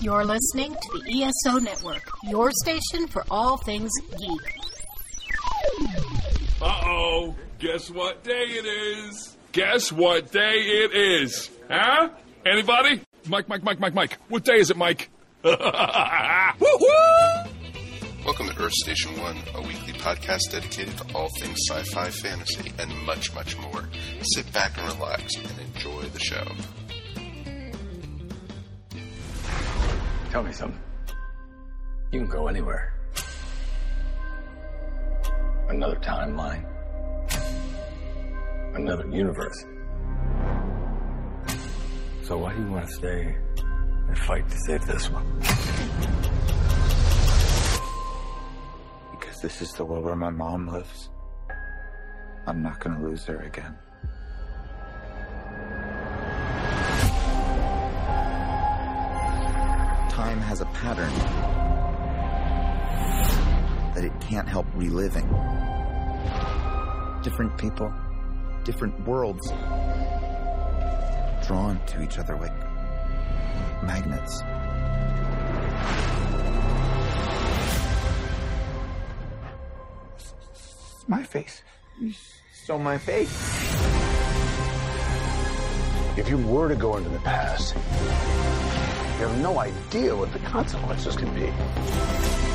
[0.00, 4.56] You're listening to the ESO Network, your station for all things geek.
[6.60, 9.36] Uh oh, guess what day it is?
[9.52, 11.50] Guess what day it is?
[11.70, 12.10] Huh?
[12.44, 13.00] Anybody?
[13.28, 14.18] Mike, Mike, Mike, Mike, Mike.
[14.28, 15.08] What day is it, Mike?
[15.44, 15.56] Woo-hoo!
[18.24, 22.72] Welcome to Earth Station One, a weekly podcast dedicated to all things sci fi, fantasy,
[22.78, 23.88] and much, much more.
[24.22, 26.44] Sit back and relax and enjoy the show.
[30.34, 30.80] Tell me something.
[32.10, 32.92] You can go anywhere.
[35.68, 36.66] Another timeline.
[38.74, 39.64] Another universe.
[42.24, 43.36] So why do you want to stay
[44.08, 45.24] and fight to save this one?
[49.12, 51.10] Because this is the world where my mom lives.
[52.48, 53.78] I'm not gonna lose her again.
[60.34, 61.12] Time has a pattern
[63.94, 65.28] that it can't help reliving.
[67.22, 67.94] Different people,
[68.64, 69.52] different worlds,
[71.46, 72.52] drawn to each other like
[73.84, 74.42] magnets.
[80.16, 81.62] It's my face.
[82.00, 82.12] You
[82.52, 83.30] stole my face.
[86.18, 87.76] If you were to go into the past,
[89.18, 91.52] you have no idea what the consequences can be.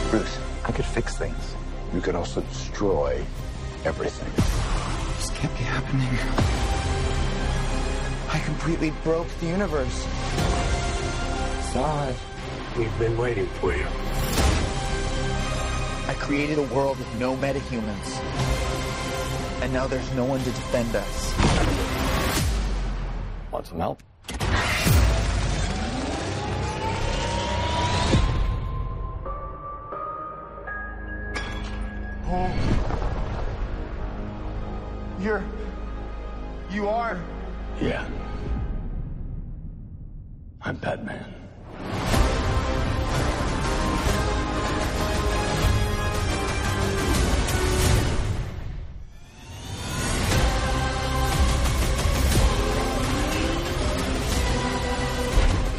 [0.10, 1.56] Bruce, I could fix things.
[1.94, 3.24] You could also destroy
[3.86, 4.32] everything.
[5.16, 6.08] This can't be happening.
[8.30, 10.06] I completely broke the universe.
[11.72, 12.14] Zod,
[12.78, 13.86] we've been waiting for you.
[16.08, 18.20] I created a world with no metahumans.
[19.62, 21.34] And now there's no one to defend us.
[23.52, 24.04] Want some help?
[35.20, 35.44] You're.
[36.70, 37.20] You are.
[37.82, 38.08] Yeah.
[40.62, 41.26] I'm Batman.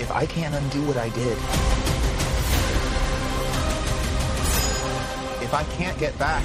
[0.00, 1.79] If I can't undo what I did,
[5.50, 6.44] if I can't get back,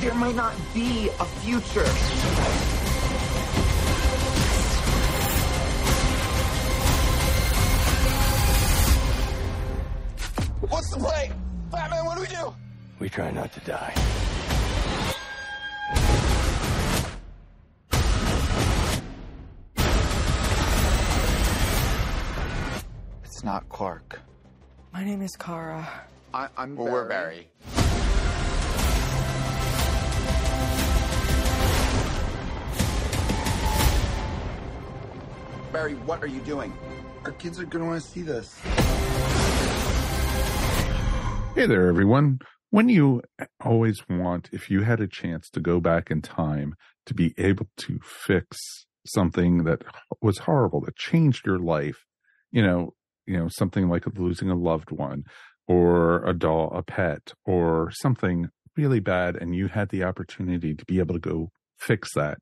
[0.00, 1.86] there might not be a future.
[10.68, 11.30] What's the play?
[11.70, 12.52] Batman, what do we do?
[12.98, 13.94] We try not to die.
[23.22, 24.18] It's not Clark.
[24.92, 26.08] My name is Kara.
[26.34, 27.48] I, I'm Well, we're Barry.
[35.72, 36.72] Barry, what are you doing?
[37.24, 38.58] Our kids are gonna want to see this.
[41.54, 42.38] Hey there, everyone.
[42.70, 43.20] When you
[43.62, 47.66] always want, if you had a chance to go back in time to be able
[47.76, 48.58] to fix
[49.04, 49.82] something that
[50.22, 52.06] was horrible, that changed your life,
[52.50, 52.94] you know,
[53.26, 55.24] you know, something like losing a loved one
[55.68, 60.84] or a doll, a pet or something really bad, and you had the opportunity to
[60.84, 62.38] be able to go fix that.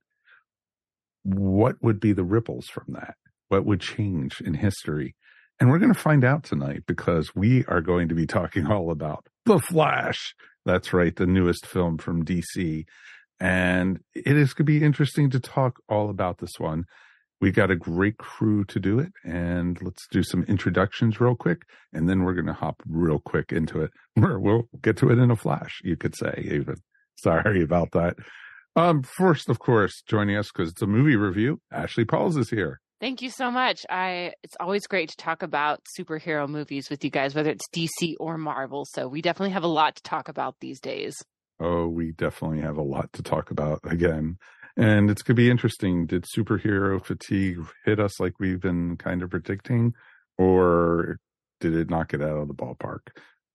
[1.22, 3.14] What would be the ripples from that?
[3.48, 5.14] What would change in history?
[5.58, 8.90] And we're going to find out tonight because we are going to be talking all
[8.90, 10.34] about The Flash.
[10.64, 12.84] That's right, the newest film from DC.
[13.38, 16.84] And it is going to be interesting to talk all about this one.
[17.40, 19.12] We got a great crew to do it.
[19.24, 21.62] And let's do some introductions real quick.
[21.92, 23.90] And then we're going to hop real quick into it.
[24.16, 26.76] We're, we'll get to it in a flash, you could say, even.
[27.16, 28.16] Sorry about that.
[28.76, 32.80] Um, first, of course, joining us because it's a movie review, Ashley Pauls is here.
[33.00, 33.86] Thank you so much.
[33.88, 38.14] I it's always great to talk about superhero movies with you guys, whether it's DC
[38.20, 38.84] or Marvel.
[38.84, 41.16] So we definitely have a lot to talk about these days.
[41.58, 44.36] Oh, we definitely have a lot to talk about again.
[44.76, 46.06] And it's going to be interesting.
[46.06, 49.94] Did superhero fatigue hit us like we've been kind of predicting,
[50.38, 51.18] or
[51.60, 53.08] did it knock it out of the ballpark?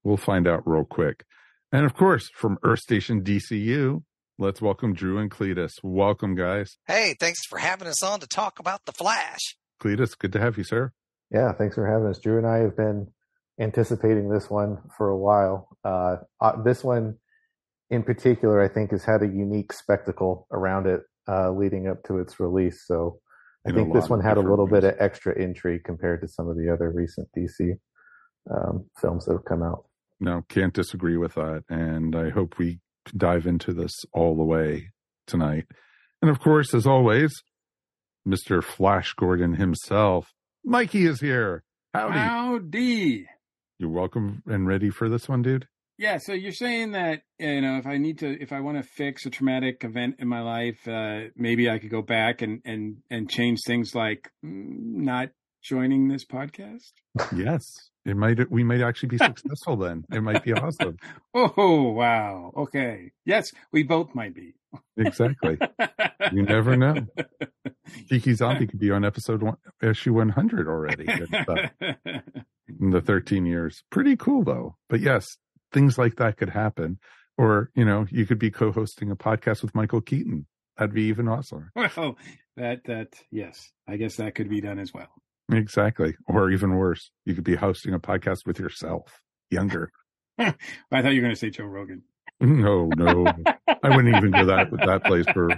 [0.03, 1.25] We'll find out real quick.
[1.71, 4.03] And of course, from Earth Station DCU,
[4.37, 5.71] let's welcome Drew and Cletus.
[5.83, 6.77] Welcome, guys.
[6.87, 9.57] Hey, thanks for having us on to talk about The Flash.
[9.81, 10.91] Cletus, good to have you, sir.
[11.31, 12.19] Yeah, thanks for having us.
[12.19, 13.07] Drew and I have been
[13.59, 15.77] anticipating this one for a while.
[15.83, 17.17] Uh, uh, this one
[17.89, 22.19] in particular, I think, has had a unique spectacle around it uh, leading up to
[22.19, 22.83] its release.
[22.85, 23.19] So
[23.67, 26.55] I think this one had a little bit of extra intrigue compared to some of
[26.55, 27.71] the other recent DC
[28.51, 29.85] um, films that have come out.
[30.19, 31.63] No, can't disagree with that.
[31.69, 32.79] And I hope we
[33.15, 34.91] dive into this all the way
[35.27, 35.65] tonight.
[36.21, 37.31] And of course, as always,
[38.27, 38.63] Mr.
[38.63, 40.31] Flash Gordon himself,
[40.63, 41.63] Mikey is here.
[41.93, 42.17] Howdy.
[42.17, 43.27] Howdy.
[43.77, 45.67] You're welcome and ready for this one, dude.
[45.97, 48.83] Yeah, so you're saying that you know if I need to if I want to
[48.83, 52.97] fix a traumatic event in my life, uh, maybe I could go back and and
[53.09, 55.29] and change things like mm, not
[55.63, 56.91] joining this podcast.
[57.33, 57.63] Yes,
[58.05, 58.51] it might.
[58.51, 60.03] We might actually be successful then.
[60.11, 60.97] It might be awesome.
[61.33, 62.51] oh wow!
[62.57, 64.55] Okay, yes, we both might be.
[64.97, 65.57] Exactly.
[66.33, 67.07] you never know.
[68.09, 71.07] Kiki Zombie could be on episode one, issue 100 already.
[72.79, 73.83] in the 13 years.
[73.89, 74.75] Pretty cool though.
[74.89, 75.25] But yes,
[75.75, 76.97] things like that could happen.
[77.37, 80.47] Or, you know, you could be co-hosting a podcast with Michael Keaton.
[80.77, 81.69] That'd be even awesome.
[81.75, 82.17] Well,
[82.55, 85.09] that, that, yes, I guess that could be done as well.
[85.51, 86.15] Exactly.
[86.27, 89.91] Or even worse, you could be hosting a podcast with yourself, younger.
[90.39, 90.53] I
[90.89, 92.03] thought you were going to say Joe Rogan.
[92.39, 93.25] No, no,
[93.83, 95.49] I wouldn't even go that with that place for.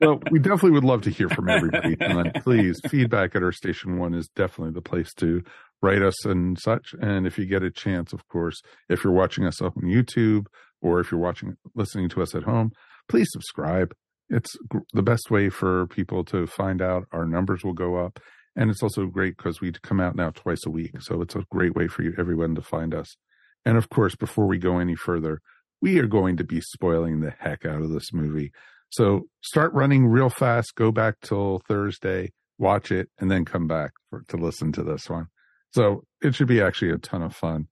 [0.00, 1.96] Well, we definitely would love to hear from everybody.
[2.00, 5.44] And please, feedback at Earth Station One is definitely the place to
[5.82, 6.94] write us and such.
[7.00, 10.46] And if you get a chance, of course, if you're watching us up on YouTube
[10.80, 12.72] or if you're watching, listening to us at home,
[13.08, 13.94] please subscribe.
[14.30, 14.56] It's
[14.92, 17.06] the best way for people to find out.
[17.12, 18.20] Our numbers will go up.
[18.56, 21.00] And it's also great because we come out now twice a week.
[21.00, 23.16] So it's a great way for you, everyone to find us.
[23.64, 25.40] And of course, before we go any further,
[25.80, 28.50] we are going to be spoiling the heck out of this movie.
[28.90, 33.92] So start running real fast, go back till Thursday, watch it, and then come back
[34.10, 35.28] for, to listen to this one.
[35.72, 37.68] So it should be actually a ton of fun.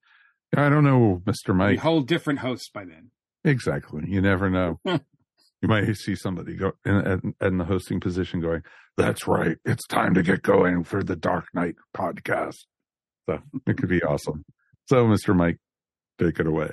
[0.57, 1.55] I don't know, Mr.
[1.55, 1.79] Mike.
[1.79, 3.11] A whole different hosts by then.
[3.45, 4.05] Exactly.
[4.07, 4.81] You never know.
[4.85, 8.63] you might see somebody go in, in, the hosting position going,
[8.97, 9.57] that's right.
[9.65, 12.57] It's time to get going for the Dark Knight podcast.
[13.29, 14.45] So it could be awesome.
[14.89, 15.35] So, Mr.
[15.35, 15.59] Mike,
[16.19, 16.73] take it away.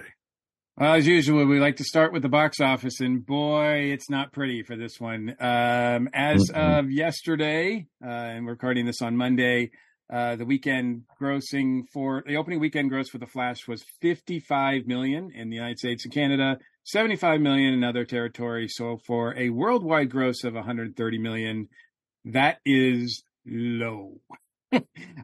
[0.78, 4.32] Well, as usual, we like to start with the box office, and boy, it's not
[4.32, 5.36] pretty for this one.
[5.40, 6.56] Um, as mm-hmm.
[6.56, 9.70] of yesterday, uh, and we're recording this on Monday,
[10.14, 15.32] uh, the weekend grossing for the opening weekend gross for the Flash was 55 million
[15.34, 18.74] in the United States and Canada, 75 million in other territories.
[18.76, 21.68] So for a worldwide gross of 130 million,
[22.26, 24.20] that is low.
[24.72, 24.82] I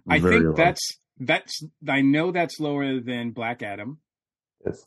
[0.08, 0.54] Very think low.
[0.54, 0.82] that's
[1.20, 4.00] that's I know that's lower than Black Adam.
[4.66, 4.84] Yes.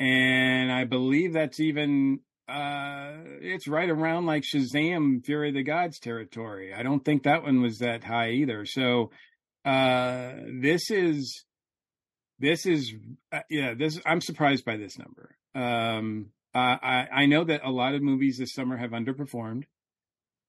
[0.00, 2.18] And I believe that's even
[2.48, 6.74] uh it's right around like Shazam Fury of the Gods territory.
[6.74, 8.66] I don't think that one was that high either.
[8.66, 9.12] So
[9.64, 11.44] uh this is
[12.38, 12.94] this is
[13.32, 15.36] uh, yeah, this I'm surprised by this number.
[15.54, 19.64] Um I I know that a lot of movies this summer have underperformed.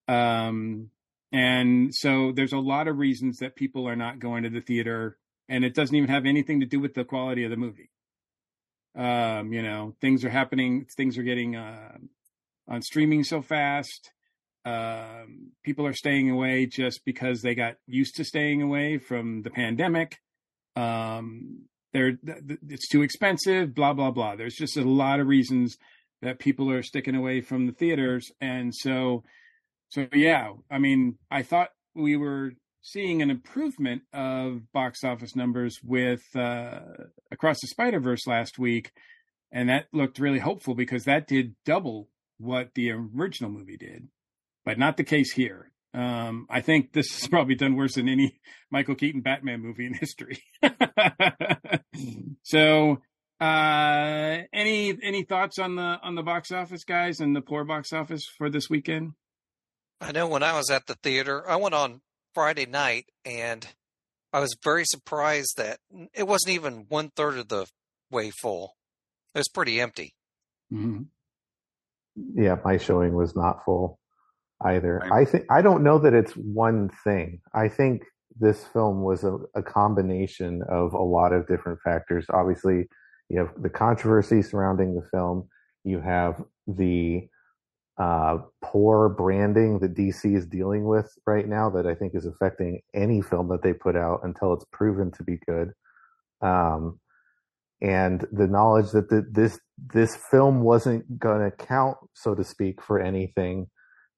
[0.08, 0.90] Um
[1.32, 5.18] and so there's a lot of reasons that people are not going to the theater
[5.50, 7.90] and it doesn't even have anything to do with the quality of the movie.
[8.96, 11.98] Um, you know, things are happening, things are getting uh,
[12.68, 14.12] on streaming so fast.
[14.66, 19.52] Um, people are staying away just because they got used to staying away from the
[19.52, 20.18] pandemic.
[20.76, 22.18] Um, they're
[22.68, 24.36] it's too expensive, blah blah blah.
[24.36, 25.78] There's just a lot of reasons
[26.22, 29.24] that people are sticking away from the theaters, and so,
[29.90, 30.50] so yeah.
[30.70, 32.52] I mean, I thought we were
[32.82, 36.80] seeing an improvement of box office numbers with uh,
[37.32, 38.92] Across the Spider Verse last week,
[39.52, 44.10] and that looked really hopeful because that did double what the original movie did,
[44.66, 45.72] but not the case here.
[45.94, 49.94] Um, I think this has probably done worse than any Michael Keaton Batman movie in
[49.94, 50.44] history.
[52.44, 53.02] so,
[53.40, 57.94] uh, any any thoughts on the on the box office, guys, and the poor box
[57.94, 59.14] office for this weekend?
[60.02, 62.02] I know when I was at the theater, I went on
[62.34, 63.66] Friday night, and
[64.34, 65.80] I was very surprised that
[66.14, 67.68] it wasn't even one third of the
[68.12, 68.76] way full.
[69.34, 70.14] It was pretty empty.
[70.74, 71.04] Mm-hmm.
[72.36, 74.00] Yeah, my showing was not full
[74.62, 75.02] either.
[75.12, 77.42] I think I don't know that it's one thing.
[77.54, 78.04] I think
[78.38, 82.26] this film was a, a combination of a lot of different factors.
[82.30, 82.88] Obviously,
[83.30, 85.48] you have the controversy surrounding the film.
[85.84, 87.28] You have the
[87.98, 92.82] uh, poor branding that DC is dealing with right now that I think is affecting
[92.94, 95.72] any film that they put out until it's proven to be good.
[96.42, 97.00] Um,
[97.82, 99.60] and the knowledge that the, this
[99.94, 103.68] this film wasn't going to count, so to speak, for anything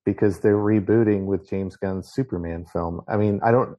[0.07, 3.01] because they're rebooting with James Gunn's Superman film.
[3.09, 3.77] I mean, I don't.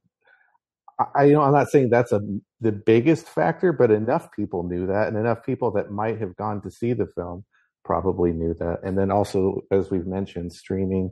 [1.14, 2.20] I, you know, I'm not saying that's a
[2.60, 6.60] the biggest factor, but enough people knew that, and enough people that might have gone
[6.62, 7.46] to see the film
[7.82, 8.80] probably knew that.
[8.84, 11.10] And then also, as we've mentioned, streaming.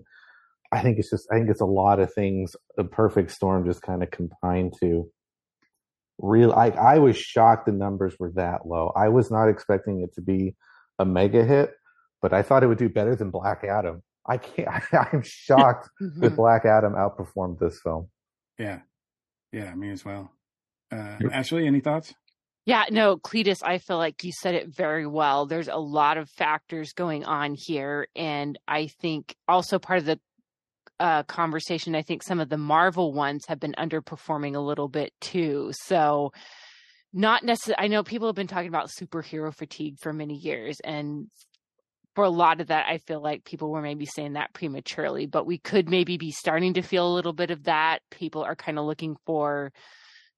[0.70, 2.54] I think it's just I think it's a lot of things.
[2.76, 5.10] A perfect storm just kind of combined to
[6.18, 6.52] real.
[6.52, 8.92] I I was shocked the numbers were that low.
[8.94, 10.56] I was not expecting it to be
[10.98, 11.70] a mega hit,
[12.20, 14.02] but I thought it would do better than Black Adam.
[14.28, 14.68] I can't.
[14.68, 18.08] I, I'm shocked that Black Adam outperformed this film.
[18.58, 18.80] Yeah,
[19.52, 20.30] yeah, me as well.
[20.92, 22.14] Uh, Ashley, any thoughts?
[22.66, 25.46] Yeah, no, Cletus, I feel like you said it very well.
[25.46, 28.08] There's a lot of factors going on here.
[28.16, 30.20] And I think also part of the
[30.98, 35.12] uh, conversation, I think some of the Marvel ones have been underperforming a little bit
[35.20, 35.70] too.
[35.84, 36.32] So,
[37.12, 40.76] not necessarily, I know people have been talking about superhero fatigue for many years.
[40.82, 41.28] And
[42.16, 45.46] for a lot of that, I feel like people were maybe saying that prematurely, but
[45.46, 47.98] we could maybe be starting to feel a little bit of that.
[48.10, 49.70] People are kind of looking for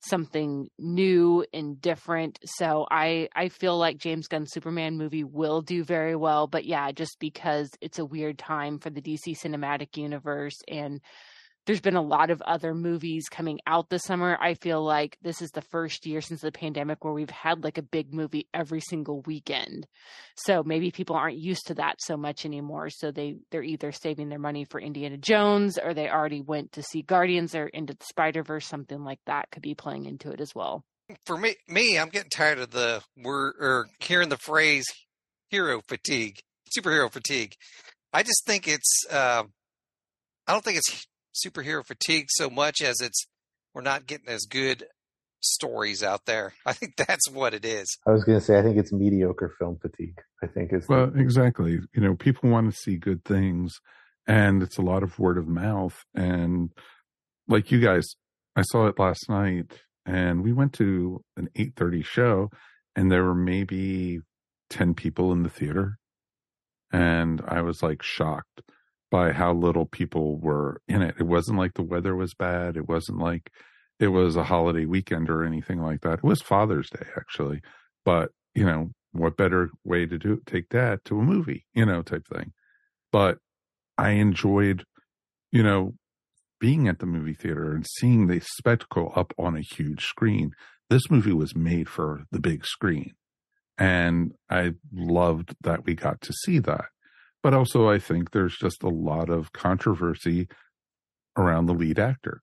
[0.00, 2.40] something new and different.
[2.44, 6.90] So I I feel like James Gunn's Superman movie will do very well, but yeah,
[6.90, 11.00] just because it's a weird time for the DC cinematic universe and
[11.68, 14.38] there's been a lot of other movies coming out this summer.
[14.40, 17.76] I feel like this is the first year since the pandemic where we've had like
[17.76, 19.86] a big movie every single weekend.
[20.34, 22.88] So maybe people aren't used to that so much anymore.
[22.88, 26.82] So they they're either saving their money for Indiana Jones or they already went to
[26.82, 28.66] see Guardians or into the Spider Verse.
[28.66, 30.86] Something like that could be playing into it as well.
[31.26, 34.86] For me, me, I'm getting tired of the word or hearing the phrase
[35.50, 36.38] "hero fatigue,"
[36.74, 37.52] superhero fatigue.
[38.10, 39.04] I just think it's.
[39.10, 39.42] Uh,
[40.46, 41.06] I don't think it's
[41.44, 43.26] superhero fatigue so much as it's
[43.74, 44.84] we're not getting as good
[45.40, 46.54] stories out there.
[46.66, 47.96] I think that's what it is.
[48.06, 50.18] I was going to say I think it's mediocre film fatigue.
[50.42, 51.80] I think it's well exactly.
[51.94, 53.80] You know, people want to see good things,
[54.26, 55.96] and it's a lot of word of mouth.
[56.14, 56.70] And
[57.46, 58.06] like you guys,
[58.56, 59.72] I saw it last night,
[60.06, 62.50] and we went to an eight thirty show,
[62.96, 64.20] and there were maybe
[64.70, 65.98] ten people in the theater,
[66.92, 68.62] and I was like shocked
[69.10, 71.16] by how little people were in it.
[71.18, 72.76] It wasn't like the weather was bad.
[72.76, 73.50] It wasn't like
[73.98, 76.18] it was a holiday weekend or anything like that.
[76.18, 77.62] It was Father's Day actually,
[78.04, 82.02] but you know, what better way to do take that to a movie, you know,
[82.02, 82.52] type thing.
[83.10, 83.38] But
[83.96, 84.84] I enjoyed,
[85.50, 85.94] you know,
[86.60, 90.52] being at the movie theater and seeing the spectacle up on a huge screen.
[90.90, 93.12] This movie was made for the big screen.
[93.76, 96.86] And I loved that we got to see that.
[97.42, 100.48] But also, I think there's just a lot of controversy
[101.36, 102.42] around the lead actor.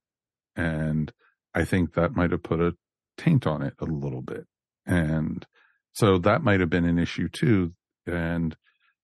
[0.56, 1.12] And
[1.54, 2.74] I think that might have put a
[3.18, 4.46] taint on it a little bit.
[4.86, 5.44] And
[5.92, 7.72] so that might have been an issue too.
[8.06, 8.56] And,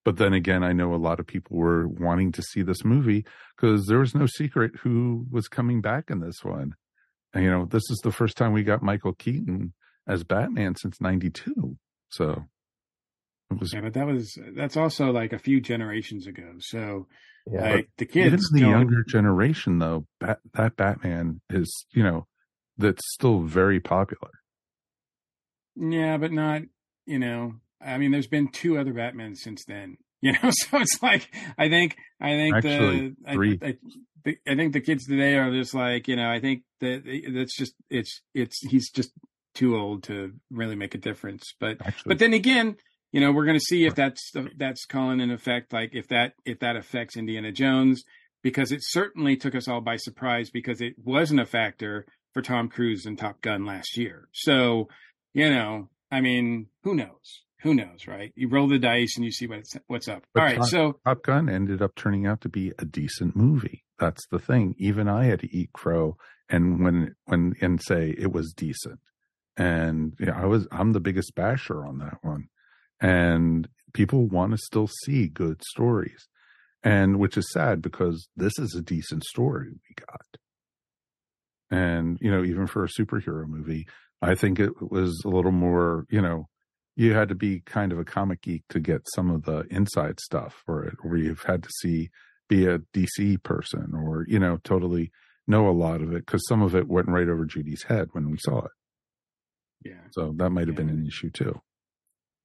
[0.05, 3.25] but then again, I know a lot of people were wanting to see this movie
[3.57, 6.75] because there was no secret who was coming back in this one.
[7.35, 9.73] And, you know, this is the first time we got Michael Keaton
[10.07, 11.77] as Batman since 92.
[12.11, 12.45] So
[13.59, 16.55] was, yeah, but that was that's also like a few generations ago.
[16.61, 17.07] So
[17.51, 22.27] yeah, like the kids, even the younger generation though, Bat, that Batman is you know
[22.79, 24.31] that's still very popular.
[25.77, 26.63] Yeah, but not
[27.07, 27.55] you know.
[27.81, 29.97] I mean, there's been two other Batmans since then.
[30.25, 33.59] You know, so it's like I think I think Actually, the three.
[33.61, 33.77] I,
[34.25, 36.31] I, I think the kids today are just like you know.
[36.31, 39.11] I think that eh, that's just it's it's he's just
[39.57, 41.55] too old to really make a difference.
[41.59, 42.77] But Actually, but then again,
[43.13, 46.33] you know we're going to see if that's that's calling in effect like if that
[46.45, 48.03] if that affects indiana jones
[48.43, 52.69] because it certainly took us all by surprise because it wasn't a factor for tom
[52.69, 54.89] cruise in top gun last year so
[55.35, 59.31] you know i mean who knows who knows right you roll the dice and you
[59.31, 62.41] see what's what's up But all right Top, so Top Gun ended up turning out
[62.41, 63.85] to be a decent movie.
[64.01, 64.75] That's the thing.
[64.79, 66.17] Even I had to eat crow
[66.49, 68.99] and when when and say it was decent.
[69.57, 72.49] And yeah, I was I'm the biggest basher on that one.
[73.03, 76.29] And people want to still see good stories.
[76.83, 80.27] And which is sad because this is a decent story we got.
[81.71, 83.87] And, you know, even for a superhero movie,
[84.21, 86.49] I think it was a little more, you know,
[86.97, 90.21] you had to be kind of a comic geek to get some of the inside
[90.21, 92.11] stuff for it, or you've had to see
[92.49, 95.11] be a DC person, or you know, totally
[95.47, 98.31] know a lot of it because some of it went right over Judy's head when
[98.31, 98.71] we saw it.
[99.85, 101.61] yeah So that might have been an issue too.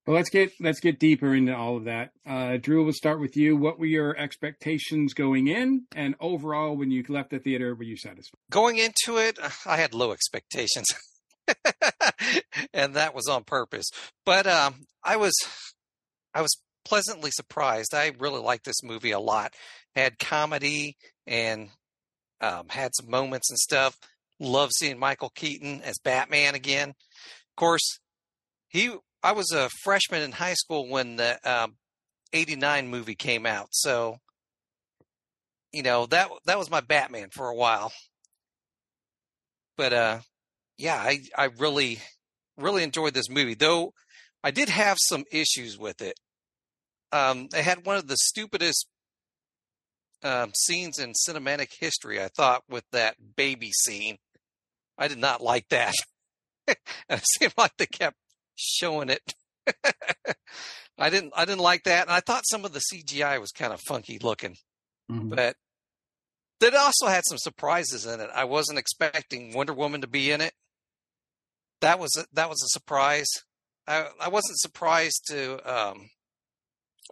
[0.08, 3.36] Well let's get let's get deeper into all of that uh drew we'll start with
[3.36, 7.84] you what were your expectations going in and overall when you left the theater were
[7.84, 10.86] you satisfied Going into it, I had low expectations.
[12.72, 13.90] and that was on purpose.
[14.24, 15.34] But um, I was
[16.34, 17.94] I was pleasantly surprised.
[17.94, 19.52] I really liked this movie a lot.
[19.94, 20.96] Had comedy
[21.26, 21.68] and
[22.40, 23.98] um, had some moments and stuff.
[24.40, 26.90] Love seeing Michael Keaton as Batman again.
[26.90, 27.98] Of course,
[28.68, 28.94] he.
[29.22, 31.76] I was a freshman in high school when the um,
[32.32, 34.18] '89 movie came out, so
[35.72, 37.92] you know that that was my Batman for a while.
[39.76, 40.18] But uh,
[40.76, 41.98] yeah, I I really
[42.56, 43.92] really enjoyed this movie, though
[44.42, 46.18] I did have some issues with it.
[47.12, 48.86] Um, it had one of the stupidest
[50.22, 54.18] um, scenes in cinematic history, I thought, with that baby scene.
[54.96, 55.94] I did not like that.
[56.66, 56.78] it
[57.38, 58.16] seemed like they kept
[58.58, 59.34] showing it.
[60.98, 62.02] I didn't I didn't like that.
[62.02, 64.56] And I thought some of the CGI was kind of funky looking.
[65.10, 65.34] Mhm.
[65.34, 65.56] But
[66.60, 68.30] it also had some surprises in it.
[68.34, 70.52] I wasn't expecting Wonder Woman to be in it.
[71.80, 73.28] That was a, that was a surprise.
[73.86, 76.10] I I wasn't surprised to um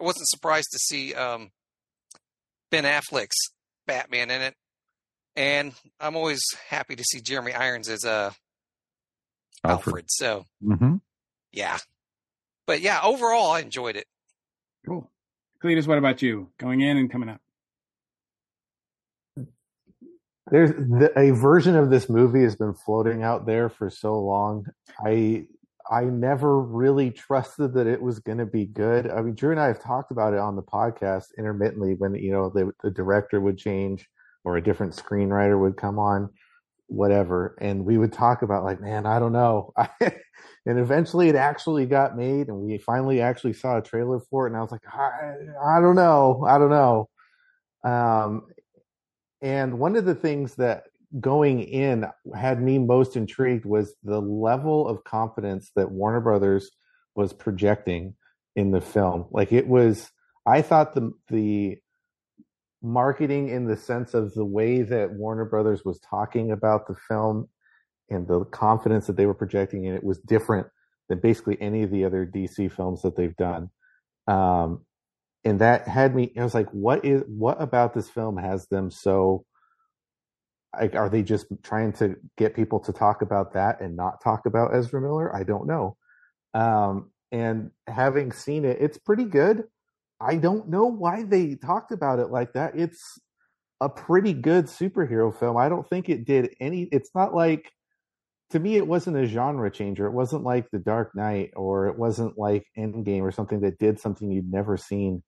[0.01, 1.51] I wasn't surprised to see um
[2.71, 3.51] Ben Affleck's
[3.87, 4.55] Batman in it.
[5.37, 8.33] And I'm always happy to see Jeremy Irons as uh
[9.63, 9.87] Alfred.
[9.87, 10.05] Alfred.
[10.09, 10.96] So hmm
[11.53, 11.79] yeah.
[12.67, 14.07] But yeah, overall I enjoyed it.
[14.87, 15.11] Cool.
[15.63, 16.51] Cletus, what about you?
[16.59, 17.41] Going in and coming up.
[20.51, 24.67] There's the, a version of this movie has been floating out there for so long.
[25.05, 25.47] I
[25.91, 29.09] I never really trusted that it was going to be good.
[29.09, 32.33] I mean, Drew and I have talked about it on the podcast intermittently when you
[32.33, 34.09] know the, the director would change
[34.45, 36.31] or a different screenwriter would come on,
[36.89, 39.73] whatever, and we would talk about like, man, I don't know.
[40.01, 44.51] and eventually, it actually got made, and we finally actually saw a trailer for it,
[44.51, 47.09] and I was like, I, I don't know, I don't know.
[47.85, 48.47] Um,
[49.43, 50.85] and one of the things that
[51.21, 56.71] going in had me most intrigued was the level of confidence that Warner Brothers
[57.15, 58.15] was projecting
[58.55, 59.27] in the film.
[59.31, 60.11] Like it was,
[60.47, 61.79] I thought the the
[62.83, 67.49] marketing in the sense of the way that Warner Brothers was talking about the film
[68.11, 70.67] and the confidence that they were projecting in it was different
[71.09, 73.71] than basically any of the other DC films that they've done.
[74.27, 74.85] Um,
[75.45, 78.91] and that had me i was like what is what about this film has them
[78.91, 79.45] so
[80.79, 84.47] like are they just trying to get people to talk about that and not talk
[84.47, 85.35] about ezra miller?
[85.35, 85.97] I don't know.
[86.53, 89.65] Um and having seen it it's pretty good
[90.21, 93.19] i don't know why they talked about it like that it's
[93.81, 97.71] a pretty good superhero film i don't think it did any it's not like
[98.51, 101.99] to me it wasn't a genre changer it wasn't like the dark knight or it
[101.99, 105.23] wasn't like endgame or something that did something you'd never seen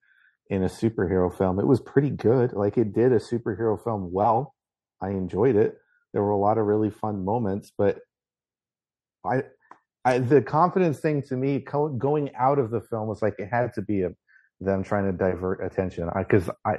[0.51, 1.59] in a superhero film.
[1.59, 2.53] It was pretty good.
[2.53, 4.55] Like it did a superhero film well.
[5.01, 5.77] I enjoyed it.
[6.13, 8.01] There were a lot of really fun moments, but
[9.25, 9.43] I,
[10.05, 11.65] I the confidence thing to me
[11.99, 14.11] going out of the film was like it had to be a,
[14.61, 16.79] them trying to divert attention because I, I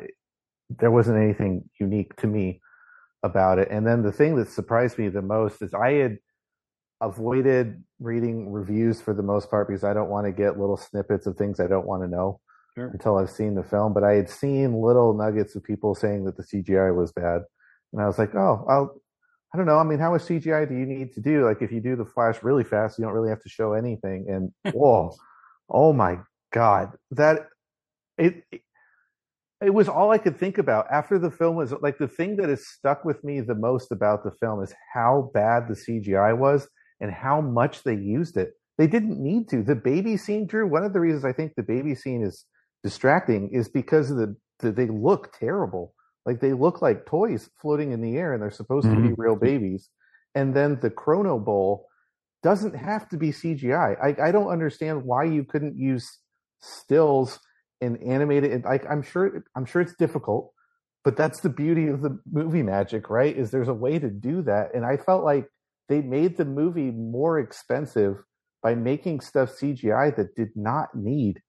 [0.78, 2.62] there wasn't anything unique to me
[3.24, 3.70] about it.
[3.72, 6.20] And then the thing that surprised me the most is I had
[7.02, 11.26] avoided reading reviews for the most part because I don't want to get little snippets
[11.26, 12.39] of things I don't want to know
[12.76, 12.88] Sure.
[12.88, 13.94] until I've seen the film.
[13.94, 17.42] But I had seen little nuggets of people saying that the CGI was bad,
[17.94, 19.02] and I was like, oh, I'll.
[19.52, 19.80] I don't know.
[19.80, 21.44] I mean, how much CGI do you need to do?
[21.44, 24.28] Like, if you do the Flash really fast, you don't really have to show anything.
[24.30, 25.15] And whoa,
[25.68, 26.20] oh my
[26.54, 27.48] god, that
[28.19, 28.62] it, it
[29.62, 32.49] it was all I could think about after the film was like the thing that
[32.49, 36.67] has stuck with me the most about the film is how bad the CGI was
[37.01, 38.53] and how much they used it.
[38.77, 39.62] They didn't need to.
[39.62, 40.65] The baby scene, Drew.
[40.65, 42.45] One of the reasons I think the baby scene is
[42.84, 45.93] distracting is because of the, the they look terrible.
[46.25, 49.21] Like they look like toys floating in the air, and they're supposed to be mm-hmm.
[49.21, 49.89] real babies.
[50.36, 51.88] And then the Chrono Bowl
[52.43, 53.97] doesn't have to be CGI.
[54.01, 56.10] I, I don't understand why you couldn't use
[56.62, 57.39] stills
[57.82, 58.65] and animate it.
[58.65, 60.54] Like I'm sure I'm sure it's difficult,
[61.04, 63.36] but that's the beauty of the movie magic, right?
[63.36, 64.74] Is there's a way to do that.
[64.74, 65.48] And I felt like
[65.88, 68.24] they made the movie more expensive
[68.62, 71.42] by making stuff CGI that did not need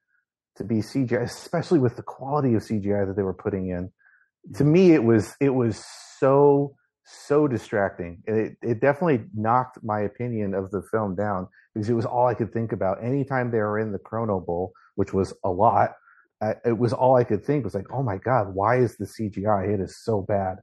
[0.57, 3.91] to be CGI, especially with the quality of CGI that they were putting in.
[4.57, 4.73] To mm.
[4.73, 5.85] me, it was it was
[6.19, 8.23] so so distracting.
[8.27, 12.35] It it definitely knocked my opinion of the film down because it was all I
[12.35, 13.03] could think about.
[13.03, 15.93] Anytime they were in the Chrono Bowl, which was a lot,
[16.41, 19.05] uh, it was all I could think was like, oh my god, why is the
[19.07, 19.75] CGI?
[19.75, 20.57] It is so bad.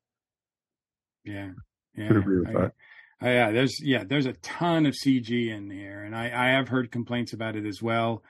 [1.23, 1.51] Yeah,
[1.95, 2.07] yeah.
[2.07, 2.71] Could agree with I- that.
[3.21, 6.67] I- yeah, there's yeah, there's a ton of CG in here, and I I have
[6.69, 8.23] heard complaints about it as well.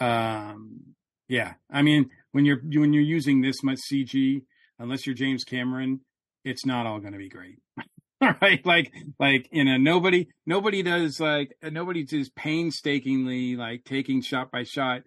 [0.00, 0.94] Um,
[1.28, 4.42] yeah, I mean when you're when you're using this much CG,
[4.78, 6.00] unless you're James Cameron,
[6.44, 7.58] it's not all going to be great.
[8.42, 14.50] right like like you know nobody nobody does like nobody just painstakingly like taking shot
[14.50, 15.00] by shot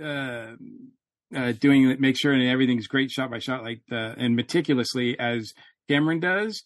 [0.00, 0.52] uh
[1.36, 5.18] uh doing it make sure that everything's great shot by shot like the and meticulously
[5.18, 5.52] as
[5.88, 6.62] cameron does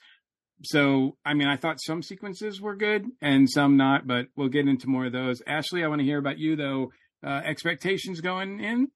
[0.62, 4.68] so i mean i thought some sequences were good and some not but we'll get
[4.68, 6.90] into more of those ashley i want to hear about you though
[7.24, 8.88] uh expectations going in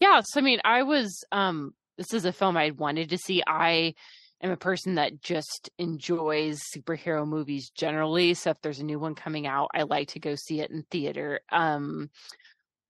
[0.00, 3.42] Yeah, so I mean, I was um this is a film I wanted to see.
[3.46, 3.94] I
[4.42, 8.34] am a person that just enjoys superhero movies generally.
[8.34, 10.82] So if there's a new one coming out, I like to go see it in
[10.90, 11.40] theater.
[11.52, 12.10] Um,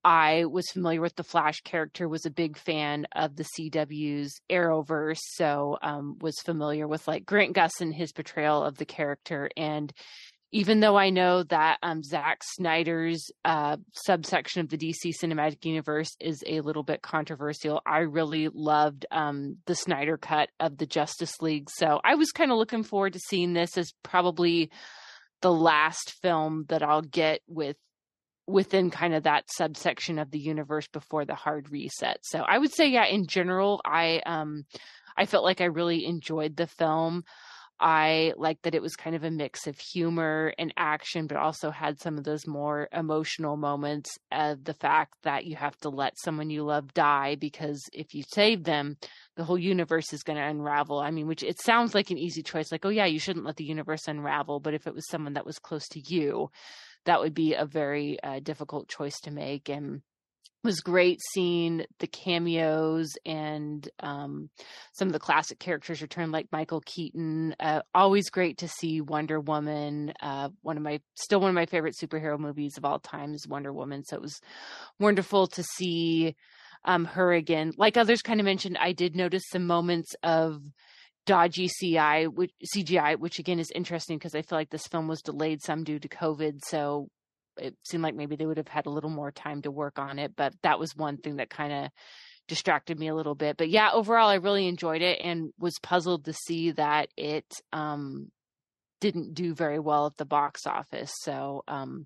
[0.05, 5.19] I was familiar with the Flash character, was a big fan of the CW's Arrowverse,
[5.33, 9.91] so um, was familiar with like Grant Gustin, his portrayal of the character, and
[10.51, 16.15] even though I know that um, Zack Snyder's uh, subsection of the DC Cinematic Universe
[16.21, 21.41] is a little bit controversial, I really loved um, the Snyder cut of the Justice
[21.41, 21.69] League.
[21.69, 24.69] So I was kind of looking forward to seeing this as probably
[25.41, 27.75] the last film that I'll get with
[28.47, 32.17] within kind of that subsection of the universe before the hard reset.
[32.23, 34.65] So I would say, yeah, in general, I um
[35.17, 37.23] I felt like I really enjoyed the film.
[37.79, 41.71] I liked that it was kind of a mix of humor and action, but also
[41.71, 46.17] had some of those more emotional moments of the fact that you have to let
[46.17, 48.95] someone you love die because if you save them,
[49.35, 50.99] the whole universe is going to unravel.
[50.99, 53.57] I mean, which it sounds like an easy choice, like, oh, yeah, you shouldn't let
[53.57, 54.61] the universe unravel.
[54.61, 56.49] But if it was someone that was close to you,
[57.05, 59.69] that would be a very uh, difficult choice to make.
[59.69, 60.01] And
[60.65, 64.49] was great seeing the cameos and um,
[64.93, 67.55] some of the classic characters return, like Michael Keaton.
[67.59, 70.11] Uh, always great to see Wonder Woman.
[70.19, 73.47] Uh, one of my still one of my favorite superhero movies of all time is
[73.47, 74.03] Wonder Woman.
[74.03, 74.41] So it was
[74.99, 76.35] wonderful to see
[76.83, 77.71] um, her again.
[77.77, 80.61] Like others kind of mentioned, I did notice some moments of
[81.25, 85.21] dodgy CI, which, CGI, which again is interesting because I feel like this film was
[85.21, 86.63] delayed some due to COVID.
[86.63, 87.07] So
[87.57, 90.19] it seemed like maybe they would have had a little more time to work on
[90.19, 90.35] it.
[90.35, 91.91] But that was one thing that kind of
[92.47, 93.57] distracted me a little bit.
[93.57, 98.31] But yeah, overall, I really enjoyed it and was puzzled to see that it um,
[99.01, 101.11] didn't do very well at the box office.
[101.21, 102.05] So, um,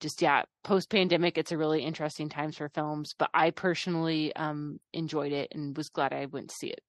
[0.00, 3.14] just yeah, post pandemic, it's a really interesting times for films.
[3.18, 6.80] But I personally um, enjoyed it and was glad I went to see it.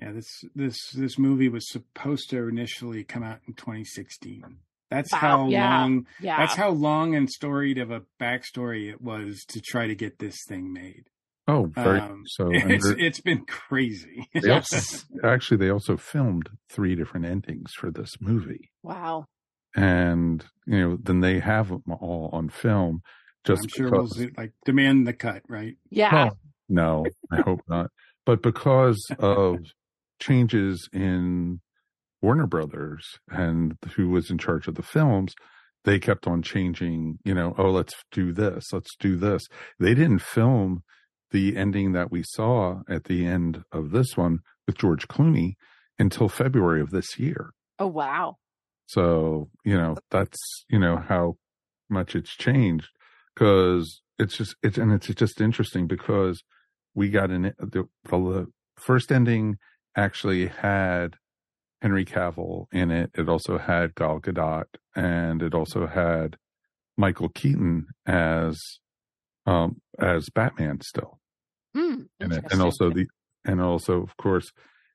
[0.00, 4.58] Yeah, this this this movie was supposed to initially come out in 2016.
[4.90, 6.06] That's wow, how yeah, long.
[6.20, 6.38] Yeah.
[6.38, 10.36] That's how long and storied of a backstory it was to try to get this
[10.46, 11.04] thing made.
[11.48, 12.50] Oh, very um, so.
[12.52, 14.28] It's, it's been crazy.
[14.40, 18.70] They also, actually, they also filmed three different endings for this movie.
[18.82, 19.26] Wow.
[19.74, 23.02] And you know, then they have them all on film.
[23.44, 25.76] Just I'm sure because, we'll like demand the cut, right?
[25.90, 26.12] Yeah.
[26.12, 27.90] Well, no, I hope not.
[28.24, 29.58] But because of
[30.20, 31.60] changes in
[32.22, 35.34] Warner Brothers and who was in charge of the films,
[35.84, 39.46] they kept on changing, you know, oh, let's do this, let's do this.
[39.78, 40.82] They didn't film
[41.30, 45.54] the ending that we saw at the end of this one with George Clooney
[45.98, 47.50] until February of this year.
[47.78, 48.36] Oh, wow.
[48.86, 51.34] So, you know, that's, you know, how
[51.88, 52.88] much it's changed
[53.34, 56.42] because it's just, it's, and it's just interesting because
[56.94, 59.56] we got in the, the first ending
[59.96, 61.16] actually had
[61.82, 63.10] Henry Cavill in it.
[63.14, 66.36] It also had Gal Gadot, and it also had
[66.96, 68.60] Michael Keaton as
[69.46, 71.18] um, as Batman still.
[71.76, 73.06] Mm, and also the
[73.44, 74.50] and also of course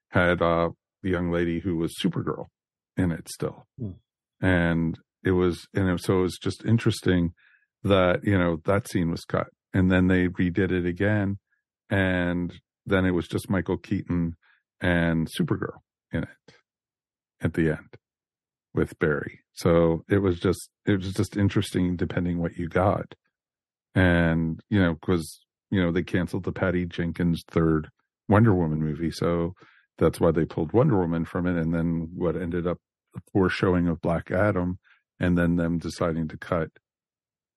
[0.10, 0.70] had uh,
[1.04, 2.48] the young lady who was Supergirl
[2.98, 3.66] in it still.
[3.80, 3.96] Mm.
[4.42, 7.34] And it was and it, so it was just interesting
[7.84, 11.40] that you know that scene was cut and then they redid it again
[11.90, 12.54] and
[12.86, 14.36] then it was just Michael Keaton
[14.82, 15.80] and Supergirl
[16.12, 16.54] in it
[17.42, 17.96] at the end
[18.74, 19.40] with Barry.
[19.54, 23.14] So it was just it was just interesting depending what you got.
[23.94, 27.90] And, you know, because, you know, they canceled the Patty Jenkins third
[28.30, 29.12] Wonder Woman movie.
[29.12, 29.54] So
[29.98, 31.58] that's why they pulled Wonder Woman from it.
[31.58, 32.78] And then what ended up
[33.14, 34.80] the poor showing of Black Adam
[35.20, 36.70] and then them deciding to cut,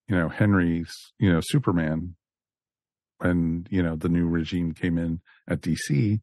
[0.09, 2.17] you know, Henry's, you know, Superman
[3.19, 6.21] when, you know, the new regime came in at DC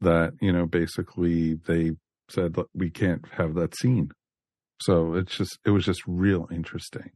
[0.00, 1.92] that, you know, basically they
[2.28, 4.10] said we can't have that scene.
[4.80, 7.10] So it's just it was just real interesting.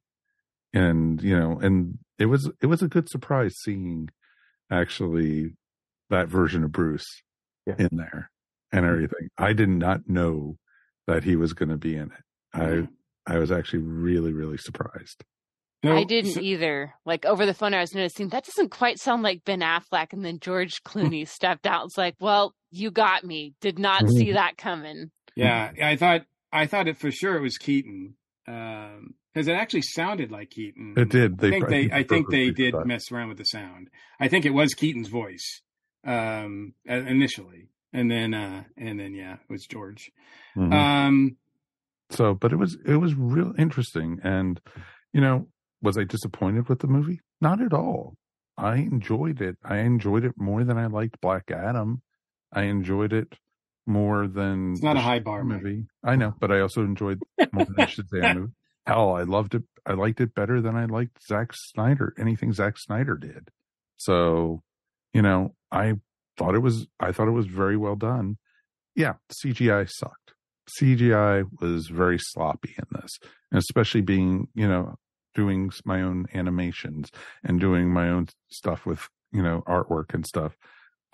[0.72, 4.08] And you know, and it was it was a good surprise seeing
[4.70, 5.54] actually
[6.10, 7.06] that version of Bruce
[7.66, 7.76] yeah.
[7.78, 8.30] in there
[8.72, 8.94] and mm-hmm.
[8.94, 9.28] everything.
[9.38, 10.56] I did not know
[11.06, 12.24] that he was going to be in it.
[12.52, 12.84] I mm-hmm.
[13.26, 15.24] I was actually really really surprised.
[15.84, 16.94] No, I didn't either.
[17.04, 20.12] Like over the phone, I was noticing that doesn't quite sound like Ben Affleck.
[20.12, 21.84] And then George Clooney stepped out.
[21.84, 23.54] It's like, well, you got me.
[23.60, 24.16] Did not mm-hmm.
[24.16, 25.10] see that coming.
[25.36, 29.82] Yeah, I thought I thought it for sure it was Keaton because um, it actually
[29.82, 30.94] sounded like Keaton.
[30.96, 31.38] It did.
[31.38, 33.88] They I think they, I think they did mess around with the sound.
[34.20, 35.62] I think it was Keaton's voice
[36.06, 40.10] um, initially, and then uh, and then yeah, it was George.
[40.56, 40.72] Mm-hmm.
[40.72, 41.36] Um,
[42.10, 44.60] so, but it was it was real interesting, and
[45.12, 45.48] you know,
[45.82, 47.20] was I disappointed with the movie?
[47.40, 48.14] Not at all.
[48.56, 49.56] I enjoyed it.
[49.64, 52.02] I enjoyed it more than I liked Black Adam.
[52.54, 53.34] I enjoyed it
[53.86, 55.84] more than it's not a high bar movie.
[56.02, 57.20] I know, but I also enjoyed
[57.52, 58.52] more than Shazam movie.
[58.86, 59.62] Hell, I loved it.
[59.86, 62.14] I liked it better than I liked Zack Snyder.
[62.18, 63.48] Anything Zack Snyder did.
[63.96, 64.62] So,
[65.12, 65.94] you know, I
[66.36, 66.86] thought it was.
[67.00, 68.38] I thought it was very well done.
[68.94, 70.34] Yeah, CGI sucked.
[70.80, 73.18] CGI was very sloppy in this,
[73.50, 74.96] and especially being, you know,
[75.34, 77.10] doing my own animations
[77.42, 80.56] and doing my own stuff with, you know, artwork and stuff.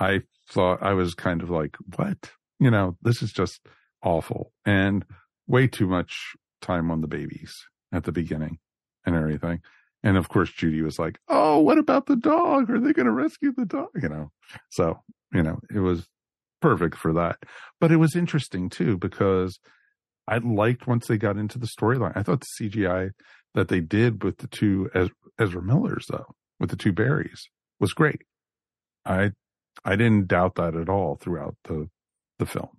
[0.00, 2.32] I thought I was kind of like, what?
[2.58, 3.60] You know, this is just
[4.02, 5.04] awful and
[5.46, 7.54] way too much time on the babies
[7.92, 8.58] at the beginning
[9.04, 9.60] and everything.
[10.02, 12.70] And of course, Judy was like, Oh, what about the dog?
[12.70, 13.88] Are they going to rescue the dog?
[14.00, 14.30] You know,
[14.70, 15.00] so,
[15.32, 16.08] you know, it was
[16.60, 17.38] perfect for that.
[17.78, 19.58] But it was interesting too, because
[20.26, 22.16] I liked once they got into the storyline.
[22.16, 23.10] I thought the CGI
[23.54, 24.90] that they did with the two
[25.38, 27.48] Ezra Millers, though, with the two Barrys,
[27.80, 28.22] was great.
[29.04, 29.32] I
[29.84, 31.88] I didn't doubt that at all throughout the
[32.38, 32.70] the film.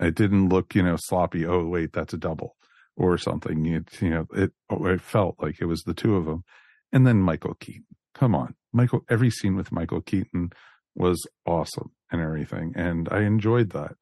[0.00, 1.46] It didn't look, you know, sloppy.
[1.46, 2.56] Oh, wait, that's a double
[2.96, 3.66] or something.
[3.66, 6.44] It, you know, it oh, it felt like it was the two of them.
[6.92, 7.86] And then Michael Keaton.
[8.14, 9.02] Come on, Michael.
[9.08, 10.50] Every scene with Michael Keaton
[10.94, 13.92] was awesome and everything, and I enjoyed that.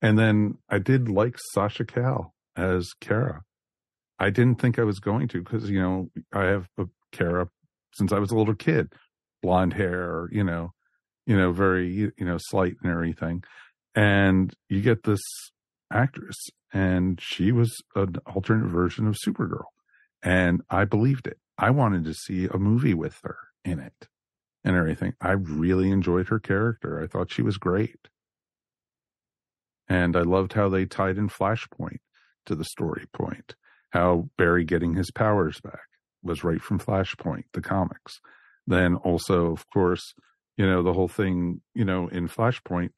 [0.00, 3.42] And then I did like Sasha Calle as Kara.
[4.18, 7.48] I didn't think I was going to because, you know, I have a Kara
[7.94, 8.92] since I was a little kid,
[9.42, 10.72] blonde hair, you know,
[11.26, 13.42] you know, very, you know, slight and everything.
[13.94, 15.20] And you get this
[15.92, 16.36] actress
[16.72, 19.64] and she was an alternate version of Supergirl.
[20.22, 21.38] And I believed it.
[21.58, 24.08] I wanted to see a movie with her in it
[24.64, 25.14] and everything.
[25.20, 27.02] I really enjoyed her character.
[27.02, 28.08] I thought she was great.
[29.88, 31.98] And I loved how they tied in Flashpoint
[32.46, 33.54] to the story point
[33.90, 35.88] how Barry getting his powers back
[36.22, 38.20] was right from Flashpoint, the comics.
[38.66, 40.14] Then also, of course,
[40.60, 42.90] you know, the whole thing, you know, in Flashpoint,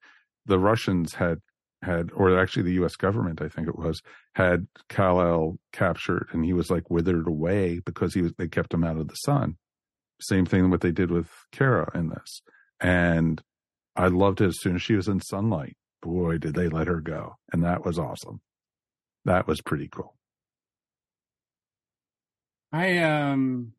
[0.46, 1.38] the Russians had
[1.80, 2.96] had, or actually the U.S.
[2.96, 4.02] government, I think it was,
[4.34, 8.32] had Kal-El captured, and he was like withered away because he was.
[8.36, 9.58] They kept him out of the sun.
[10.20, 12.42] Same thing what they did with Kara in this,
[12.80, 13.40] and
[13.94, 15.76] I loved it as soon as she was in sunlight.
[16.02, 18.40] Boy, did they let her go, and that was awesome.
[19.24, 20.16] That was pretty cool.
[22.72, 23.74] I um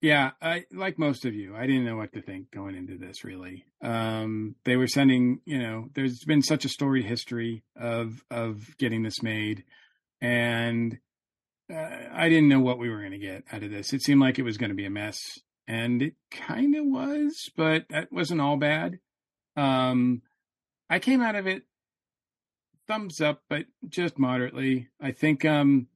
[0.00, 1.56] yeah, I like most of you.
[1.56, 3.64] I didn't know what to think going into this really.
[3.82, 9.02] Um they were sending, you know, there's been such a storied history of of getting
[9.02, 9.64] this made
[10.20, 10.98] and
[11.72, 13.92] uh, I didn't know what we were going to get out of this.
[13.92, 15.20] It seemed like it was going to be a mess
[15.66, 19.00] and it kind of was, but that wasn't all bad.
[19.56, 20.22] Um
[20.90, 21.64] I came out of it
[22.86, 24.88] thumbs up, but just moderately.
[25.00, 25.88] I think um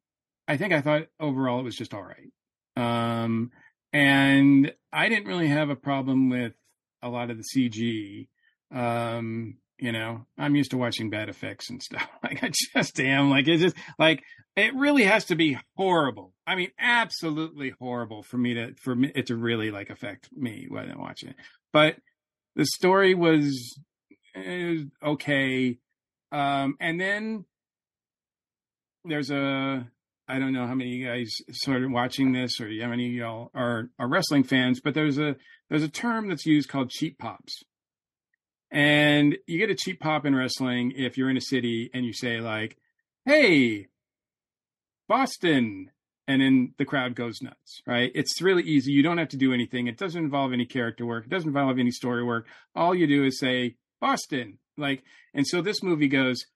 [0.47, 2.31] I think I thought overall it was just all right.
[2.77, 3.51] Um,
[3.93, 6.55] and I didn't really have a problem with
[7.03, 8.29] a lot of the CG.
[8.75, 12.09] Um, you know, I'm used to watching bad effects and stuff.
[12.23, 13.31] Like I just am.
[13.31, 14.23] Like it's just like
[14.57, 16.33] it really has to be horrible.
[16.47, 20.67] I mean, absolutely horrible for me to for me it to really like affect me
[20.69, 21.37] when I'm watching it.
[21.73, 21.97] But
[22.55, 23.77] the story was
[24.37, 25.79] eh, okay.
[26.31, 27.45] Um, and then
[29.05, 29.87] there's a
[30.33, 33.13] I don't know how many of you guys started watching this or how many of
[33.13, 35.37] y'all are, are wrestling fans, but there's a
[35.69, 37.63] there's a term that's used called cheap pops.
[38.71, 42.15] And you get a cheap pop in wrestling if you're in a city and you
[42.15, 42.79] say like,
[43.27, 43.89] "Hey,
[45.07, 45.91] Boston,"
[46.27, 48.11] and then the crowd goes nuts, right?
[48.15, 48.91] It's really easy.
[48.91, 49.87] You don't have to do anything.
[49.87, 51.27] It doesn't involve any character work.
[51.27, 52.47] It doesn't involve any story work.
[52.75, 56.47] All you do is say Boston, like, and so this movie goes,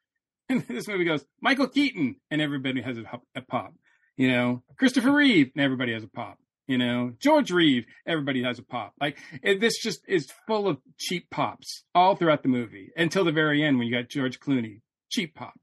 [0.48, 3.04] and this movie goes Michael Keaton, and everybody has a,
[3.34, 3.74] a pop.
[4.16, 6.38] You know, Christopher Reeve, and everybody has a pop.
[6.66, 8.94] You know, George Reeve, everybody has a pop.
[9.00, 13.32] Like it, this just is full of cheap pops all throughout the movie until the
[13.32, 14.80] very end when you got George Clooney,
[15.10, 15.54] cheap pop,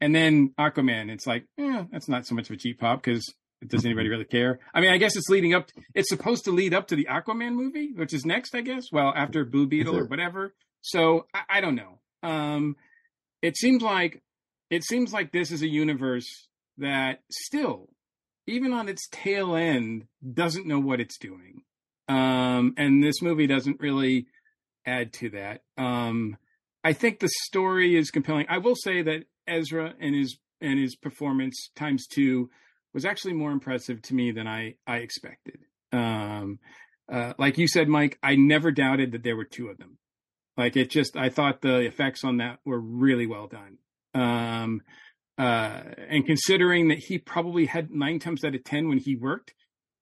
[0.00, 1.10] and then Aquaman.
[1.10, 3.32] It's like, eh, that's not so much of a cheap pop because
[3.66, 4.58] does anybody really care?
[4.74, 5.68] I mean, I guess it's leading up.
[5.68, 8.86] To, it's supposed to lead up to the Aquaman movie, which is next, I guess.
[8.90, 10.54] Well, after Blue Beetle or whatever.
[10.80, 12.00] So I, I don't know.
[12.24, 12.76] Um,
[13.42, 14.22] it seems like
[14.70, 17.90] it seems like this is a universe that still
[18.46, 21.62] even on its tail end doesn't know what it's doing.
[22.08, 24.26] Um, and this movie doesn't really
[24.86, 25.62] add to that.
[25.76, 26.36] Um,
[26.84, 28.46] i think the story is compelling.
[28.48, 32.50] I will say that ezra and his and his performance times two
[32.94, 35.58] was actually more impressive to me than i i expected.
[35.92, 36.58] Um,
[37.12, 39.98] uh, like you said mike i never doubted that there were two of them
[40.56, 43.78] like it just, I thought the effects on that were really well done.
[44.14, 44.82] Um,
[45.38, 49.54] uh, and considering that he probably had nine times out of 10 when he worked,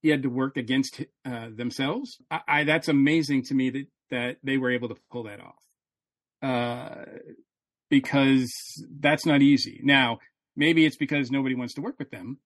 [0.03, 2.19] he had to work against uh, themselves.
[2.31, 5.55] I, I, that's amazing to me that that they were able to pull that off.
[6.43, 7.05] Uh,
[7.89, 8.51] because
[9.01, 9.81] that's not easy.
[9.83, 10.19] Now,
[10.57, 12.39] maybe it's because nobody wants to work with them.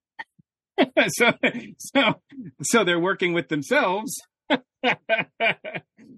[1.08, 1.32] so,
[1.78, 2.20] so,
[2.62, 4.14] so they're working with themselves.
[4.50, 4.56] wow.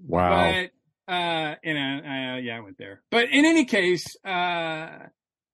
[0.07, 0.71] But,
[1.09, 3.03] uh, and uh, yeah, I went there.
[3.11, 4.89] But in any case, uh,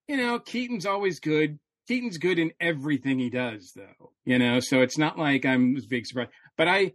[0.08, 1.58] you know, Keaton's always good.
[1.88, 4.12] Keaton's good in everything he does, though.
[4.24, 6.28] You know, so it's not like I'm big surprise.
[6.56, 6.92] But I,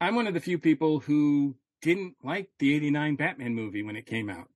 [0.00, 4.06] I'm one of the few people who didn't like the '89 Batman movie when it
[4.06, 4.48] came out.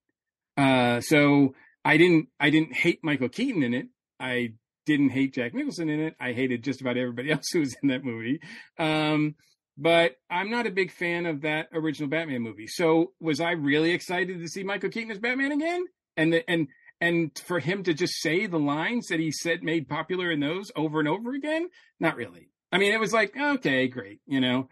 [0.57, 3.87] Uh, so I didn't, I didn't hate Michael Keaton in it.
[4.19, 4.55] I
[4.87, 6.15] didn't hate Jack Nicholson in it.
[6.21, 8.41] I hated just about everybody else who was in that movie.
[8.79, 9.35] Um,
[9.77, 12.67] but I'm not a big fan of that original Batman movie.
[12.67, 15.85] So was I really excited to see Michael Keaton as Batman again?
[16.17, 16.69] And the, and
[17.01, 20.71] and for him to just say the lines that he said made popular in those
[20.77, 22.49] over and over again, not really.
[22.71, 24.69] I mean, it was like okay, great, you know.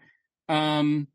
[0.49, 1.07] Um,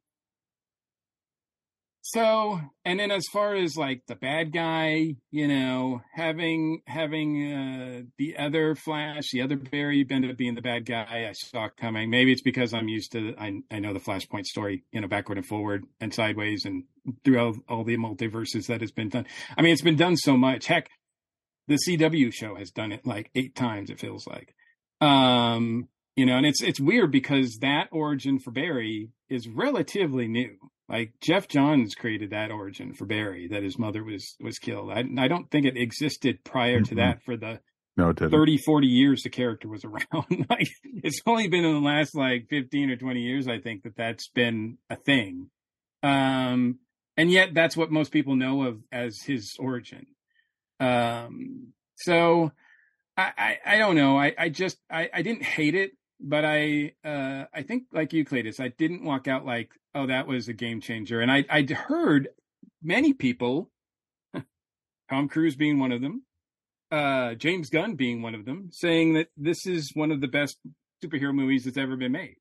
[2.10, 8.02] so and then as far as like the bad guy you know having having uh
[8.16, 12.08] the other flash the other barry up being the bad guy i saw coming.
[12.08, 15.36] Maybe it's because i'm used to i i know the flashpoint story you know backward
[15.36, 16.84] and forward and sideways and
[17.24, 19.26] throughout all the multiverses that has been done.
[19.56, 20.66] I mean it's been done so much.
[20.66, 20.88] Heck
[21.66, 24.54] the cw show has done it like eight times it feels like.
[25.02, 30.56] Um you know and it's it's weird because that origin for barry is relatively new
[30.88, 34.90] like Geoff Johns created that origin for Barry that his mother was was killed.
[34.90, 36.84] I, I don't think it existed prior mm-hmm.
[36.84, 37.60] to that for the
[37.96, 40.46] no, 30, 40 years the character was around.
[40.48, 43.96] like it's only been in the last like 15 or 20 years, I think that
[43.96, 45.50] that's been a thing.
[46.02, 46.78] Um,
[47.16, 50.06] and yet that's what most people know of as his origin.
[50.78, 52.52] Um, so
[53.16, 54.16] I, I, I don't know.
[54.16, 58.24] I, I just, I, I didn't hate it but I uh, I think like you,
[58.24, 61.20] Cletus, I didn't walk out like, oh, that was a game changer.
[61.20, 62.28] And I I'd heard
[62.82, 63.70] many people,
[65.10, 66.22] Tom Cruise being one of them,
[66.90, 70.58] uh, James Gunn being one of them, saying that this is one of the best
[71.04, 72.36] superhero movies that's ever been made.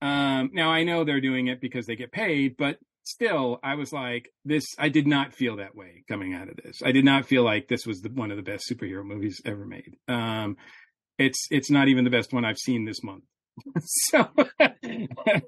[0.00, 3.92] Um, now I know they're doing it because they get paid, but still, I was
[3.92, 4.64] like, this.
[4.78, 6.80] I did not feel that way coming out of this.
[6.84, 9.64] I did not feel like this was the, one of the best superhero movies ever
[9.64, 9.96] made.
[10.08, 10.56] Um,
[11.18, 13.24] it's it's not even the best one I've seen this month.
[13.80, 15.42] so that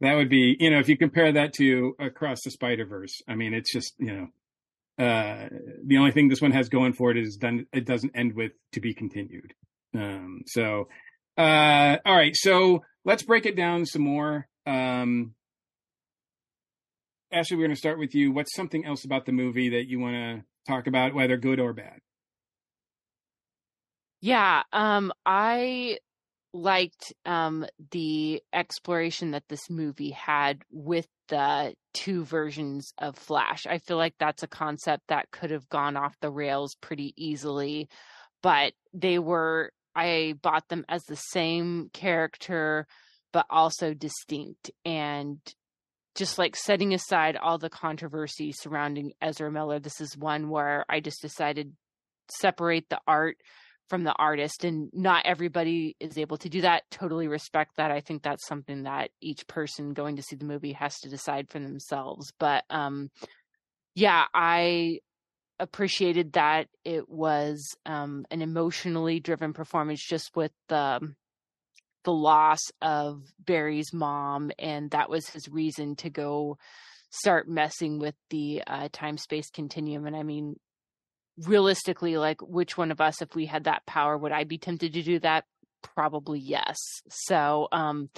[0.00, 3.54] would be, you know, if you compare that to Across the Spider Verse, I mean,
[3.54, 5.48] it's just, you know, uh,
[5.84, 7.66] the only thing this one has going for it is done.
[7.72, 9.52] It doesn't end with to be continued.
[9.94, 10.88] Um, so,
[11.36, 14.48] uh, all right, so let's break it down some more.
[14.66, 15.34] Um,
[17.32, 18.32] Ashley, we're going to start with you.
[18.32, 21.72] What's something else about the movie that you want to talk about, whether good or
[21.72, 21.98] bad?
[24.20, 25.98] Yeah, um, I
[26.56, 33.66] liked um, the exploration that this movie had with the two versions of Flash.
[33.66, 37.88] I feel like that's a concept that could have gone off the rails pretty easily,
[38.42, 42.86] but they were, I bought them as the same character,
[43.32, 44.70] but also distinct.
[44.84, 45.38] And
[46.14, 51.00] just like setting aside all the controversy surrounding Ezra Miller, this is one where I
[51.00, 51.72] just decided
[52.28, 53.36] separate the art
[53.88, 56.82] from the artist and not everybody is able to do that.
[56.90, 57.90] Totally respect that.
[57.90, 61.48] I think that's something that each person going to see the movie has to decide
[61.48, 62.32] for themselves.
[62.38, 63.10] But um
[63.94, 65.00] yeah i
[65.58, 71.00] appreciated that it was um an emotionally driven performance just with the
[72.04, 76.58] the loss of barry's mom and that was his reason to go
[77.10, 80.06] start messing with the uh, time space continuum.
[80.06, 80.56] And i mean
[81.44, 84.92] realistically like which one of us if we had that power would i be tempted
[84.94, 85.44] to do that?
[85.82, 86.76] Probably yes.
[87.08, 88.08] So um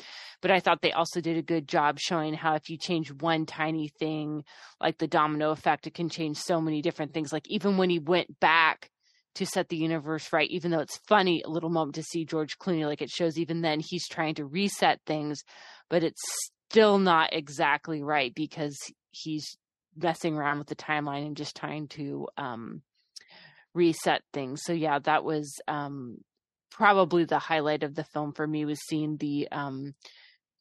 [0.40, 3.44] but i thought they also did a good job showing how if you change one
[3.44, 4.44] tiny thing
[4.81, 7.33] like the domino effect it can change so many different things.
[7.33, 8.90] Like even when he went back
[9.35, 12.59] to set the universe right even though it's funny a little moment to see george
[12.59, 15.42] clooney like it shows even then he's trying to reset things
[15.90, 16.22] but it's
[16.70, 18.76] still not exactly right because
[19.11, 19.57] he's
[19.97, 22.82] messing around with the timeline and just trying to um
[23.75, 24.61] reset things.
[24.64, 26.19] So yeah, that was um,
[26.71, 29.95] probably the highlight of the film for me was seeing the um,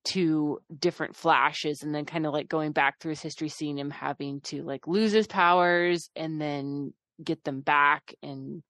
[0.03, 3.91] two different flashes and then kind of like going back through his history, seeing him
[3.91, 6.93] having to like lose his powers and then
[7.24, 8.64] get them back and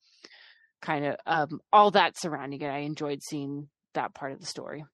[0.81, 2.67] kind of um, all that surrounding it.
[2.67, 4.85] I enjoyed seeing that part of the story.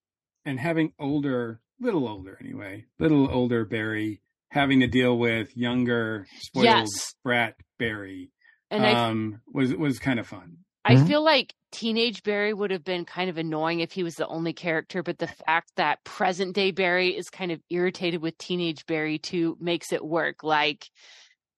[0.45, 6.65] And having older, little older anyway, little older Barry having to deal with younger spoiled
[6.65, 6.87] yes.
[7.23, 8.29] brat Barry
[8.73, 10.57] and um, was was kind of fun.
[10.85, 11.07] I Mhm.
[11.07, 14.53] feel like teenage Barry would have been kind of annoying if he was the only
[14.53, 19.17] character, but the fact that present day Barry is kind of irritated with teenage Barry
[19.17, 20.43] too makes it work.
[20.43, 20.85] Like,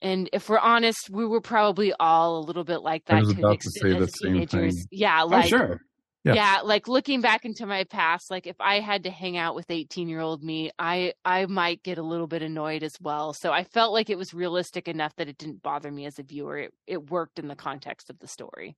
[0.01, 3.13] and if we're honest, we were probably all a little bit like that.
[3.16, 4.72] I that was to about to say the as same thing.
[4.91, 5.82] Yeah, Oh, like sure.
[6.26, 6.38] Yes.
[6.38, 9.69] yeah, like looking back into my past, like if I had to hang out with
[9.69, 13.34] 18 year old me, I I might get a little bit annoyed as well.
[13.34, 16.23] So I felt like it was realistic enough that it didn't bother me as a
[16.23, 16.57] viewer.
[16.57, 18.76] It it worked in the context of the story.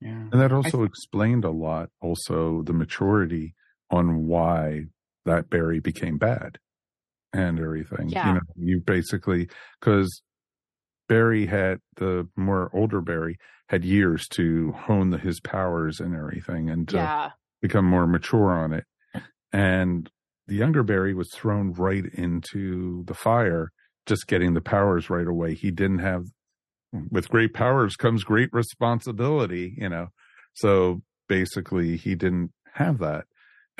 [0.00, 0.24] Yeah.
[0.32, 3.54] And that also explained a lot, also the maturity
[3.90, 4.86] on why
[5.26, 6.58] that Barry became bad
[7.32, 8.08] and everything.
[8.08, 8.26] Yeah.
[8.28, 10.22] You know, you basically, because
[11.10, 13.36] Barry had the more older Barry
[13.68, 17.30] had years to hone the, his powers and everything and to Yeah.
[17.60, 18.84] become more mature on it.
[19.52, 20.08] And
[20.46, 23.72] the younger Barry was thrown right into the fire,
[24.06, 25.54] just getting the powers right away.
[25.54, 26.22] He didn't have,
[26.92, 30.08] with great powers comes great responsibility, you know.
[30.54, 33.24] So basically, he didn't have that.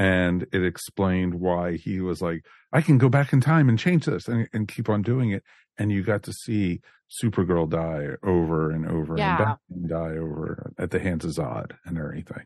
[0.00, 4.06] And it explained why he was like, I can go back in time and change
[4.06, 5.42] this and, and keep on doing it.
[5.76, 6.80] And you got to see
[7.22, 9.36] Supergirl die over and over Yeah.
[9.36, 9.38] and
[9.78, 12.44] Batman die over at the hands of Zod and everything.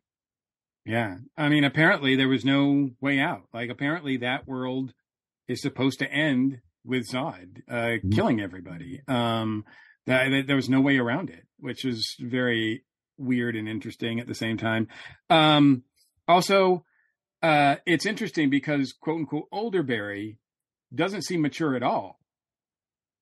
[0.85, 1.19] Yeah.
[1.37, 3.45] I mean, apparently there was no way out.
[3.53, 4.93] Like, apparently that world
[5.47, 9.01] is supposed to end with Zod uh, killing everybody.
[9.07, 9.65] Um,
[10.07, 12.83] that, that there was no way around it, which is very
[13.17, 14.89] weird and interesting at the same time.
[15.31, 15.85] Um,
[16.27, 16.85] also,
[17.45, 20.39] uh, it's interesting because quote unquote older Barry
[20.95, 22.19] doesn't seem mature at all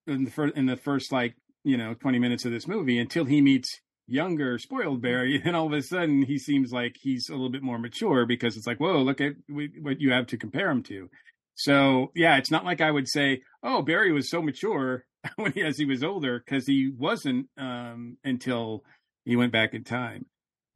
[0.07, 3.25] in the first in the first like you know 20 minutes of this movie until
[3.25, 7.33] he meets younger spoiled Barry and all of a sudden he seems like he's a
[7.33, 10.71] little bit more mature because it's like whoa look at what you have to compare
[10.71, 11.11] him to.
[11.57, 15.05] So yeah it's not like I would say oh Barry was so mature
[15.37, 18.85] when he, as he was older because he wasn't um until
[19.25, 20.27] he went back in time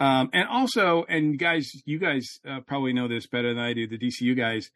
[0.01, 3.87] um and also and guys you guys uh, probably know this better than I do
[3.87, 4.71] the DCU guys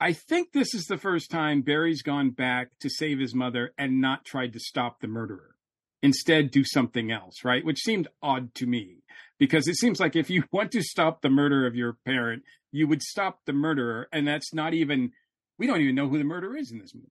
[0.00, 4.00] I think this is the first time Barry's gone back to save his mother and
[4.00, 5.56] not tried to stop the murderer.
[6.02, 7.64] Instead, do something else, right?
[7.64, 9.02] Which seemed odd to me
[9.38, 12.86] because it seems like if you want to stop the murder of your parent, you
[12.86, 14.08] would stop the murderer.
[14.12, 15.10] And that's not even,
[15.58, 17.08] we don't even know who the murderer is in this movie.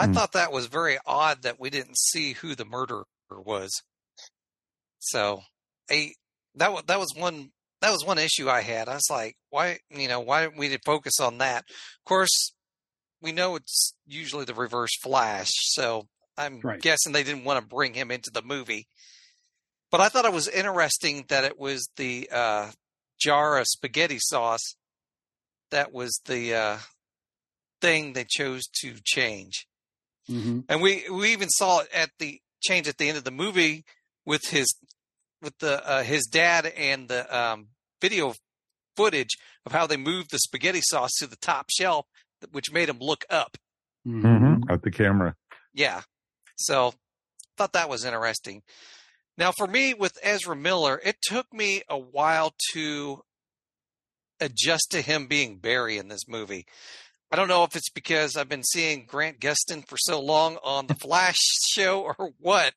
[0.00, 3.82] I thought that was very odd that we didn't see who the murderer was.
[4.98, 5.42] So,
[5.90, 6.14] a
[6.56, 7.50] that was that was one
[7.80, 8.88] that was one issue I had.
[8.88, 11.64] I was like, why you know why didn't we focus on that?
[11.68, 12.52] Of course,
[13.20, 16.80] we know it's usually the Reverse Flash, so I'm Right.
[16.80, 18.86] guessing they didn't want to bring him into the movie.
[19.90, 22.70] But I thought it was interesting that it was the uh,
[23.20, 24.74] jar of spaghetti sauce
[25.70, 26.78] that was the uh,
[27.80, 29.66] thing they chose to change.
[30.28, 30.60] Mm-hmm.
[30.68, 33.84] And we we even saw it at the change at the end of the movie
[34.24, 34.74] with his
[35.44, 37.68] with the uh, his dad and the um,
[38.00, 38.34] video
[38.96, 39.36] footage
[39.66, 42.06] of how they moved the spaghetti sauce to the top shelf,
[42.50, 43.56] which made him look up.
[44.06, 44.70] Mm-hmm.
[44.70, 45.34] At the camera.
[45.72, 46.02] Yeah,
[46.56, 46.94] so
[47.56, 48.62] thought that was interesting.
[49.36, 53.22] Now, for me with Ezra Miller, it took me a while to
[54.40, 56.66] adjust to him being Barry in this movie.
[57.32, 60.86] I don't know if it's because I've been seeing Grant Gustin for so long on
[60.86, 61.36] the Flash
[61.74, 62.74] show or what,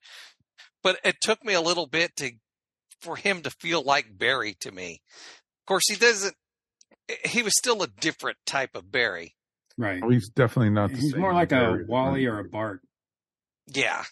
[0.81, 2.31] but it took me a little bit to
[3.01, 5.01] for him to feel like Barry to me.
[5.61, 6.35] Of course, he doesn't.
[7.09, 9.35] Eh, eh, he was still a different type of Barry.
[9.77, 10.01] Right.
[10.01, 12.81] Well, he's definitely not the He's same more like Barry a Wally or a Bart.
[13.67, 14.03] Yeah.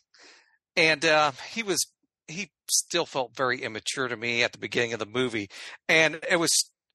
[0.75, 1.79] And uh, he was
[2.27, 5.49] he still felt very immature to me at the beginning of the movie.
[5.87, 6.51] And it was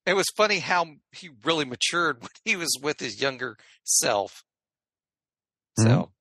[0.06, 4.44] it was funny how he really matured when he was with his younger self.
[5.78, 5.88] Mm-hmm.
[5.88, 6.12] So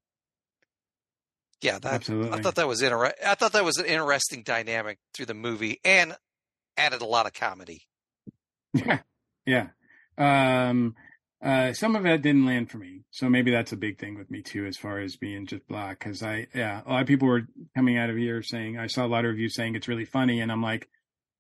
[1.61, 2.31] yeah, that Absolutely.
[2.31, 5.79] I thought that was inter- I thought that was an interesting dynamic through the movie
[5.83, 6.15] and
[6.77, 7.83] added a lot of comedy.
[8.73, 8.99] Yeah,
[9.45, 9.67] yeah.
[10.17, 10.95] Um,
[11.41, 14.29] uh, some of it didn't land for me, so maybe that's a big thing with
[14.29, 15.99] me too, as far as being just black.
[15.99, 19.05] Because I, yeah, a lot of people were coming out of here saying I saw
[19.05, 20.89] a lot of reviews saying it's really funny, and I'm like,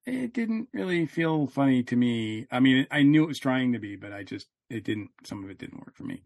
[0.05, 2.47] it didn't really feel funny to me.
[2.51, 5.09] I mean, I knew it was trying to be, but I just it didn't.
[5.25, 6.23] Some of it didn't work for me.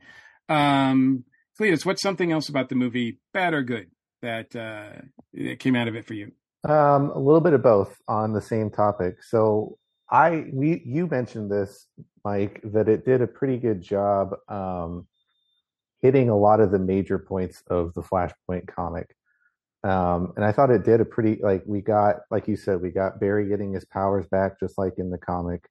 [0.50, 1.26] Um,
[1.60, 3.91] Cletus, what's something else about the movie, bad or good,
[4.22, 5.01] that uh,
[5.34, 6.32] that came out of it for you?
[6.68, 9.24] Um, a little bit of both on the same topic.
[9.24, 9.78] So
[10.10, 11.88] I we you mentioned this,
[12.24, 15.08] Mike, that it did a pretty good job um,
[16.01, 19.16] hitting a lot of the major points of the Flashpoint comic.
[19.84, 22.89] Um, and I thought it did a pretty like we got like you said we
[22.89, 25.68] got Barry getting his powers back just like in the comic.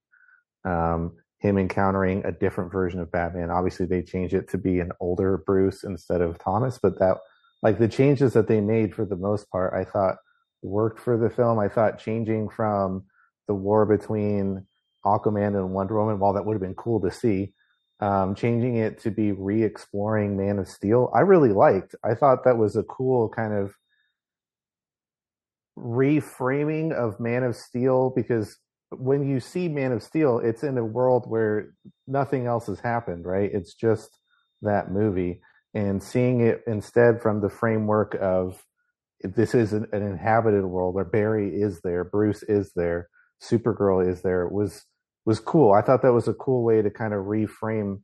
[0.65, 3.51] Um, him encountering a different version of Batman.
[3.51, 7.19] Obviously, they changed it to be an older Bruce instead of Thomas, but that
[7.63, 10.17] like the changes that they made for the most part, I thought
[10.63, 11.59] worked for the film.
[11.59, 13.05] I thought changing from
[13.49, 14.65] the war between
[15.05, 17.55] Aquaman and Wonder Woman, while that would have been cool to see,
[17.99, 21.97] um, changing it to be re-exploring Man of Steel, I really liked.
[22.05, 23.75] I thought that was a cool kind of
[25.77, 28.59] reframing of Man of Steel because
[28.99, 31.75] when you see Man of Steel, it's in a world where
[32.07, 33.51] nothing else has happened, right?
[33.53, 34.19] It's just
[34.63, 35.41] that movie.
[35.75, 38.63] And seeing it instead from the framework of
[39.23, 43.09] this is an, an inhabited world where Barry is there, Bruce is there,
[43.43, 44.85] Supergirl is there was
[45.25, 45.73] was cool.
[45.73, 48.01] I thought that was a cool way to kind of reframe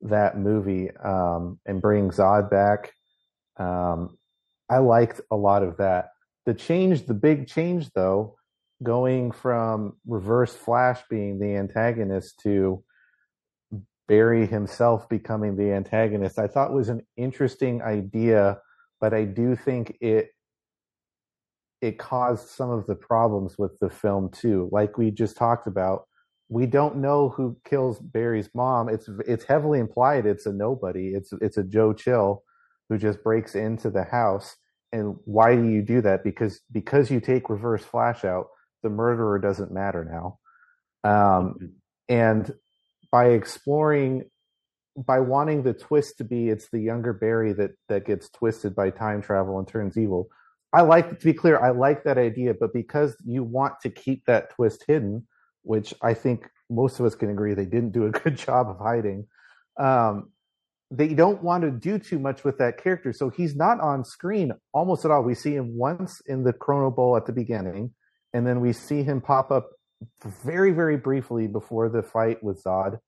[0.00, 2.92] that movie um, and bring Zod back.
[3.58, 4.16] Um,
[4.70, 6.08] I liked a lot of that.
[6.46, 8.36] The change, the big change though,
[8.82, 12.82] going from Reverse Flash being the antagonist to
[14.08, 18.58] Barry himself becoming the antagonist, I thought was an interesting idea,
[19.00, 20.30] but I do think it
[21.80, 24.68] it caused some of the problems with the film too.
[24.70, 26.06] Like we just talked about,
[26.48, 28.88] we don't know who kills Barry's mom.
[28.88, 31.08] It's it's heavily implied it's a nobody.
[31.08, 32.42] It's it's a Joe Chill
[32.88, 34.56] who just breaks into the house.
[34.92, 36.22] And why do you do that?
[36.22, 38.48] Because because you take Reverse Flash out,
[38.82, 40.38] the murderer doesn't matter now.
[41.04, 41.12] Um,
[41.54, 41.66] mm-hmm.
[42.08, 42.54] and
[43.10, 44.24] by exploring,
[44.96, 48.90] by wanting the twist to be it's the younger Barry that that gets twisted by
[48.90, 50.28] time travel and turns evil.
[50.72, 51.58] I like to be clear.
[51.58, 55.26] I like that idea, but because you want to keep that twist hidden,
[55.62, 58.78] which I think most of us can agree they didn't do a good job of
[58.78, 59.26] hiding.
[59.78, 60.30] Um,
[60.90, 64.52] they don't want to do too much with that character, so he's not on screen
[64.74, 65.22] almost at all.
[65.22, 67.94] We see him once in the Chrono Bowl at the beginning,
[68.32, 69.70] and then we see him pop up
[70.44, 72.98] very, very briefly before the fight with Zod,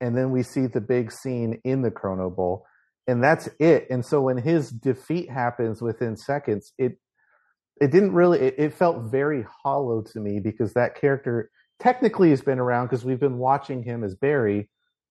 [0.00, 2.64] and then we see the big scene in the Chrono Bowl,
[3.06, 3.86] and that's it.
[3.90, 6.98] And so when his defeat happens within seconds, it
[7.80, 12.42] it didn't really it, it felt very hollow to me because that character technically has
[12.42, 14.68] been around because we've been watching him as Barry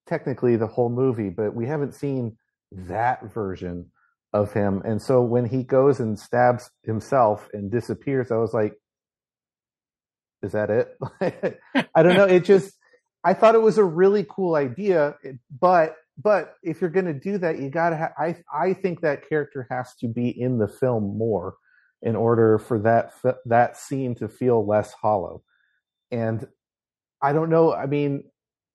[0.07, 2.38] technically the whole movie, but we haven't seen
[2.72, 3.91] that version
[4.34, 4.82] of him.
[4.86, 8.74] And so when he goes and stabs himself and disappears, I was like,
[10.41, 10.97] is that it?
[11.95, 12.25] I don't know.
[12.25, 12.73] It just,
[13.23, 15.15] I thought it was a really cool idea,
[15.59, 19.27] but, but if you're going to do that, you gotta have, I, I think that
[19.27, 21.55] character has to be in the film more
[22.01, 23.13] in order for that,
[23.45, 25.43] that scene to feel less hollow.
[26.11, 26.47] And
[27.21, 27.73] I don't know.
[27.73, 28.23] I mean,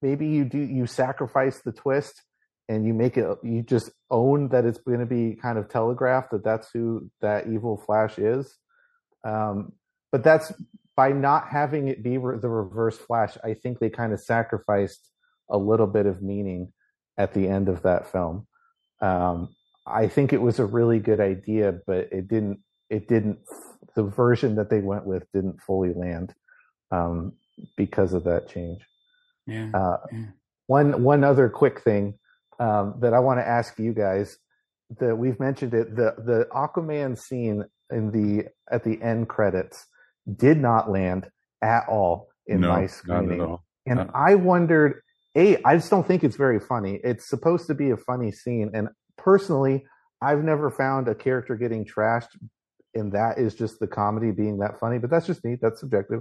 [0.02, 2.22] maybe you do you sacrifice the twist
[2.68, 6.30] and you make it you just own that it's going to be kind of telegraphed
[6.30, 8.58] that that's who that evil Flash is.
[9.26, 9.72] Um,
[10.12, 10.52] but that's
[10.97, 13.36] by not having it be re- the reverse Flash.
[13.42, 15.11] I think they kind of sacrificed
[15.51, 16.72] a little bit of meaning
[17.18, 18.47] at the end of that film.
[19.01, 19.55] Um,
[19.86, 22.61] I think it was a really good idea, but it didn't.
[22.90, 23.38] It didn't.
[23.97, 26.34] The version that they went with didn't fully land.
[26.90, 27.34] Um,
[27.76, 28.82] because of that change.
[29.47, 29.70] Yeah.
[29.74, 30.26] Uh, yeah.
[30.66, 32.18] One one other quick thing
[32.59, 34.38] um, that I want to ask you guys
[34.99, 39.86] that we've mentioned it the the Aquaman scene in the at the end credits
[40.32, 41.28] did not land
[41.62, 45.00] at all in no, my screening, and uh I wondered.
[45.36, 47.00] A, I just don't think it's very funny.
[47.02, 49.84] It's supposed to be a funny scene, and personally,
[50.22, 52.28] I've never found a character getting trashed,
[52.94, 54.98] and that is just the comedy being that funny.
[54.98, 55.56] But that's just me.
[55.60, 56.20] That's subjective.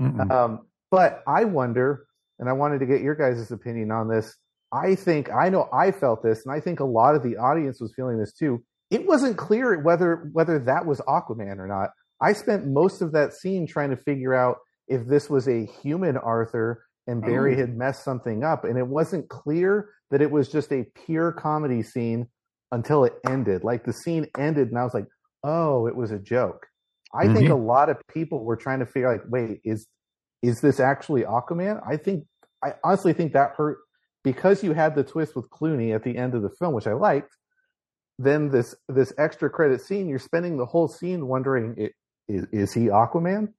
[0.00, 2.06] Um, but I wonder,
[2.38, 4.34] and I wanted to get your guys' opinion on this.
[4.72, 7.80] I think I know I felt this, and I think a lot of the audience
[7.80, 8.62] was feeling this too.
[8.90, 11.90] It wasn't clear whether whether that was Aquaman or not.
[12.20, 14.58] I spent most of that scene trying to figure out
[14.88, 17.58] if this was a human Arthur and Barry oh.
[17.58, 21.82] had messed something up, and it wasn't clear that it was just a pure comedy
[21.82, 22.26] scene
[22.72, 23.64] until it ended.
[23.64, 25.06] Like the scene ended, and I was like,
[25.44, 26.66] "Oh, it was a joke."
[27.14, 27.34] I mm-hmm.
[27.34, 29.86] think a lot of people were trying to figure like, wait, is
[30.42, 31.80] is this actually Aquaman?
[31.86, 32.24] I think
[32.62, 33.78] I honestly think that hurt
[34.24, 36.92] because you had the twist with Clooney at the end of the film, which I
[36.92, 37.34] liked.
[38.18, 41.92] Then this this extra credit scene, you're spending the whole scene wondering, it,
[42.28, 43.52] is is he Aquaman?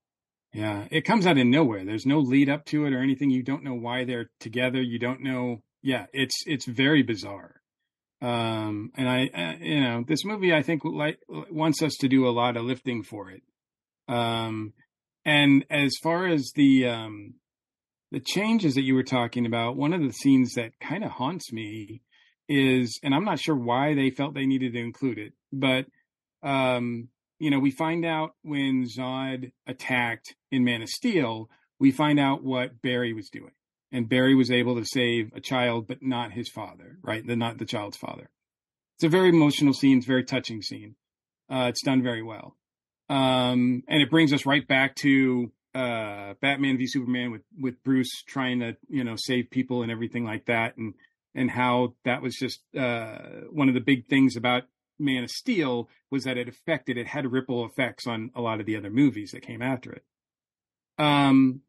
[0.54, 1.86] Yeah, it comes out of nowhere.
[1.86, 3.30] There's no lead up to it or anything.
[3.30, 4.82] You don't know why they're together.
[4.82, 5.62] You don't know.
[5.82, 7.62] Yeah, it's it's very bizarre.
[8.22, 12.28] Um, and I, uh, you know, this movie I think like wants us to do
[12.28, 13.44] a lot of lifting for it.
[14.08, 14.74] Um,
[15.24, 17.36] and as far as the um,
[18.12, 21.54] the changes that you were talking about, one of the scenes that kind of haunts
[21.54, 22.02] me
[22.48, 25.86] is, and I'm not sure why they felt they needed to include it, but
[26.42, 27.10] um,
[27.40, 32.44] you know, we find out when Zod attacked in Man of Steel, we find out
[32.44, 33.52] what Barry was doing
[33.92, 37.26] and Barry was able to save a child, but not his father, right?
[37.26, 38.30] The not the child's father.
[38.98, 39.98] It's a very emotional scene.
[39.98, 40.96] It's a very touching scene.
[41.50, 42.56] Uh, it's done very well.
[43.10, 48.24] Um, and it brings us right back to uh, Batman v Superman with with Bruce
[48.28, 50.94] trying to you know save people and everything like that, and
[51.34, 53.18] and how that was just uh,
[53.52, 54.64] one of the big things about
[55.00, 58.66] Man of Steel was that it affected it had ripple effects on a lot of
[58.66, 60.04] the other movies that came after it.
[60.98, 61.62] Um,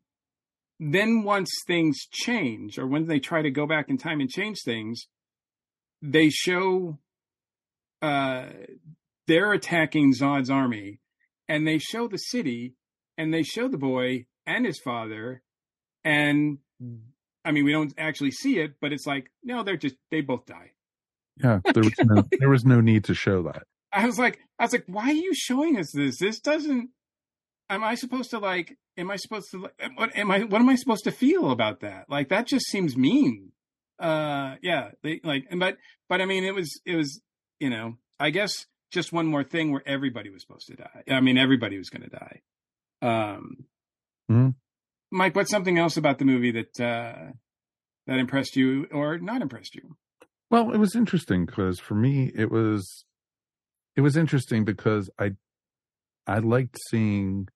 [0.80, 4.62] then once things change, or when they try to go back in time and change
[4.64, 5.06] things,
[6.02, 6.98] they show
[8.02, 8.46] uh,
[9.26, 11.00] they're attacking Zod's army,
[11.48, 12.74] and they show the city,
[13.18, 15.42] and they show the boy and his father,
[16.02, 16.58] and
[17.44, 20.46] I mean we don't actually see it, but it's like no, they're just they both
[20.46, 20.72] die.
[21.42, 23.64] Yeah, there was no, there was no need to show that.
[23.92, 26.18] I was like, I was like, why are you showing us this?
[26.18, 26.90] This doesn't.
[27.68, 28.76] Am I supposed to like?
[28.96, 29.68] Am I supposed to?
[29.94, 30.40] What am I?
[30.40, 32.06] What am I supposed to feel about that?
[32.08, 33.52] Like that just seems mean.
[33.98, 35.76] Uh, yeah, they like, but
[36.08, 37.20] but I mean, it was it was
[37.60, 41.04] you know, I guess just one more thing where everybody was supposed to die.
[41.08, 42.40] I mean, everybody was going to die.
[43.02, 43.66] Um,
[44.30, 44.48] mm-hmm.
[45.12, 47.32] Mike, what's something else about the movie that uh,
[48.06, 49.96] that impressed you or not impressed you?
[50.50, 53.04] Well, it was interesting because for me, it was
[53.96, 55.32] it was interesting because I
[56.26, 57.48] I liked seeing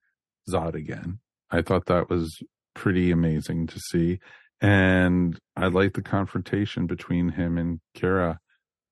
[0.50, 1.18] Zod again.
[1.50, 2.38] I thought that was
[2.74, 4.20] pretty amazing to see,
[4.60, 8.38] and I liked the confrontation between him and Kara,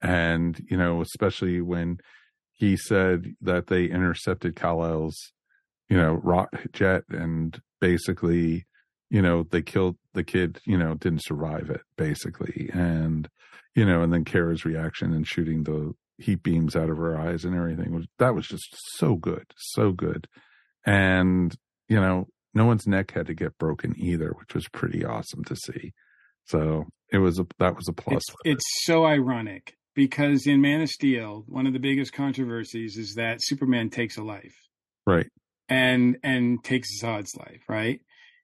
[0.01, 1.99] and you know, especially when
[2.53, 5.17] he said that they intercepted Kal-El's,
[5.89, 8.67] you know, rock jet and basically,
[9.13, 12.71] you know, they killed the kid, you know, didn't survive it basically.
[12.73, 13.29] And,
[13.75, 17.45] you know, and then Kara's reaction and shooting the heat beams out of her eyes
[17.45, 20.27] and everything was, that was just so good, so good.
[20.87, 21.55] And,
[21.89, 25.57] you know, no one's neck had to get broken either, which was pretty awesome to
[25.57, 25.93] see.
[26.47, 28.17] So it was a, that was a plus.
[28.17, 33.13] It's, it's so ironic because in Man of Steel, one of the biggest controversies is
[33.19, 34.55] that Superman takes a life,
[35.07, 35.29] right,
[35.69, 38.01] and and takes Zod's life, right.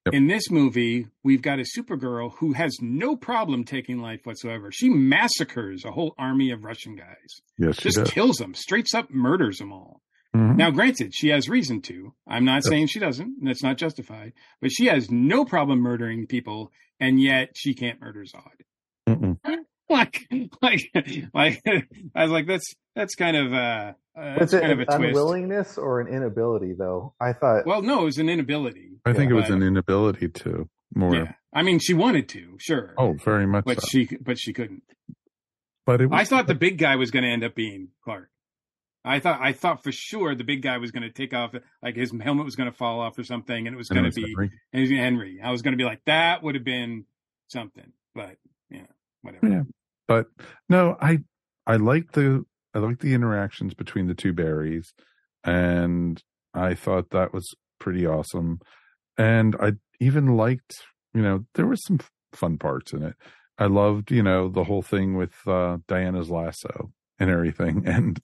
[0.09, 0.15] Yep.
[0.15, 4.71] In this movie, we've got a Supergirl who has no problem taking life whatsoever.
[4.73, 7.43] She massacres a whole army of Russian guys.
[7.59, 10.01] Yes, just kills them, straight up murders them all.
[10.35, 10.57] Mm-hmm.
[10.57, 12.15] Now, granted, she has reason to.
[12.27, 13.37] I'm not saying she doesn't.
[13.43, 14.33] That's not justified.
[14.63, 18.65] But she has no problem murdering people, and yet she can't murder Zod.
[19.09, 19.39] Mm-mm.
[19.91, 20.27] like,
[20.63, 20.91] like,
[21.35, 21.63] like,
[22.15, 25.01] I was like, that's that's kind of uh, uh that's was kind of a twist.
[25.01, 27.15] unwillingness or an inability, though.
[27.21, 27.65] I thought.
[27.65, 28.91] Well, no, it was an inability.
[29.07, 31.15] I think it was an inability to more.
[31.15, 32.95] Yeah, I mean, she wanted to, sure.
[32.99, 33.65] Oh, very much.
[33.65, 33.87] But so.
[33.89, 34.83] she, but she couldn't.
[35.87, 38.29] But it was, I thought the big guy was going to end up being Clark.
[39.05, 41.97] I thought I thought for sure the big guy was going to take off, like
[41.97, 44.35] his helmet was going to fall off or something, and it was going to be
[44.73, 44.97] Henry.
[44.97, 45.41] Henry.
[45.43, 47.05] I was going to be like, that would have been
[47.47, 48.37] something, but
[48.71, 48.87] yeah,
[49.23, 49.49] whatever.
[49.49, 49.63] Yeah,
[50.09, 50.27] but
[50.69, 51.21] no, I
[51.67, 52.45] I like the
[52.79, 54.93] I like the interactions between the two Barrys,
[55.43, 56.23] and
[56.55, 58.61] I thought that was pretty awesome,
[59.17, 60.77] and I even liked
[61.13, 61.99] you know there was some
[62.33, 63.17] fun parts in it.
[63.59, 68.21] I loved you know the whole thing with uh, Diana's lasso and everything, and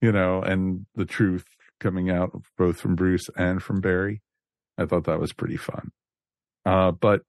[0.00, 1.44] you know, and the truth
[1.78, 4.20] coming out both from Bruce and from Barry.
[4.76, 5.92] I thought that was pretty fun.
[6.64, 7.22] Uh, but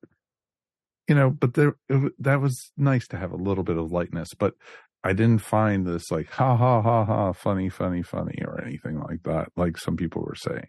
[1.07, 4.29] you know, but there it, that was nice to have a little bit of lightness.
[4.33, 4.55] But
[5.03, 9.23] I didn't find this like ha ha ha ha funny funny funny or anything like
[9.23, 10.67] that, like some people were saying.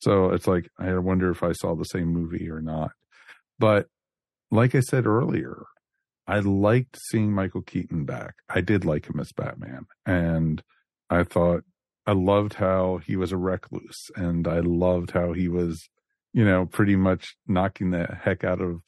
[0.00, 2.92] So it's like I wonder if I saw the same movie or not.
[3.58, 3.86] But
[4.50, 5.64] like I said earlier,
[6.26, 8.34] I liked seeing Michael Keaton back.
[8.48, 10.62] I did like him as Batman, and
[11.10, 11.64] I thought
[12.06, 15.88] I loved how he was a recluse and I loved how he was,
[16.32, 18.80] you know, pretty much knocking the heck out of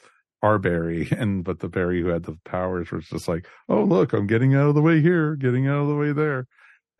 [0.45, 1.09] our Barry.
[1.24, 4.55] And, but the Barry who had the powers was just like, oh, look, I'm getting
[4.55, 6.47] out of the way here, getting out of the way there.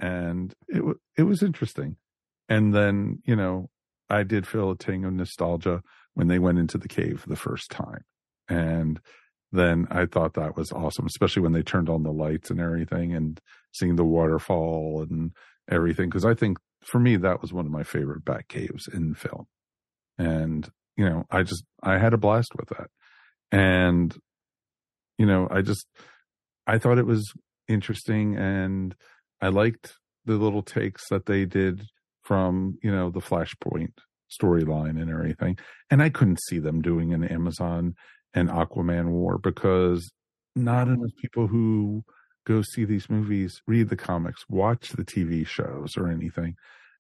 [0.01, 0.83] And it,
[1.19, 1.97] it was interesting.
[2.49, 3.69] And then, you know,
[4.09, 5.83] I did feel a ting of nostalgia
[6.15, 8.05] when they went into the cave for the first time.
[8.49, 9.01] And
[9.53, 13.15] then I thought that was awesome, especially when they turned on the lights and everything
[13.15, 13.41] and
[13.73, 15.33] seeing the waterfall and
[15.71, 16.11] everything.
[16.11, 19.47] Cause I think for me, that was one of my favorite bat caves in film.
[20.19, 22.89] And, you know, I just, I had a blast with that.
[23.55, 24.13] And,
[25.17, 25.87] you know, I just,
[26.67, 27.33] I thought it was
[27.69, 28.97] interesting and
[29.41, 29.95] I liked
[30.25, 31.83] the little takes that they did
[32.23, 33.93] from, you know, the Flashpoint
[34.29, 35.57] storyline and everything.
[35.89, 37.95] And I couldn't see them doing an Amazon
[38.33, 40.11] and Aquaman war because
[40.57, 42.03] not enough people who
[42.45, 46.57] go see these movies read the comics, watch the TV shows or anything.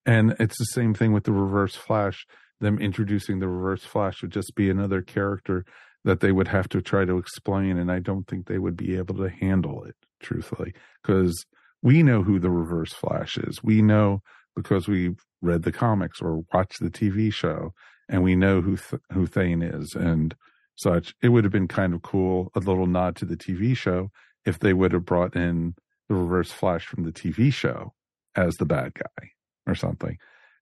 [0.07, 2.25] And it's the same thing with the Reverse Flash.
[2.61, 5.65] Them introducing the Reverse Flash would just be another character
[6.05, 7.79] that they would have to try to explain.
[7.79, 11.45] And I don't think they would be able to handle it, truthfully, because
[11.83, 13.63] we know who the Reverse Flash is.
[13.63, 14.21] We know
[14.57, 17.73] because we've read the comics or watched the TV show
[18.09, 20.35] and we know who Th- who Thawne is and
[20.77, 21.15] such.
[21.23, 24.11] It would have been kind of cool, a little nod to the TV show
[24.45, 25.75] if they would have brought in
[26.09, 27.93] the Reverse Flash from the TV show
[28.37, 29.31] as the bad guy
[29.67, 30.19] or something.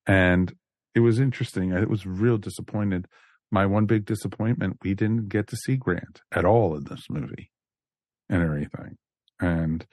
[0.06, 0.54] And
[0.94, 1.72] it was interesting.
[1.72, 3.06] I was real disappointed.
[3.52, 7.50] My one big disappointment, we didn't get to see Grant at all in this movie
[8.28, 8.96] and everything.
[9.40, 9.86] And,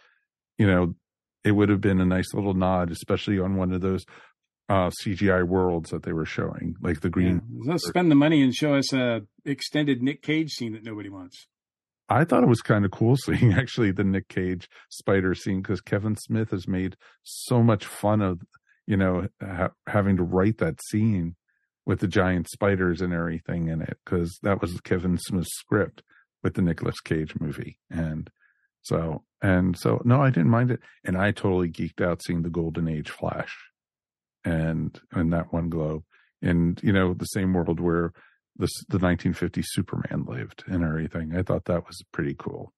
[0.57, 0.95] you know,
[1.43, 4.05] it would have been a nice little nod, especially on one of those
[4.69, 7.41] uh, CGI worlds that they were showing, like the green.
[7.51, 7.71] Yeah.
[7.73, 11.47] Let's spend the money and show us a extended Nick Cage scene that nobody wants.
[12.07, 15.81] I thought it was kind of cool seeing actually the Nick Cage spider scene because
[15.81, 18.41] Kevin Smith has made so much fun of,
[18.87, 21.35] you know, ha- having to write that scene
[21.85, 26.03] with the giant spiders and everything in it because that was Kevin Smith's script
[26.43, 27.79] with the Nicolas Cage movie.
[27.89, 28.29] And
[28.81, 30.81] so, and so, no, I didn't mind it.
[31.03, 33.55] And I totally geeked out seeing the Golden Age Flash
[34.43, 36.03] and, and that one globe
[36.41, 38.13] and, you know, the same world where
[38.57, 41.35] the, the 1950 Superman lived and everything.
[41.35, 42.73] I thought that was pretty cool.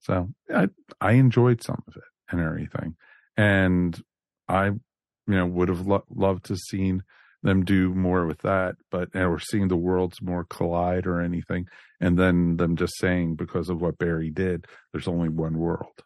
[0.00, 0.68] So I,
[1.00, 2.96] I enjoyed some of it and everything.
[3.36, 4.00] And
[4.48, 4.80] I, you
[5.26, 7.02] know, would have lo- loved to seen
[7.42, 11.66] them do more with that, but and we're seeing the worlds more collide or anything,
[12.00, 16.02] and then them just saying because of what Barry did, there's only one world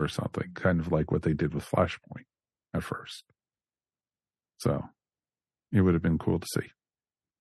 [0.00, 2.26] or something, kind of like what they did with Flashpoint
[2.74, 3.24] at first.
[4.58, 4.82] So
[5.72, 6.66] it would have been cool to see.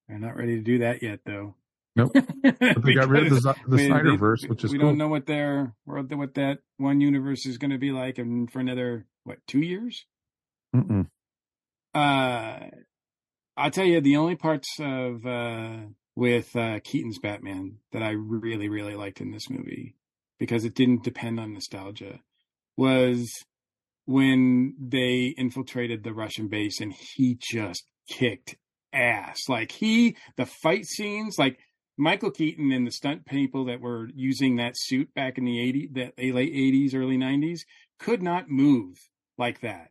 [0.08, 1.56] They're not ready to do that yet, though.
[1.96, 2.12] Nope.
[2.44, 4.90] But they got rid of the, the I mean, Snyderverse, they- which is we cool.
[4.90, 8.52] don't know what their world, what that one universe is going to be like, and
[8.52, 10.06] for another what two years.
[10.76, 11.08] Mm-mm.
[11.94, 12.68] Uh,
[13.58, 15.78] I'll tell you the only parts of uh,
[16.16, 19.96] with uh, Keaton's Batman that I really really liked in this movie
[20.40, 22.20] because it didn't depend on nostalgia
[22.78, 23.32] was
[24.06, 28.56] when they infiltrated the Russian base and he just kicked
[28.94, 29.48] ass.
[29.48, 31.60] Like he the fight scenes like
[31.98, 35.94] Michael Keaton and the stunt people that were using that suit back in the 80s,
[35.94, 37.60] that late 80s, early 90s
[38.00, 38.98] could not move
[39.38, 39.91] like that.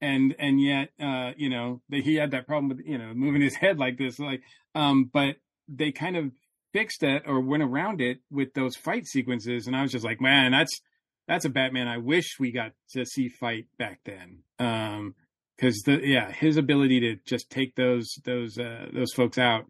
[0.00, 3.42] And, and yet, uh, you know, they, he had that problem with, you know, moving
[3.42, 4.42] his head like this, like,
[4.74, 5.36] um, but
[5.68, 6.32] they kind of
[6.72, 9.66] fixed that or went around it with those fight sequences.
[9.66, 10.80] And I was just like, man, that's,
[11.28, 14.42] that's a Batman I wish we got to see fight back then.
[14.58, 15.14] Um,
[15.60, 19.66] cause the, yeah, his ability to just take those, those, uh, those folks out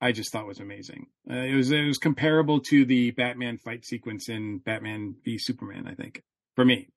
[0.00, 1.06] I just thought was amazing.
[1.28, 5.88] Uh, it was it was comparable to the Batman fight sequence in Batman v Superman.
[5.88, 6.22] I think
[6.54, 6.88] for me.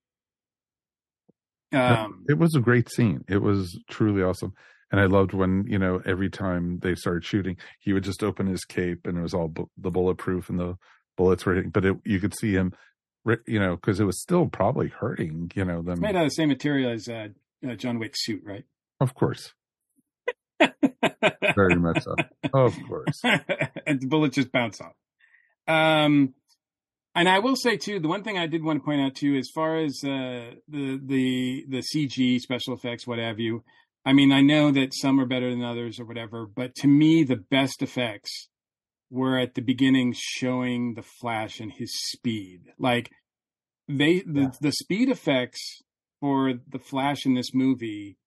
[1.74, 3.24] Um, it was a great scene.
[3.28, 4.53] It was truly awesome.
[4.91, 8.47] And I loved when, you know, every time they started shooting, he would just open
[8.47, 10.76] his cape and it was all bu- the bulletproof and the
[11.15, 11.72] bullets were hitting.
[11.72, 12.74] But it, you could see him,
[13.47, 15.93] you know, because it was still probably hurting, you know, them.
[15.93, 17.28] it's made out of the same material as uh,
[17.65, 18.65] uh, John Wick's suit, right?
[18.99, 19.53] Of course.
[20.59, 22.15] Very much so.
[22.53, 23.22] Of course.
[23.24, 24.93] and the bullets just bounce off.
[25.67, 26.34] Um,
[27.14, 29.36] and I will say too, the one thing I did want to point out too,
[29.36, 33.64] as far as uh, the the the CG special effects, what have you.
[34.05, 37.24] I mean, I know that some are better than others or whatever, but to me,
[37.24, 38.49] the best effects
[39.12, 42.62] were at the beginning showing the Flash and his speed.
[42.80, 43.12] Like
[43.88, 45.82] they the the speed effects
[46.20, 48.18] for the Flash in this movie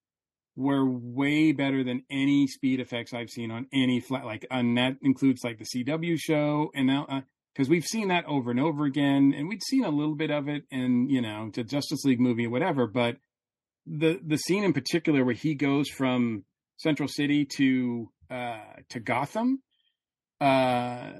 [0.56, 4.24] were way better than any speed effects I've seen on any flat.
[4.24, 7.24] Like, and that includes like the CW show, and now
[7.54, 10.48] because we've seen that over and over again, and we'd seen a little bit of
[10.48, 12.86] it in you know the Justice League movie, or whatever.
[12.86, 13.16] But
[13.86, 16.44] the the scene in particular where he goes from
[16.76, 18.58] Central City to uh
[18.90, 19.62] to Gotham,
[20.40, 21.10] uh.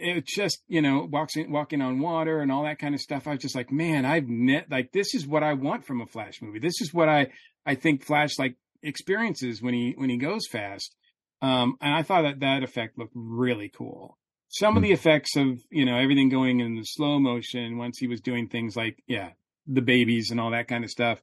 [0.00, 3.26] It just, you know, walking walking on water and all that kind of stuff.
[3.26, 6.06] I was just like, man, I've net like this is what I want from a
[6.06, 6.60] Flash movie.
[6.60, 7.32] This is what I
[7.66, 10.94] I think Flash like experiences when he when he goes fast.
[11.42, 14.16] Um, and I thought that that effect looked really cool.
[14.50, 18.06] Some of the effects of you know everything going in the slow motion once he
[18.06, 19.30] was doing things like yeah
[19.66, 21.20] the babies and all that kind of stuff.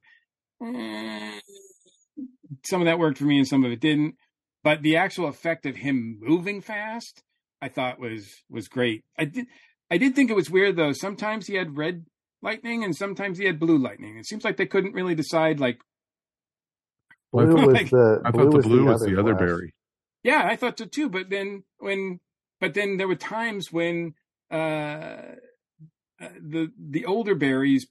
[0.64, 1.40] eh,
[2.64, 4.14] Some of that worked for me and some of it didn't.
[4.62, 7.22] But the actual effect of him moving fast,
[7.60, 9.04] I thought was was great.
[9.18, 9.46] I did
[9.90, 10.92] I did think it was weird though.
[10.92, 12.04] Sometimes he had red
[12.42, 14.16] lightning and sometimes he had blue lightning.
[14.18, 15.78] It seems like they couldn't really decide like
[17.32, 19.48] Blue was Like- the I blue thought the was blue was the other Flash.
[19.48, 19.74] Barry.
[20.22, 21.08] Yeah, I thought so too.
[21.08, 22.18] But then when,
[22.60, 24.14] but then there were times when
[24.50, 24.54] uh,
[26.20, 27.86] uh, the the older Barrys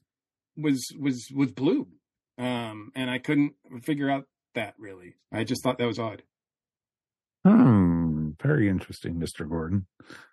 [0.56, 1.86] was was was blue,
[2.38, 5.14] um, and I couldn't figure out that really.
[5.32, 6.22] I just thought that was odd.
[7.44, 8.30] Hmm.
[8.42, 9.48] Very interesting, Mr.
[9.48, 9.86] Gordon.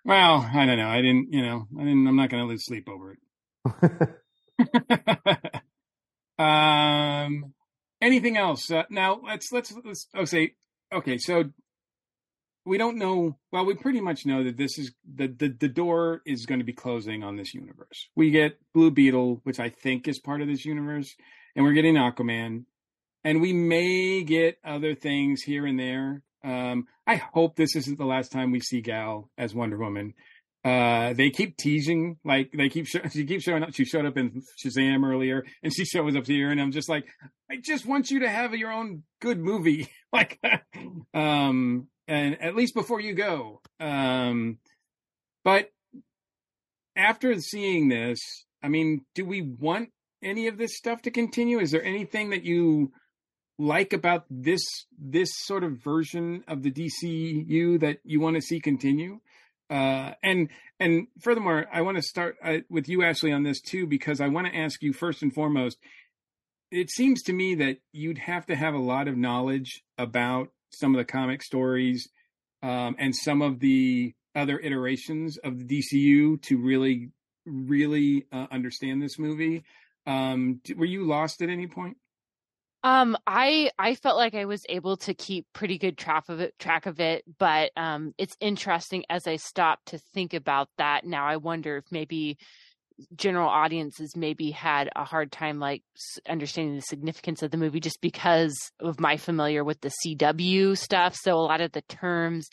[0.04, 0.88] Well, I don't know.
[0.88, 2.06] I didn't, you know, I didn't.
[2.06, 3.20] I'm not going to lose sleep over it.
[6.38, 7.54] um.
[8.00, 8.70] anything else?
[8.70, 10.54] Uh, now let's let's let's oh, say
[10.92, 11.18] okay.
[11.18, 11.44] So
[12.64, 13.36] we don't know.
[13.52, 16.64] Well, we pretty much know that this is the the the door is going to
[16.64, 18.08] be closing on this universe.
[18.16, 21.14] We get Blue Beetle, which I think is part of this universe,
[21.54, 22.64] and we're getting Aquaman,
[23.22, 26.22] and we may get other things here and there.
[26.42, 30.14] Um, I hope this isn't the last time we see Gal as Wonder Woman.
[30.64, 33.74] Uh, they keep teasing, like they keep sh- she keeps showing up.
[33.74, 37.04] She showed up in Shazam earlier, and she shows up here, and I'm just like,
[37.50, 40.40] I just want you to have your own good movie, like,
[41.14, 43.60] um, and at least before you go.
[43.80, 44.58] Um,
[45.44, 45.70] but
[46.96, 48.18] after seeing this,
[48.62, 49.90] I mean, do we want
[50.22, 51.60] any of this stuff to continue?
[51.60, 52.92] Is there anything that you
[53.58, 54.62] like about this
[54.98, 59.20] this sort of version of the DCU that you want to see continue?
[59.70, 60.48] Uh, and
[60.80, 64.28] and furthermore, I want to start uh, with you, Ashley, on this too, because I
[64.28, 65.78] want to ask you first and foremost.
[66.70, 70.48] It seems to me that you'd have to have a lot of knowledge about
[70.78, 72.08] some of the comic stories
[72.62, 77.10] um, and some of the other iterations of the DCU to really,
[77.46, 79.64] really uh, understand this movie.
[80.06, 81.96] Um, were you lost at any point?
[82.84, 86.54] Um, I I felt like I was able to keep pretty good track of it,
[86.58, 91.06] track of it, but um, it's interesting as I stop to think about that.
[91.06, 92.36] Now I wonder if maybe
[93.16, 95.82] general audiences maybe had a hard time like
[96.28, 101.16] understanding the significance of the movie just because of my familiar with the CW stuff.
[101.16, 102.48] So a lot of the terms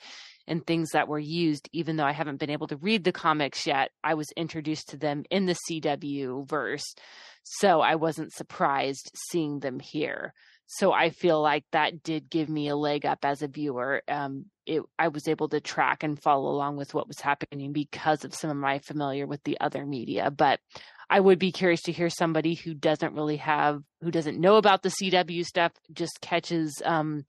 [0.48, 3.68] and things that were used, even though I haven't been able to read the comics
[3.68, 6.96] yet, I was introduced to them in the CW verse.
[7.44, 10.34] So I wasn't surprised seeing them here.
[10.74, 14.04] So I feel like that did give me a leg up as a viewer.
[14.08, 18.24] Um, it, I was able to track and follow along with what was happening because
[18.24, 20.32] of some of my familiar with the other media.
[20.32, 20.62] But
[21.10, 24.82] I would be curious to hear somebody who doesn't really have, who doesn't know about
[24.82, 27.26] the CW stuff, just catches um,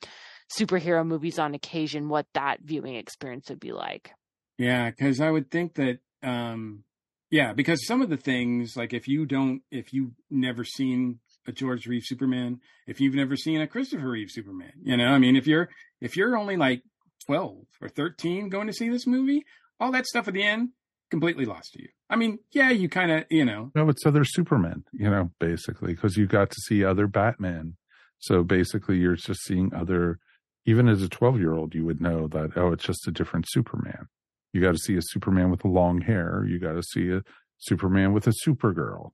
[0.57, 4.13] superhero movies on occasion, what that viewing experience would be like.
[4.57, 6.85] Yeah, because I would think that um,
[7.33, 11.53] yeah, because some of the things, like if you don't, if you've never seen a
[11.53, 15.37] George Reeves Superman, if you've never seen a Christopher Reeve Superman, you know, I mean,
[15.37, 15.69] if you're
[16.01, 16.83] if you're only like
[17.27, 19.45] twelve or thirteen going to see this movie,
[19.81, 20.71] all that stuff at the end
[21.11, 21.89] completely lost to you.
[22.09, 25.95] I mean, yeah, you kind of, you know, no, it's other Superman, you know, basically,
[25.95, 27.77] because you got to see other Batman.
[28.19, 30.19] So basically, you're just seeing other.
[30.65, 33.47] Even as a twelve year old, you would know that oh, it's just a different
[33.49, 34.07] Superman.
[34.53, 36.47] You got to see a Superman with long hair.
[36.49, 37.23] You got to see a
[37.59, 39.11] Superman with a Supergirl.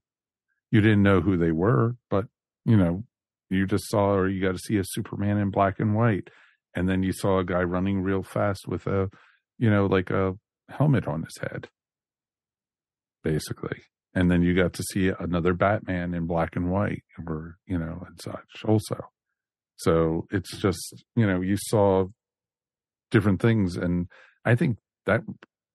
[0.71, 2.25] You didn't know who they were, but
[2.65, 3.03] you know,
[3.49, 6.29] you just saw, or you got to see a Superman in black and white,
[6.75, 9.09] and then you saw a guy running real fast with a,
[9.57, 10.33] you know, like a
[10.69, 11.67] helmet on his head,
[13.23, 13.81] basically.
[14.13, 18.03] And then you got to see another Batman in black and white, or you know,
[18.07, 19.09] and such also.
[19.77, 22.05] So it's just, you know, you saw
[23.11, 24.07] different things, and
[24.45, 25.21] I think that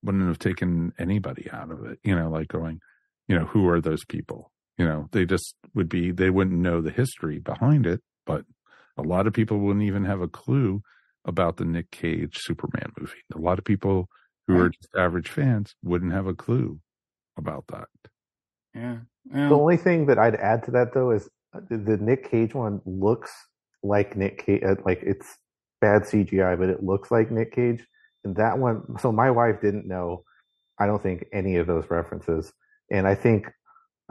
[0.03, 1.99] wouldn't have taken anybody out of it.
[2.05, 2.80] You know, like going,
[3.26, 4.53] you know, who are those people?
[4.78, 8.44] You know, they just would be, they wouldn't know the history behind it, but
[8.96, 10.82] a lot of people wouldn't even have a clue
[11.24, 13.22] about the Nick Cage Superman movie.
[13.34, 14.08] A lot of people
[14.46, 16.78] who are just average fans wouldn't have a clue
[17.38, 17.88] about that.
[18.74, 18.98] Yeah.
[19.32, 22.54] Well, the only thing that I'd add to that though is uh, the Nick Cage
[22.54, 23.32] one looks
[23.82, 25.38] like Nick Cage, uh, like it's
[25.80, 27.86] bad CGI, but it looks like Nick Cage
[28.24, 30.24] and that one so my wife didn't know
[30.78, 32.52] i don't think any of those references
[32.90, 33.46] and i think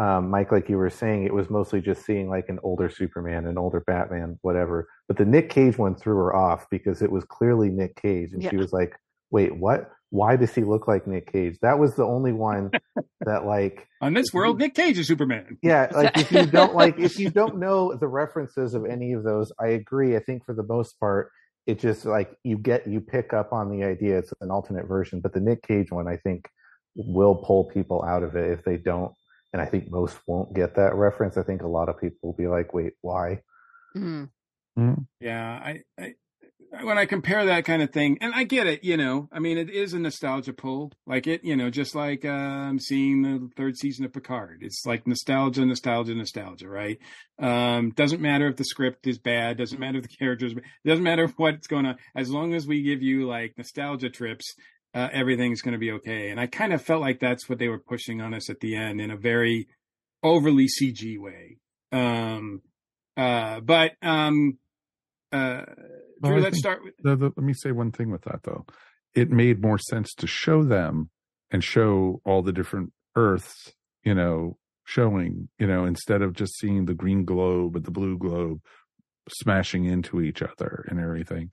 [0.03, 3.45] um, mike like you were saying it was mostly just seeing like an older superman
[3.47, 4.87] an older batman whatever.
[5.07, 8.43] But the nick cage one threw her off because it was clearly nick cage and
[8.43, 8.49] yeah.
[8.49, 8.93] she was like
[9.31, 9.89] wait what?
[10.09, 11.57] Why does he look like nick cage?
[11.61, 12.71] That was the only one
[13.21, 15.57] that like on this world nick cage is superman.
[15.61, 19.23] Yeah like if you don't like if you don't know the references of any of
[19.23, 20.17] those i agree.
[20.17, 21.31] I think for the most part
[21.65, 24.17] it just like you get you pick up on the idea.
[24.17, 26.49] It's an alternate version but the nick cage one i think
[26.95, 29.13] will pull people out of it if they don't
[29.53, 32.33] and i think most won't get that reference i think a lot of people will
[32.33, 33.41] be like wait why
[33.95, 34.25] mm-hmm.
[34.77, 35.01] Mm-hmm.
[35.19, 36.15] yeah I, I
[36.81, 39.57] when I compare that kind of thing, and I get it, you know, I mean,
[39.57, 40.91] it is a nostalgia pull.
[41.05, 44.59] Like it, you know, just like um, seeing the third season of Picard.
[44.61, 46.97] It's like nostalgia, nostalgia, nostalgia, right?
[47.39, 50.53] Um, doesn't matter if the script is bad, doesn't matter if the characters,
[50.85, 51.97] doesn't matter what's going on.
[52.15, 54.55] As long as we give you like nostalgia trips,
[54.93, 56.29] uh, everything's going to be okay.
[56.29, 58.75] And I kind of felt like that's what they were pushing on us at the
[58.75, 59.67] end in a very
[60.21, 61.57] overly CG way.
[61.91, 62.61] Um,
[63.17, 64.57] uh, but um,
[65.31, 65.63] uh,
[66.21, 66.93] Drew, let's start with.
[67.01, 68.65] The, the, let me say one thing with that though.
[69.15, 71.09] It made more sense to show them
[71.51, 73.73] and show all the different Earths,
[74.03, 78.17] you know, showing, you know, instead of just seeing the green globe and the blue
[78.17, 78.59] globe,
[79.29, 81.51] smashing into each other and everything.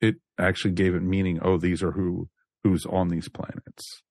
[0.00, 1.40] It actually gave it meaning.
[1.42, 2.28] Oh, these are who
[2.68, 4.02] who's on these planets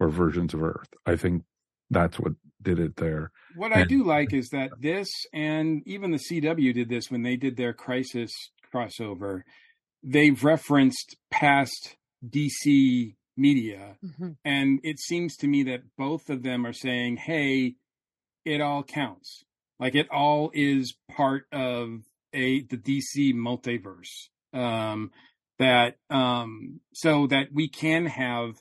[0.00, 0.88] or versions of Earth.
[1.06, 1.44] I think
[1.90, 3.30] that's what did it there.
[3.56, 7.22] What and, I do like is that this and even the CW did this when
[7.22, 8.32] they did their Crisis
[8.72, 9.42] crossover.
[10.02, 11.96] They've referenced past
[12.26, 14.30] DC media, mm-hmm.
[14.44, 17.76] and it seems to me that both of them are saying, "Hey,
[18.44, 19.44] it all counts.
[19.80, 22.02] Like it all is part of
[22.32, 25.10] a the DC multiverse." Um,
[25.58, 28.54] that um, so that we can have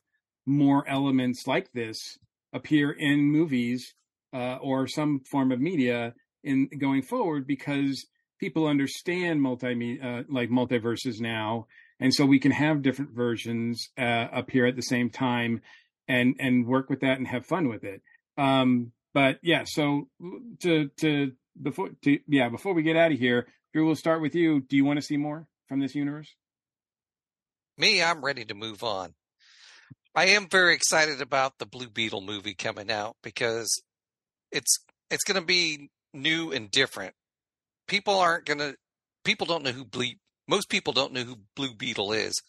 [0.45, 2.17] more elements like this
[2.53, 3.95] appear in movies
[4.33, 6.13] uh, or some form of media
[6.43, 8.05] in going forward because
[8.39, 11.67] people understand multi uh, like multiverses now.
[11.99, 15.61] And so we can have different versions uh, appear at the same time
[16.07, 18.01] and and work with that and have fun with it.
[18.37, 20.07] Um, but yeah so
[20.61, 21.31] to to
[21.61, 24.61] before to yeah before we get out of here drew we'll start with you.
[24.61, 26.35] Do you want to see more from this universe
[27.78, 29.13] me i'm ready to move on
[30.15, 33.82] I am very excited about the Blue Beetle movie coming out because
[34.51, 34.78] it's
[35.09, 37.15] it's going to be new and different.
[37.88, 38.76] People aren't going to
[39.24, 40.11] people don't know who Blue
[40.47, 42.39] most people don't know who Blue Beetle is.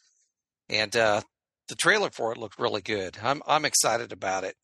[0.68, 1.22] And uh
[1.68, 3.16] the trailer for it looked really good.
[3.22, 4.57] I'm I'm excited about it.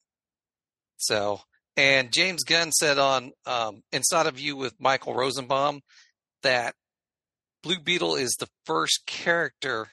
[0.98, 1.40] So,
[1.78, 5.80] and James Gunn said on um, Inside of You with Michael Rosenbaum
[6.42, 6.74] that
[7.62, 9.88] Blue Beetle is the first character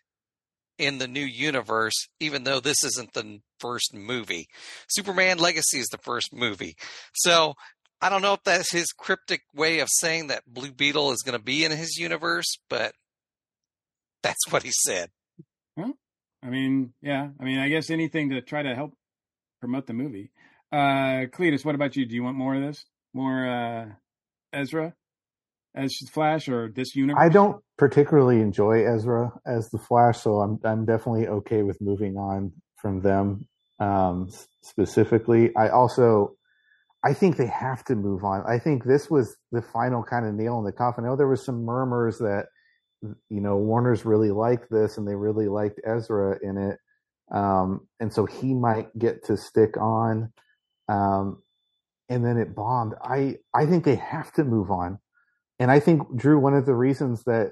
[0.77, 4.47] in the new universe, even though this isn't the first movie.
[4.89, 6.75] Superman Legacy is the first movie.
[7.13, 7.53] So
[8.01, 11.37] I don't know if that's his cryptic way of saying that Blue Beetle is going
[11.37, 12.93] to be in his universe, but
[14.23, 15.09] that's what he said.
[15.75, 15.93] Well,
[16.43, 17.29] I mean, yeah.
[17.39, 18.93] I mean, I guess anything to try to help
[19.59, 20.31] promote the movie.
[20.71, 22.05] Uh Cletus, what about you?
[22.05, 22.83] Do you want more of this?
[23.13, 23.85] More uh
[24.53, 24.93] Ezra?
[25.75, 27.21] As Flash or this universe?
[27.21, 32.17] I don't particularly enjoy Ezra as the Flash, so I'm I'm definitely okay with moving
[32.17, 32.51] on
[32.81, 33.47] from them.
[33.79, 34.29] Um,
[34.61, 36.35] specifically, I also
[37.03, 38.43] I think they have to move on.
[38.47, 41.05] I think this was the final kind of nail in the coffin.
[41.05, 42.47] I know there was some murmurs that
[43.01, 46.79] you know Warner's really liked this and they really liked Ezra in it,
[47.31, 50.33] um, and so he might get to stick on.
[50.89, 51.43] Um,
[52.09, 52.93] and then it bombed.
[53.01, 54.99] I I think they have to move on
[55.59, 57.51] and I think Drew, one of the reasons that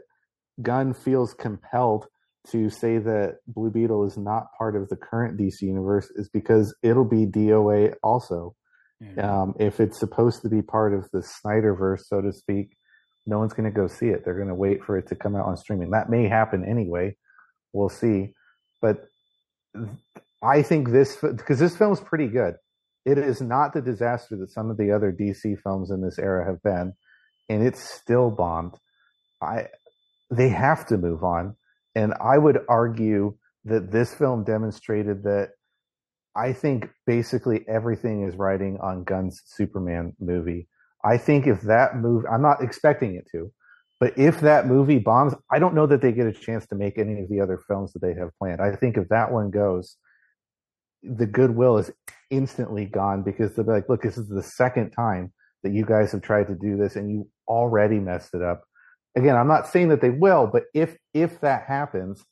[0.62, 2.08] Gunn feels compelled
[2.52, 6.76] to say that Blue Beetle is not part of the current DC universe is because
[6.84, 8.56] it'll be DOA also.
[9.04, 9.20] Mm-hmm.
[9.20, 12.78] Um, if it's supposed to be part of the Snyderverse, so to speak,
[13.26, 14.24] no one's going to go see it.
[14.24, 15.90] They're going to wait for it to come out on streaming.
[15.90, 17.18] That may happen anyway.
[17.74, 18.34] We'll see.
[18.82, 19.06] But
[20.44, 22.56] I think this because this film's pretty good.
[23.04, 26.46] It is not the disaster that some of the other DC films in this era
[26.46, 26.94] have been
[27.50, 28.76] and it's still bombed.
[29.42, 29.68] I
[30.32, 31.56] they have to move on,
[31.96, 35.52] and I would argue that this film demonstrated that.
[36.38, 40.68] I think basically everything is riding on Gunn's Superman movie.
[41.02, 43.54] I think if that move, I'm not expecting it to,
[44.00, 46.98] but if that movie bombs, I don't know that they get a chance to make
[46.98, 48.60] any of the other films that they have planned.
[48.60, 49.96] I think if that one goes,
[51.02, 51.92] the goodwill is
[52.30, 55.32] instantly gone because they're like, look, this is the second time
[55.66, 58.64] that you guys have tried to do this and you already messed it up.
[59.16, 62.24] Again, I'm not saying that they will, but if if that happens,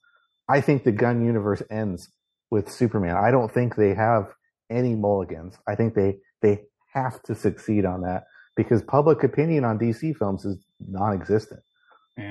[0.47, 2.09] I think the Gunn universe ends
[2.51, 3.17] with Superman.
[3.17, 4.27] I don't think they have
[4.69, 5.57] any mulligans.
[5.67, 6.61] I think they they
[6.93, 8.25] have to succeed on that
[8.55, 11.61] because public opinion on DC films is non-existent.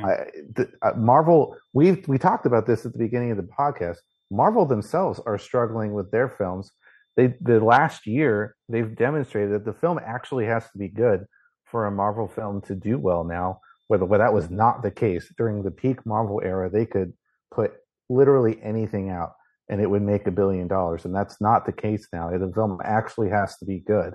[0.05, 0.13] I,
[0.55, 3.97] the, uh, Marvel, we we talked about this at the beginning of the podcast.
[4.31, 6.71] Marvel themselves are struggling with their films
[7.17, 11.27] they the last year they've demonstrated that the film actually has to be good
[11.65, 13.61] for a Marvel film to do well now.
[13.89, 17.13] Whether where that was not the case during the peak Marvel era, they could
[17.55, 17.73] put
[18.09, 19.33] literally anything out
[19.69, 22.31] and it would make a billion dollars, and that's not the case now.
[22.31, 24.15] The film actually has to be good.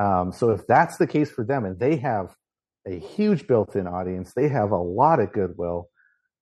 [0.00, 2.34] Um, so if that's the case for them, and they have
[2.86, 5.88] a huge built-in audience, they have a lot of goodwill.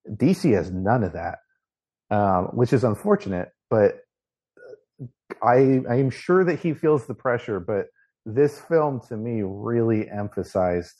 [0.08, 1.38] DC has none of that,
[2.10, 3.48] um, which is unfortunate.
[3.68, 3.98] But
[5.42, 7.86] I I'm sure that he feels the pressure, but
[8.26, 10.94] this film to me really emphasized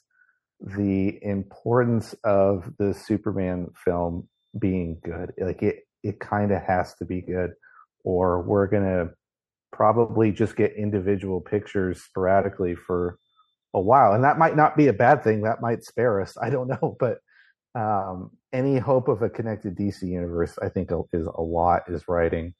[0.61, 4.28] the importance of the Superman film
[4.59, 5.33] being good.
[5.39, 7.53] Like it it kind of has to be good
[8.05, 9.11] or we're going to
[9.72, 13.18] probably just get individual pictures sporadically for
[13.74, 14.12] a while.
[14.12, 15.43] And that might not be a bad thing.
[15.43, 16.37] That might spare us.
[16.41, 17.18] I don't know, but
[17.74, 22.55] um, any hope of a connected DC universe, I think is a lot is writing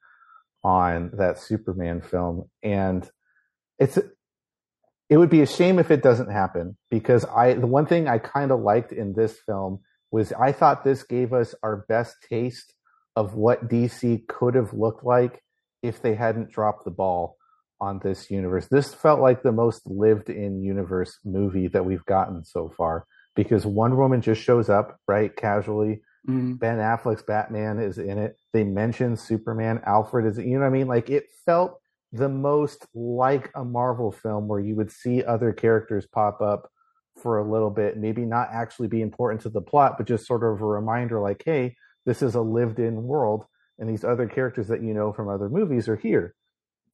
[0.63, 3.09] on that Superman film, and
[3.79, 3.99] it's
[5.09, 8.19] it would be a shame if it doesn't happen because I the one thing I
[8.19, 9.81] kind of liked in this film
[10.11, 12.75] was I thought this gave us our best taste
[13.17, 15.43] of what DC could have looked like
[15.83, 17.37] if they hadn't dropped the ball
[17.81, 18.67] on this universe.
[18.71, 23.65] This felt like the most lived in universe movie that we've gotten so far because
[23.65, 26.03] Wonder Woman just shows up, right, casually.
[26.29, 26.55] Mm-hmm.
[26.55, 28.37] Ben Affleck's Batman is in it.
[28.53, 29.81] They mention Superman.
[29.87, 30.87] Alfred is, you know what I mean?
[30.87, 31.81] Like it felt
[32.13, 36.71] the most like a Marvel film where you would see other characters pop up
[37.23, 40.43] for a little bit, maybe not actually be important to the plot, but just sort
[40.43, 43.45] of a reminder like, hey, this is a lived in world
[43.79, 46.35] and these other characters that you know from other movies are here.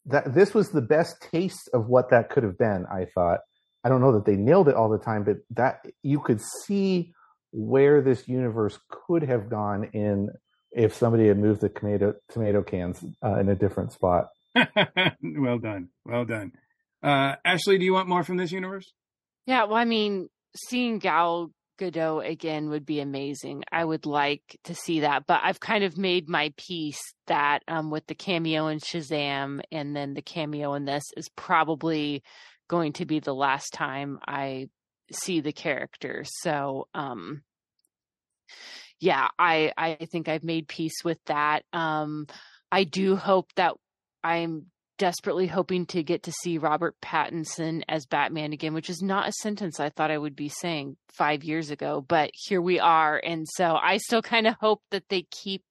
[0.07, 3.41] That this was the best taste of what that could have been, I thought.
[3.83, 7.12] I don't know that they nailed it all the time, but that you could see
[7.57, 10.29] where this universe could have gone in
[10.73, 14.29] if somebody had moved the tomato tomato cans uh, in a different spot.
[14.55, 16.53] well done, well done.
[17.03, 18.93] Uh, Ashley, do you want more from this universe?
[19.47, 23.65] Yeah, well, I mean, seeing Gal Gadot again would be amazing.
[23.73, 27.91] I would like to see that, but I've kind of made my peace that um,
[27.91, 32.23] with the cameo in Shazam and then the cameo in this is probably
[32.69, 34.69] going to be the last time I
[35.13, 36.25] see the character.
[36.43, 37.43] So, um,
[39.01, 41.65] yeah, I I think I've made peace with that.
[41.73, 42.27] Um,
[42.71, 43.75] I do hope that
[44.25, 44.67] I'm
[44.99, 49.33] desperately hoping to get to see Robert Pattinson as Batman again, which is not a
[49.33, 53.21] sentence I thought I would be saying five years ago, but here we are.
[53.23, 55.63] And so I still kind of hope that they keep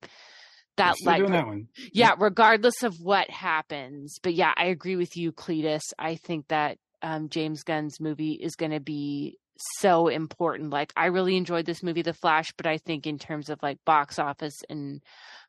[0.78, 1.68] that like that one.
[1.94, 4.20] yeah, regardless of what happens.
[4.22, 5.82] But yeah, I agree with you, Cletus.
[5.98, 10.70] I think that um, James Gunn's movie is going to be so important.
[10.70, 13.78] Like, I really enjoyed this movie, The Flash, but I think in terms of like
[13.86, 15.02] box office and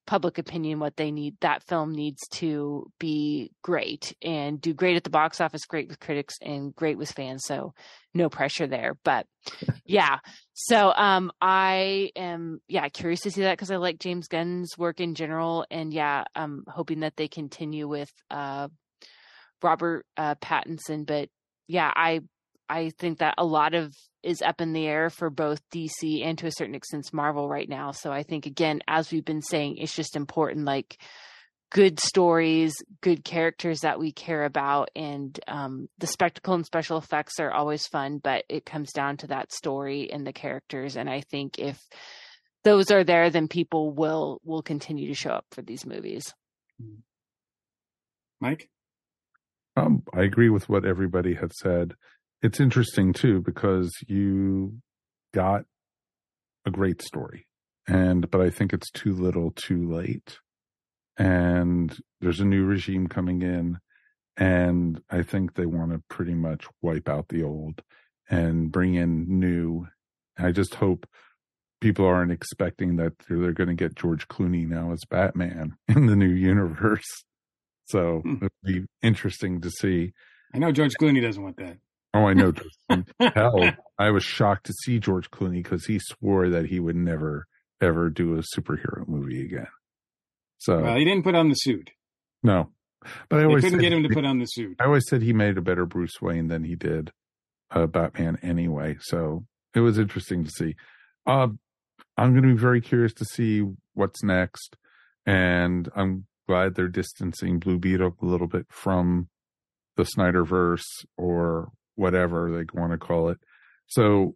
[0.07, 5.05] public opinion, what they need, that film needs to be great and do great at
[5.05, 7.45] the box office, great with critics, and great with fans.
[7.45, 7.75] So,
[8.15, 8.97] no pressure there.
[9.05, 9.27] But
[9.85, 10.19] yeah,
[10.55, 15.01] so um, I am yeah curious to see that because I like James Gunn's work
[15.01, 18.69] in general, and yeah, I'm hoping that they continue with uh,
[19.63, 21.07] Robert uh, Pattinson.
[21.07, 21.29] But
[21.69, 22.21] yeah, I
[22.69, 26.37] I think that a lot of is up in the air for both DC and
[26.39, 27.93] to a certain extent Marvel right now.
[27.93, 30.99] So I think again, as we've been saying, it's just important like
[31.71, 37.41] good stories, good characters that we care about, and um, the spectacle and special effects
[37.41, 40.97] are always fun, but it comes down to that story and the characters.
[40.97, 41.81] And I think if
[42.65, 46.35] those are there, then people will will continue to show up for these movies.
[48.41, 48.69] Mike?
[49.77, 51.95] Um, I agree with what everybody had said.
[52.43, 54.79] It's interesting too because you
[55.33, 55.65] got
[56.65, 57.47] a great story,
[57.87, 60.39] and but I think it's too little, too late.
[61.19, 63.79] And there's a new regime coming in,
[64.37, 67.83] and I think they want to pretty much wipe out the old
[68.29, 69.87] and bring in new.
[70.39, 71.07] I just hope
[71.81, 76.07] people aren't expecting that they're, they're going to get George Clooney now as Batman in
[76.07, 77.25] the new universe.
[77.87, 78.37] So hmm.
[78.37, 80.13] it'll be interesting to see.
[80.55, 81.79] I know George Clooney doesn't want that.
[82.17, 82.53] Oh, I know.
[83.35, 87.47] Hell, I was shocked to see George Clooney because he swore that he would never
[87.81, 89.67] ever do a superhero movie again.
[90.59, 91.91] So Well, he didn't put on the suit.
[92.43, 92.71] no,
[93.29, 94.77] but I always couldn't get him to he- put on the suit.
[94.81, 97.13] I always said he made a better Bruce Wayne than he did
[97.71, 98.97] uh, Batman anyway.
[99.01, 99.45] So
[99.75, 100.75] it was interesting to see.
[101.27, 101.49] Uh,
[102.17, 103.63] I'm going to be very curious to see
[103.93, 104.77] what's next,
[105.27, 109.29] and I'm glad they're distancing Blue Beetle a little bit from
[109.97, 110.85] the Snyderverse
[111.19, 113.39] or whatever they want to call it.
[113.89, 114.35] So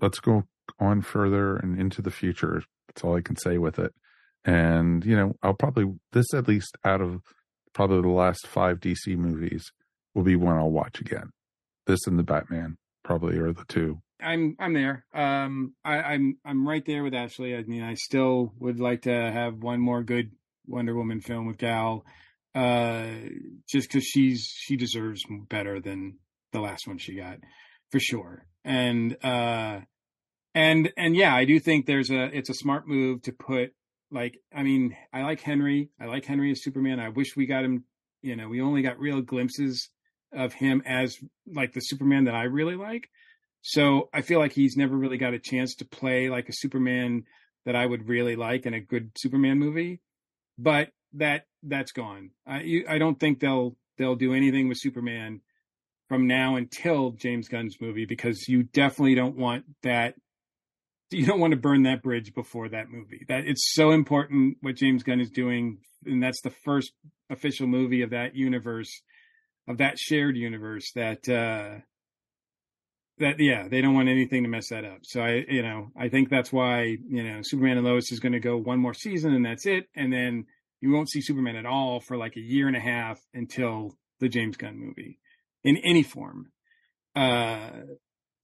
[0.00, 0.44] let's go
[0.78, 2.62] on further and into the future.
[2.88, 3.92] That's all I can say with it.
[4.44, 7.20] And you know, I'll probably this at least out of
[7.72, 9.64] probably the last five DC movies
[10.14, 11.30] will be one I'll watch again.
[11.86, 14.00] This and the Batman probably are the two.
[14.20, 15.04] I'm I'm there.
[15.14, 17.56] Um, I, I'm I'm right there with Ashley.
[17.56, 20.32] I mean, I still would like to have one more good
[20.66, 22.04] Wonder Woman film with Gal,
[22.54, 23.06] uh,
[23.68, 26.18] just because she's she deserves better than
[26.52, 27.38] the last one she got,
[27.90, 28.46] for sure.
[28.64, 29.80] And uh,
[30.54, 33.72] and and yeah, I do think there's a it's a smart move to put
[34.10, 35.90] like I mean I like Henry.
[36.00, 37.00] I like Henry as Superman.
[37.00, 37.84] I wish we got him.
[38.22, 39.90] You know, we only got real glimpses
[40.32, 41.16] of him as
[41.46, 43.08] like the Superman that I really like.
[43.62, 47.24] So I feel like he's never really got a chance to play like a Superman
[47.64, 50.00] that I would really like in a good Superman movie.
[50.58, 52.30] But that that's gone.
[52.46, 55.40] I you, I don't think they'll they'll do anything with Superman
[56.08, 60.14] from now until James Gunn's movie because you definitely don't want that
[61.10, 63.24] you don't want to burn that bridge before that movie.
[63.28, 66.92] That it's so important what James Gunn is doing and that's the first
[67.30, 69.02] official movie of that universe
[69.66, 71.80] of that shared universe that uh,
[73.18, 75.00] that yeah they don't want anything to mess that up.
[75.02, 78.32] So I you know I think that's why you know Superman and Lois is going
[78.32, 80.46] to go one more season and that's it, and then
[80.80, 84.28] you won't see Superman at all for like a year and a half until the
[84.28, 85.18] James Gunn movie
[85.64, 86.50] in any form.
[87.14, 87.70] Uh,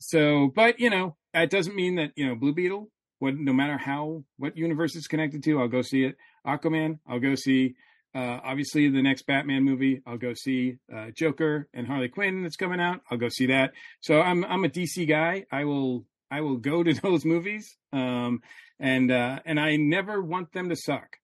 [0.00, 2.90] so, but you know, that doesn't mean that you know Blue Beetle.
[3.20, 6.16] What, no matter how what universe it's connected to, I'll go see it.
[6.46, 7.74] Aquaman, I'll go see.
[8.14, 10.76] Uh, obviously, the next Batman movie, I'll go see.
[10.94, 13.72] Uh, Joker and Harley Quinn that's coming out, I'll go see that.
[14.00, 15.46] So I'm I'm a DC guy.
[15.50, 17.76] I will I will go to those movies.
[17.92, 18.40] Um,
[18.78, 21.16] and uh, and I never want them to suck.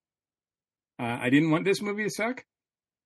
[0.98, 2.44] Uh, I didn't want this movie to suck.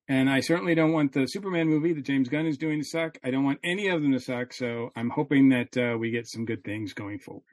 [0.09, 3.19] And I certainly don't want the Superman movie that James Gunn is doing to suck.
[3.25, 4.53] I don't want any of them to suck.
[4.53, 7.45] So I'm hoping that uh, we get some good things going forward.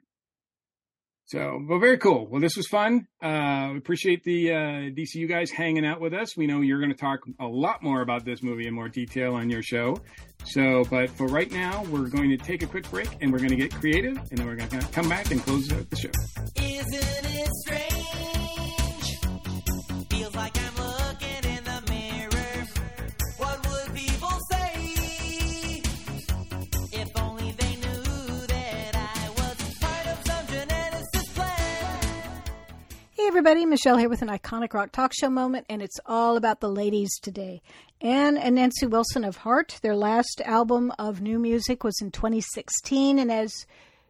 [1.32, 2.26] So, but very cool.
[2.26, 3.06] Well, this was fun.
[3.24, 4.54] Uh, appreciate the uh,
[4.90, 6.36] DCU guys hanging out with us.
[6.36, 9.34] We know you're going to talk a lot more about this movie in more detail
[9.34, 9.96] on your show.
[10.44, 13.50] So, but for right now, we're going to take a quick break and we're going
[13.50, 16.10] to get creative, and then we're going to come back and close out the show.
[33.32, 36.68] Everybody, Michelle here with an iconic rock talk show moment, and it's all about the
[36.68, 37.62] ladies today.
[38.02, 43.18] Ann and Nancy Wilson of Heart, their last album of new music was in 2016,
[43.18, 43.50] and as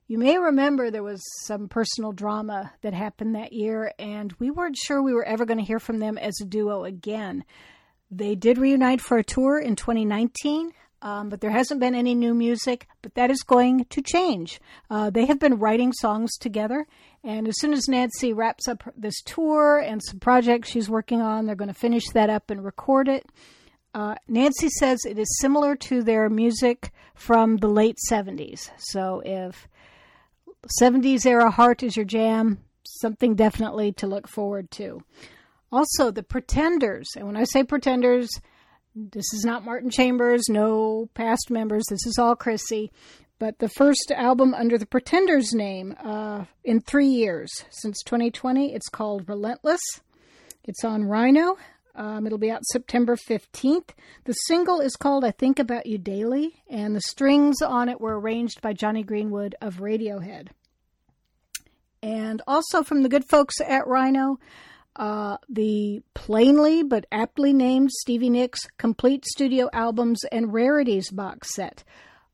[0.09, 4.77] you may remember, there was some personal drama that happened that year, and we weren't
[4.77, 7.45] sure we were ever going to hear from them as a duo again.
[8.11, 10.73] They did reunite for a tour in 2019,
[11.03, 14.61] um, but there hasn't been any new music, but that is going to change.
[14.89, 16.87] Uh, they have been writing songs together,
[17.25, 21.47] and as soon as Nancy wraps up this tour and some projects she's working on,
[21.47, 23.27] they're going to finish that up and record it.
[23.95, 28.71] Uh, Nancy says it is similar to their music from the late 70s.
[28.79, 29.69] So if
[30.81, 35.03] 70s era heart is your jam, something definitely to look forward to.
[35.71, 38.31] Also, the Pretenders, and when I say Pretenders,
[38.95, 42.91] this is not Martin Chambers, no past members, this is all Chrissie.
[43.39, 48.89] But the first album under the Pretenders name uh, in three years since 2020, it's
[48.89, 49.81] called Relentless.
[50.63, 51.57] It's on Rhino.
[51.95, 53.91] Um, it'll be out September 15th.
[54.25, 58.19] The single is called I Think About You Daily, and the strings on it were
[58.19, 60.49] arranged by Jonny Greenwood of Radiohead.
[62.03, 64.39] And also from the good folks at Rhino,
[64.97, 71.85] uh, the plainly but aptly named Stevie Nicks Complete Studio Albums and Rarities box set.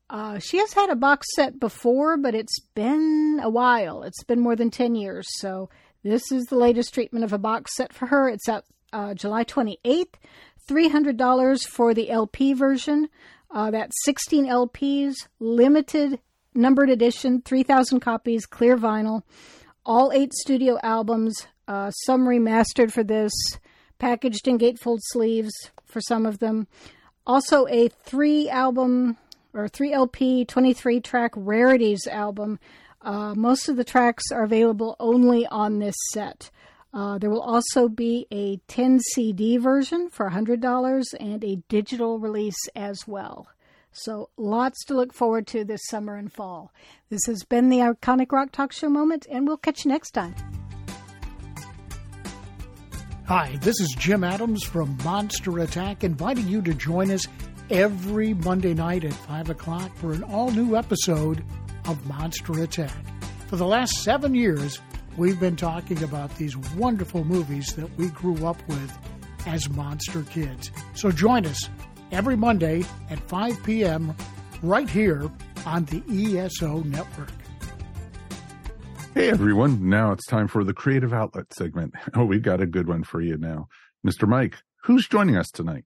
[0.09, 4.03] Uh, she has had a box set before, but it's been a while.
[4.03, 5.27] It's been more than 10 years.
[5.39, 5.69] So
[6.03, 8.27] this is the latest treatment of a box set for her.
[8.27, 10.15] It's out uh, July 28th.
[10.69, 13.09] $300 for the LP version.
[13.51, 16.19] Uh, that's 16 LPs, limited
[16.53, 19.23] numbered edition, 3,000 copies, clear vinyl.
[19.85, 23.31] All eight studio albums, uh, some remastered for this,
[23.99, 25.53] packaged in gatefold sleeves
[25.85, 26.67] for some of them.
[27.27, 29.17] Also, a three album
[29.53, 32.59] or three LP, 23 track rarities album.
[33.03, 36.49] Uh, most of the tracks are available only on this set.
[36.91, 42.67] Uh, there will also be a 10 CD version for $100 and a digital release
[42.75, 43.47] as well.
[43.91, 46.71] So, lots to look forward to this summer and fall.
[47.09, 50.35] This has been the Iconic Rock Talk Show moment, and we'll catch you next time.
[53.29, 57.27] Hi, this is Jim Adams from Monster Attack, inviting you to join us
[57.69, 61.43] every Monday night at 5 o'clock for an all new episode
[61.85, 63.05] of Monster Attack.
[63.45, 64.81] For the last seven years,
[65.15, 68.97] we've been talking about these wonderful movies that we grew up with
[69.45, 70.71] as monster kids.
[70.95, 71.69] So join us
[72.11, 74.15] every Monday at 5 p.m.
[74.63, 75.29] right here
[75.67, 77.29] on the ESO Network.
[79.15, 81.93] Hey everyone, now it's time for the creative outlet segment.
[82.15, 83.67] Oh, we've got a good one for you now.
[84.05, 84.27] Mr.
[84.27, 85.85] Mike, who's joining us tonight?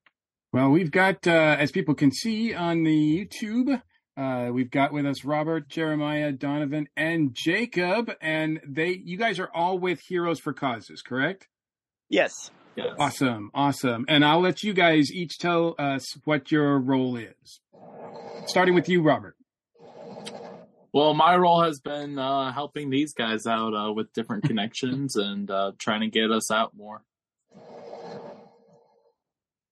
[0.52, 3.82] Well, we've got, uh, as people can see on the YouTube,
[4.18, 9.50] uh, we've got with us Robert, Jeremiah, Donovan, and Jacob, and they, you guys are
[9.54, 11.48] all with Heroes for Causes, correct?
[12.10, 12.52] Yes.
[13.00, 14.06] Awesome, awesome.
[14.08, 17.62] And I'll let you guys each tell us what your role is.
[18.48, 19.36] Starting with you, Robert.
[20.94, 25.50] Well, my role has been uh, helping these guys out uh, with different connections and
[25.50, 27.02] uh, trying to get us out more.
[27.56, 27.60] I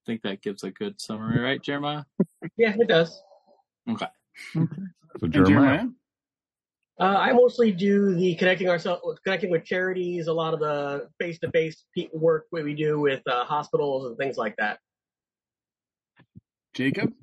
[0.07, 2.03] think that gives a good summary, right, Jeremiah?
[2.57, 3.21] Yeah, it does.
[3.87, 4.07] Okay.
[4.53, 5.85] So Jeremiah?
[6.99, 11.85] Uh, I mostly do the connecting ourselves, connecting with charities, a lot of the face-to-face
[12.13, 14.79] work that we do with uh, hospitals and things like that.
[16.73, 17.13] Jacob?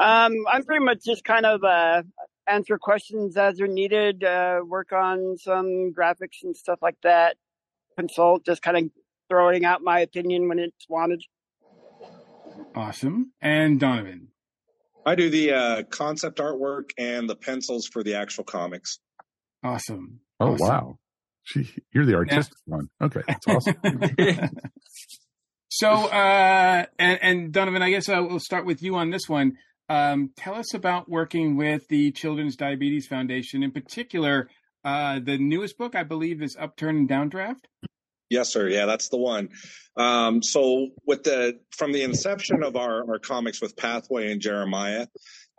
[0.00, 2.02] Um, I'm pretty much just kind of uh,
[2.50, 7.36] answer questions as they're needed, uh, work on some graphics and stuff like that,
[7.96, 8.84] consult, just kind of
[9.28, 11.22] throwing out my opinion when it's wanted.
[12.74, 13.32] Awesome.
[13.40, 14.28] And Donovan.
[15.06, 18.98] I do the uh, concept artwork and the pencils for the actual comics.
[19.64, 20.20] Awesome.
[20.38, 20.66] Oh Awesome.
[20.66, 20.98] wow,
[21.46, 22.88] Gee, you're the artistic one.
[23.00, 23.76] Okay, that's awesome.
[25.72, 29.52] So, uh, and, and Donovan, I guess uh, we'll start with you on this one.
[29.90, 34.48] Um, tell us about working with the Children's Diabetes Foundation, in particular.
[34.84, 37.64] Uh, the newest book, I believe, is Upturn and Downdraft.
[38.28, 38.68] Yes, sir.
[38.68, 39.48] Yeah, that's the one.
[39.96, 45.08] Um, so with the from the inception of our, our comics with Pathway and Jeremiah,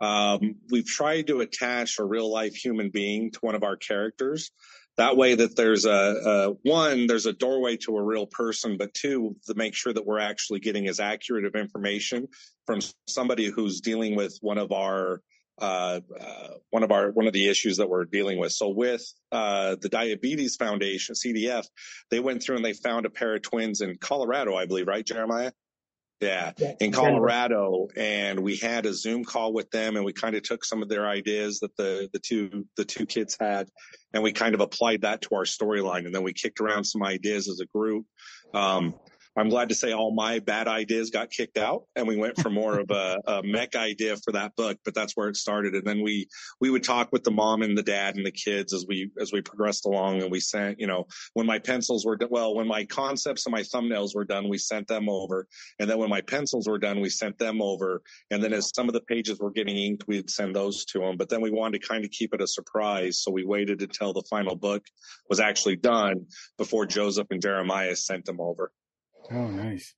[0.00, 4.50] um, we've tried to attach a real life human being to one of our characters.
[4.98, 8.92] That way, that there's a, a one, there's a doorway to a real person, but
[8.92, 12.28] two, to make sure that we're actually getting as accurate of information
[12.66, 15.22] from somebody who's dealing with one of our
[15.60, 18.52] uh, uh, one of our one of the issues that we're dealing with.
[18.52, 21.64] So with uh, the Diabetes Foundation (CDF),
[22.10, 25.06] they went through and they found a pair of twins in Colorado, I believe, right,
[25.06, 25.52] Jeremiah?
[26.22, 30.44] Yeah, in Colorado, and we had a Zoom call with them, and we kind of
[30.44, 33.68] took some of their ideas that the the two the two kids had,
[34.14, 37.02] and we kind of applied that to our storyline, and then we kicked around some
[37.02, 38.06] ideas as a group.
[38.54, 38.94] Um,
[39.34, 42.50] I'm glad to say all my bad ideas got kicked out and we went for
[42.50, 45.74] more of a, a mech idea for that book, but that's where it started.
[45.74, 46.28] And then we,
[46.60, 49.32] we would talk with the mom and the dad and the kids as we, as
[49.32, 52.84] we progressed along and we sent, you know, when my pencils were, well, when my
[52.84, 55.46] concepts and my thumbnails were done, we sent them over.
[55.78, 58.02] And then when my pencils were done, we sent them over.
[58.30, 61.16] And then as some of the pages were getting inked, we'd send those to them.
[61.16, 63.22] But then we wanted to kind of keep it a surprise.
[63.22, 64.84] So we waited until the final book
[65.30, 66.26] was actually done
[66.58, 68.70] before Joseph and Jeremiah sent them over.
[69.30, 69.94] Oh, nice.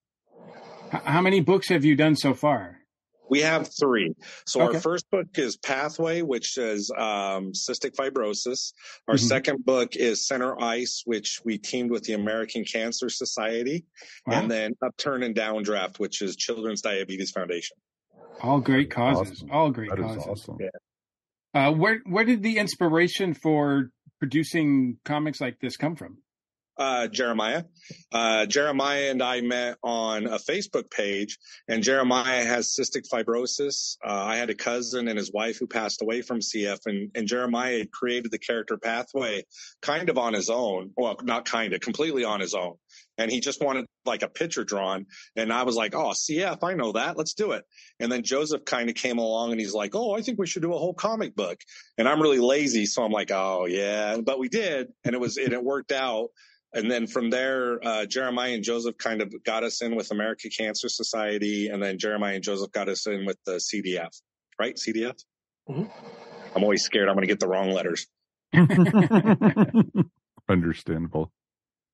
[0.92, 2.78] H- how many books have you done so far?
[3.30, 4.12] We have three.
[4.46, 4.76] So Okay.
[4.76, 8.74] our first book is Pathway, which is um, cystic fibrosis.
[9.08, 9.20] Our Mhm.
[9.28, 13.86] second book is Center Ice, which we teamed with the American Cancer Society,
[14.26, 14.42] Wow.
[14.42, 17.76] and then Upturn and Downdraft, which is Children's Diabetes Foundation.
[18.42, 19.42] All great causes.
[19.50, 20.26] All great That is causes.
[20.26, 20.58] awesome.
[21.54, 26.18] Uh, where where did the inspiration for producing comics like this come from?
[26.76, 27.64] Uh, Jeremiah.
[28.12, 31.38] Uh, Jeremiah and I met on a Facebook page,
[31.68, 33.96] and Jeremiah has cystic fibrosis.
[34.04, 37.26] Uh, I had a cousin and his wife who passed away from CF, and, and
[37.26, 39.44] Jeremiah created the character Pathway
[39.82, 40.90] kind of on his own.
[40.96, 42.74] Well, not kind of, completely on his own.
[43.16, 45.06] And he just wanted like a picture drawn.
[45.36, 47.16] And I was like, oh, CF, I know that.
[47.16, 47.64] Let's do it.
[48.00, 50.62] And then Joseph kind of came along and he's like, oh, I think we should
[50.62, 51.60] do a whole comic book.
[51.96, 52.86] And I'm really lazy.
[52.86, 54.18] So I'm like, oh, yeah.
[54.24, 54.88] But we did.
[55.04, 56.30] And it was, and it worked out.
[56.74, 60.50] And then from there, uh, Jeremiah and Joseph kind of got us in with American
[60.50, 61.68] Cancer Society.
[61.68, 64.10] And then Jeremiah and Joseph got us in with the CDF,
[64.58, 64.74] right?
[64.74, 65.22] CDF?
[65.68, 68.06] I'm always scared I'm going to get the wrong letters.
[70.48, 71.32] Understandable.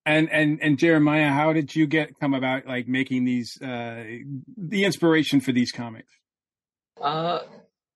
[0.06, 4.02] And and and Jeremiah, how did you get come about like making these uh,
[4.56, 6.10] the inspiration for these comics?
[7.00, 7.40] Uh,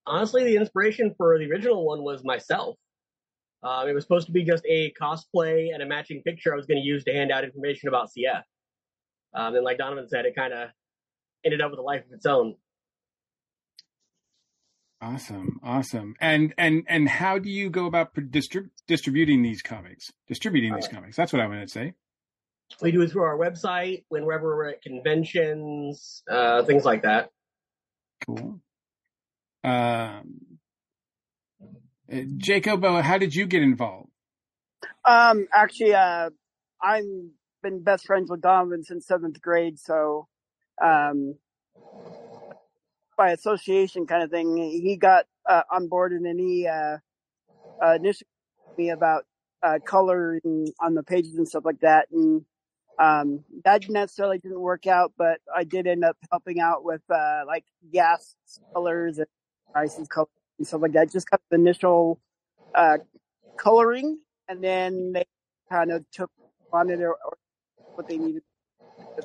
[0.06, 2.76] honestly, the inspiration for the original one was myself.
[3.64, 6.66] Um, it was supposed to be just a cosplay and a matching picture I was
[6.66, 8.42] going to use to hand out information about CF.
[9.34, 10.68] Um, and like Donovan said, it kind of
[11.44, 12.56] ended up with a life of its own.
[15.00, 16.14] Awesome, awesome.
[16.20, 20.10] And and and how do you go about distrib- distributing these comics?
[20.28, 21.16] Distributing these comics.
[21.16, 21.94] That's what I wanted to say.
[22.80, 27.30] We do it through our website, whenever we're at conventions, uh, things like that.
[28.26, 28.60] Cool.
[29.62, 30.20] Um, uh,
[32.36, 34.10] Jacob, how did you get involved?
[35.04, 36.30] Um, actually, uh,
[36.82, 37.04] I've
[37.62, 40.28] been best friends with Donovan since seventh grade, so
[40.82, 41.36] um,
[43.16, 46.98] by association kind of thing, he got uh, on board and then he uh,
[47.82, 48.28] uh, initially
[48.76, 49.24] me about
[49.62, 52.44] uh, coloring on the pages and stuff like that, and
[52.98, 57.42] um, that necessarily didn't work out, but I did end up helping out with uh,
[57.46, 58.36] like gas
[58.74, 59.26] colors and
[59.74, 60.28] ices colors
[60.58, 61.12] and stuff like that.
[61.12, 62.20] Just kind of initial
[62.74, 62.98] uh,
[63.56, 64.18] coloring,
[64.48, 65.24] and then they
[65.70, 66.30] kind of took
[66.72, 67.36] on it or, or
[67.94, 68.42] what they needed.
[68.98, 69.22] I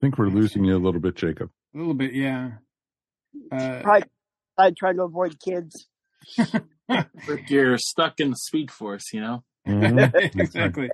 [0.00, 1.50] think we're losing you a little bit, Jacob.
[1.74, 2.52] A little bit, yeah.
[3.50, 4.08] Uh, Probably
[4.58, 5.88] I tried to avoid kids.
[7.48, 9.42] You're stuck in the Speed Force, you know.
[9.66, 10.90] exactly.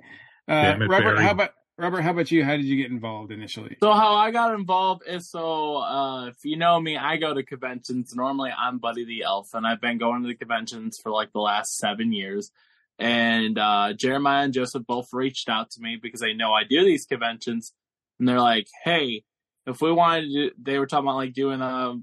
[0.47, 1.23] Uh, it, Robert, Barry.
[1.23, 2.01] how about Robert?
[2.01, 2.43] How about you?
[2.43, 3.77] How did you get involved initially?
[3.81, 7.41] So how I got involved is so uh, if you know me, I go to
[7.43, 8.15] conventions.
[8.15, 11.39] Normally, I'm Buddy the Elf, and I've been going to the conventions for like the
[11.39, 12.51] last seven years.
[12.99, 16.85] And uh, Jeremiah and Joseph both reached out to me because they know I do
[16.85, 17.73] these conventions,
[18.19, 19.23] and they're like, "Hey,
[19.65, 21.95] if we wanted to, they were talking about like doing a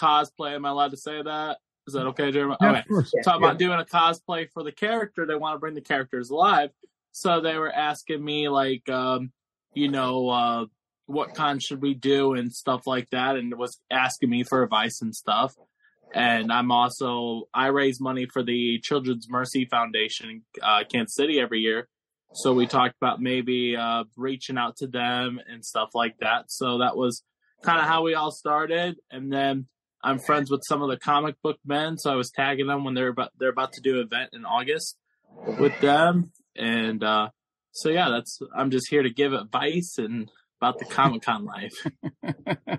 [0.00, 0.54] cosplay.
[0.54, 1.58] Am I allowed to say that?
[1.88, 2.58] Is that okay, Jeremiah?
[2.60, 2.82] Yeah, okay.
[3.24, 3.48] Talking Yeah.
[3.48, 5.26] about doing a cosplay for the character.
[5.26, 6.70] They want to bring the characters alive.
[7.16, 9.32] So they were asking me like, um,
[9.72, 10.66] you know, uh,
[11.06, 15.00] what con should we do and stuff like that, and was asking me for advice
[15.00, 15.54] and stuff.
[16.12, 21.40] And I'm also I raise money for the Children's Mercy Foundation in uh, Kansas City
[21.40, 21.88] every year.
[22.34, 26.50] So we talked about maybe uh, reaching out to them and stuff like that.
[26.50, 27.24] So that was
[27.62, 28.96] kind of how we all started.
[29.10, 29.68] And then
[30.04, 32.92] I'm friends with some of the comic book men, so I was tagging them when
[32.92, 34.98] they're about they're about to do an event in August
[35.58, 36.30] with them.
[36.58, 37.28] And uh,
[37.72, 40.30] so yeah, that's I'm just here to give advice and
[40.60, 41.86] about the Comic Con life.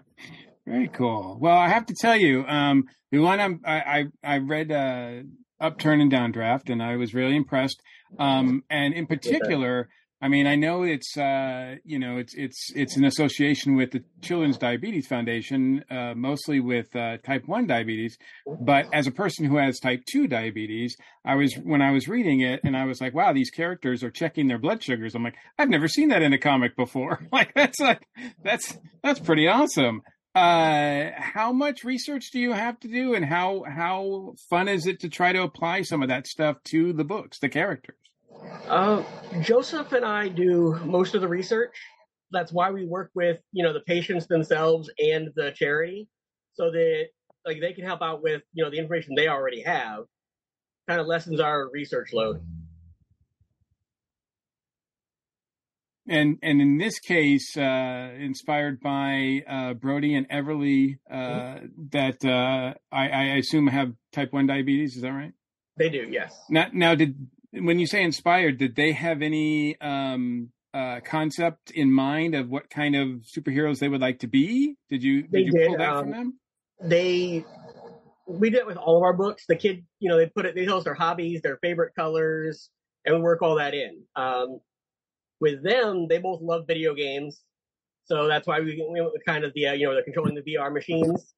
[0.66, 1.38] Very cool.
[1.40, 5.22] Well, I have to tell you, um, the one I'm, I, I, I read, uh,
[5.60, 7.82] Upturn and Downdraft and I was really impressed.
[8.20, 9.90] Um, and in particular,
[10.20, 14.04] I mean, I know it's, uh, you know, it's, it's, it's an association with the
[14.22, 18.18] Children's Diabetes Foundation, uh, mostly with, uh, type 1 diabetes.
[18.60, 22.42] But as a person who has type 2 diabetes, I was, when I was reading
[22.42, 25.14] it and I was like, wow, these characters are checking their blood sugars.
[25.14, 27.20] I'm like, I've never seen that in a comic before.
[27.32, 28.02] like, that's like,
[28.44, 30.02] that's, that's pretty awesome.
[30.34, 35.00] Uh, how much research do you have to do and how, how fun is it
[35.02, 37.98] to try to apply some of that stuff to the books, the characters?
[38.68, 39.04] Uh,
[39.42, 41.76] Joseph and I do most of the research.
[42.32, 46.08] That's why we work with you know the patients themselves and the charity,
[46.54, 47.06] so that
[47.46, 50.06] like they can help out with you know the information they already have.
[50.88, 52.42] Kind of lessens our research load.
[56.08, 61.60] and and in this case, uh, inspired by uh, Brody and Everly, uh,
[61.92, 64.96] that uh, I, I assume have type one diabetes.
[64.96, 65.34] Is that right?
[65.78, 66.36] They do, yes.
[66.50, 67.28] Now, now, did
[67.62, 72.70] when you say inspired, did they have any um, uh, concept in mind of what
[72.70, 74.76] kind of superheroes they would like to be?
[74.90, 75.68] Did you did They you did.
[75.68, 76.40] pull that from um, them?
[76.82, 77.46] They
[78.28, 79.46] we do it with all of our books.
[79.48, 80.56] The kid, you know, they put it.
[80.56, 82.70] They tell us their hobbies, their favorite colors,
[83.06, 84.04] and we work all that in.
[84.16, 84.60] Um,
[85.40, 87.42] with them, they both love video games,
[88.06, 90.36] so that's why we, we went with kind of the uh, you know they're controlling
[90.36, 91.34] the VR machines.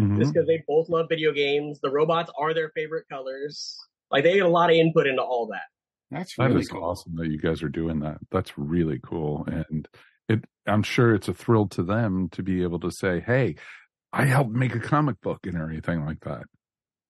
[0.00, 0.18] Mm-hmm.
[0.18, 3.76] Just because they both love video games, the robots are their favorite colors.
[4.10, 5.62] Like they get a lot of input into all that.
[6.10, 6.84] That's That really is cool.
[6.84, 8.18] awesome that you guys are doing that.
[8.30, 9.86] That's really cool, and
[10.28, 10.44] it.
[10.66, 13.56] I'm sure it's a thrill to them to be able to say, "Hey,
[14.12, 16.44] I helped make a comic book" and everything like that.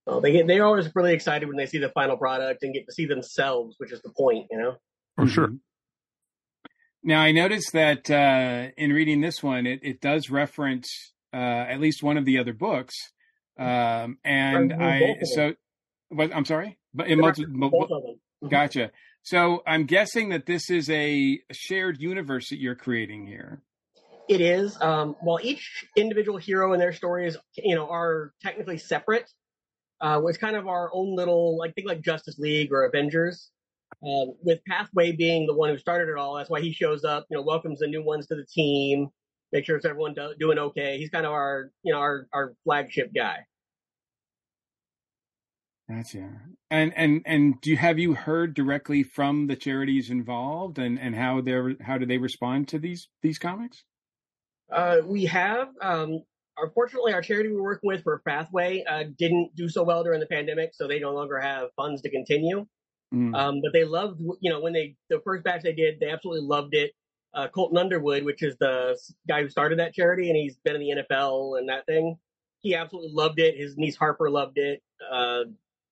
[0.09, 2.86] So they get they're always really excited when they see the final product and get
[2.86, 4.77] to see themselves, which is the point, you know.
[5.16, 5.55] Oh, sure.
[7.02, 11.81] Now, I noticed that uh, in reading this one, it, it does reference uh, at
[11.81, 12.94] least one of the other books,
[13.59, 15.27] um, and I both of them.
[15.27, 15.55] so.
[16.12, 18.21] What, I'm sorry, but in multi- reference both of them.
[18.45, 18.51] Mhm.
[18.51, 18.91] Gotcha.
[19.23, 23.62] So I'm guessing that this is a shared universe that you're creating here.
[24.29, 24.81] It is.
[24.81, 29.31] Um, while each individual hero and their stories, you know, are technically separate,
[30.01, 33.51] uh, it's kind of our own little, like think like Justice League or Avengers.
[34.03, 37.27] Um, with Pathway being the one who started it all, that's why he shows up.
[37.29, 39.09] You know, welcomes the new ones to the team,
[39.53, 40.97] make sure it's everyone do- doing okay.
[40.97, 43.41] He's kind of our, you know, our our flagship guy.
[45.91, 46.31] Gotcha.
[46.71, 51.17] And and and do you have you heard directly from the charities involved and and
[51.17, 53.85] how they're how do they respond to these these comics?
[54.71, 55.69] Uh, we have.
[55.83, 56.21] Um,
[56.57, 60.27] unfortunately, our charity we're working with for Pathway uh, didn't do so well during the
[60.27, 62.67] pandemic, so they no longer have funds to continue.
[63.12, 63.35] Mm.
[63.35, 66.47] Um, but they loved, you know, when they the first batch they did, they absolutely
[66.47, 66.93] loved it.
[67.35, 68.97] Uh, Colton Underwood, which is the
[69.29, 72.17] guy who started that charity, and he's been in the NFL and that thing.
[72.61, 73.57] He absolutely loved it.
[73.57, 74.83] His niece Harper loved it.
[75.11, 75.45] Uh,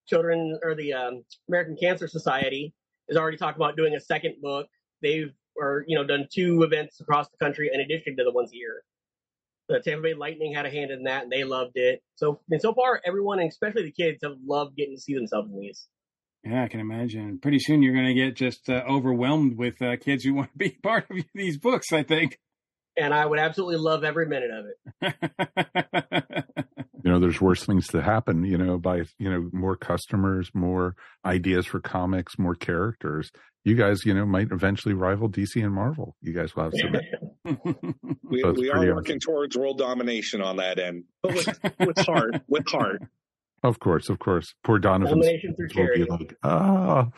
[0.08, 2.74] Children or the um, American Cancer Society
[3.08, 4.66] is already talking about doing a second book.
[5.02, 8.50] They've or you know done two events across the country in addition to the ones
[8.52, 8.82] here.
[9.68, 12.02] The Tampa Bay Lightning had a hand in that, and they loved it.
[12.14, 15.60] So and so far, everyone, especially the kids, have loved getting to see themselves in
[15.60, 15.86] these.
[16.44, 17.38] Yeah, I can imagine.
[17.40, 20.58] Pretty soon you're going to get just uh, overwhelmed with uh, kids who want to
[20.58, 21.92] be part of these books.
[21.92, 22.38] I think.
[22.98, 24.66] And I would absolutely love every minute of
[25.02, 26.44] it.
[27.04, 28.44] You know, there's worse things to happen.
[28.44, 30.94] You know, by you know more customers, more
[31.24, 33.30] ideas for comics, more characters.
[33.64, 36.16] You guys, you know, might eventually rival DC and Marvel.
[36.20, 36.92] You guys will have some.
[38.24, 38.94] We, So it's we pretty are awesome.
[38.96, 43.00] working towards world domination on that end, but with, with heart, with heart.
[43.62, 44.54] Of course, of course.
[44.62, 47.08] Poor Donovan Domination through will be like, ah.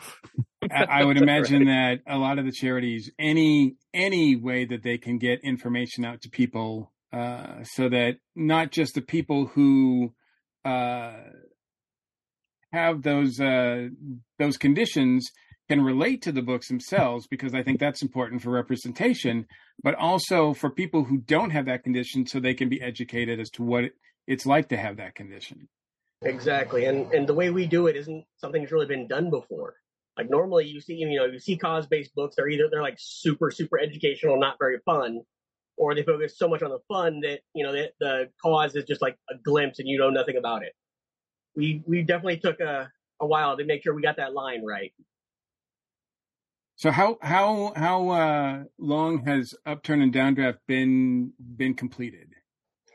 [0.71, 4.97] I I would imagine that a lot of the charities, any any way that they
[4.97, 10.13] can get information out to people, uh, so that not just the people who
[10.65, 11.13] uh,
[12.73, 13.89] have those uh,
[14.39, 15.29] those conditions
[15.69, 19.45] can relate to the books themselves because I think that's important for representation,
[19.83, 23.49] but also for people who don't have that condition so they can be educated as
[23.51, 23.85] to what
[24.27, 25.69] it's like to have that condition.
[26.23, 29.75] Exactly, and and the way we do it isn't something that's really been done before.
[30.17, 32.35] Like normally, you see, you know, you see cause-based books.
[32.35, 35.21] They're either they're like super super educational, not very fun,
[35.77, 38.83] or they focus so much on the fun that you know that the cause is
[38.85, 40.73] just like a glimpse and you know nothing about it.
[41.55, 44.93] We we definitely took a a while to make sure we got that line right.
[46.75, 52.33] So how how how uh, long has Upturn and Downdraft been been completed?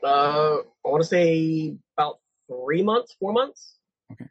[0.03, 3.77] Uh, I want to say about three months, four months.
[4.11, 4.25] Okay,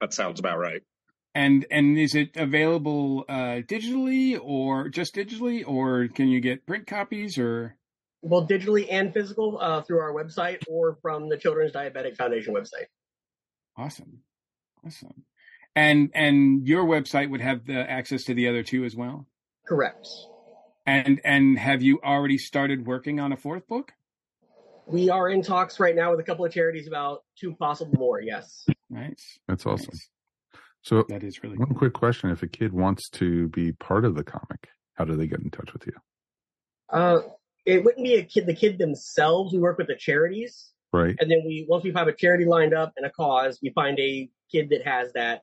[0.00, 0.82] that sounds about right.
[1.34, 6.86] And and is it available uh, digitally or just digitally, or can you get print
[6.86, 7.76] copies or?
[8.20, 12.86] Well, digitally and physical uh, through our website or from the Children's Diabetic Foundation website.
[13.76, 14.22] Awesome,
[14.84, 15.24] awesome.
[15.76, 19.26] And and your website would have the access to the other two as well.
[19.64, 20.08] Correct.
[20.84, 23.92] And and have you already started working on a fourth book?
[24.90, 28.20] We are in talks right now with a couple of charities about two possible more.
[28.22, 28.64] Yes.
[28.88, 29.38] Nice.
[29.46, 29.94] That's awesome.
[30.82, 34.14] So that is really one quick question: If a kid wants to be part of
[34.14, 35.92] the comic, how do they get in touch with you?
[36.90, 37.20] Uh,
[37.66, 39.52] it wouldn't be a kid, the kid themselves.
[39.52, 41.14] We work with the charities, Right.
[41.20, 43.98] and then we once we have a charity lined up and a cause, we find
[44.00, 45.42] a kid that has that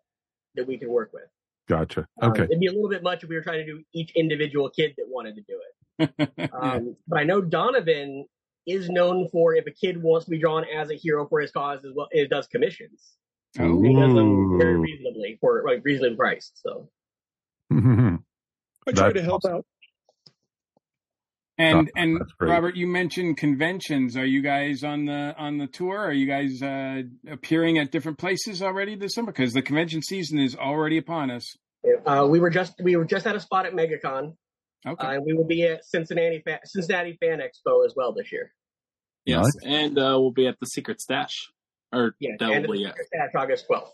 [0.55, 1.25] that we can work with.
[1.67, 2.07] Gotcha.
[2.21, 2.43] Um, Okay.
[2.45, 4.93] it'd be a little bit much if we were trying to do each individual kid
[4.97, 5.69] that wanted to do it.
[6.53, 8.25] Um, but I know Donovan
[8.65, 11.51] is known for if a kid wants to be drawn as a hero for his
[11.51, 13.01] cause as well, it does commissions.
[13.57, 16.61] He does them very reasonably for like reasonably priced.
[16.61, 16.89] So
[17.71, 19.65] I try That's to help out.
[21.57, 22.21] And Oh, and.
[22.41, 24.17] Robert, you mentioned conventions.
[24.17, 25.97] Are you guys on the on the tour?
[25.97, 29.31] Are you guys uh, appearing at different places already this summer?
[29.31, 31.55] Because the convention season is already upon us.
[32.05, 34.35] uh, we were just we were just at a spot at MegaCon.
[34.87, 35.07] Okay.
[35.07, 38.51] Uh, and we will be at Cincinnati Fa- Cincinnati Fan Expo as well this year.
[39.25, 41.49] Yes, and uh, we'll be at the Secret Stash,
[41.91, 43.89] or Yeah, that and will be it's at Stash August 12th.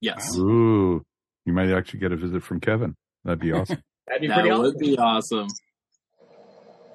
[0.00, 0.34] yes.
[0.38, 1.04] Ooh,
[1.44, 2.94] you might actually get a visit from Kevin.
[3.24, 3.82] That'd be awesome.
[4.06, 4.78] That'd be that pretty would awesome.
[4.80, 5.46] be awesome.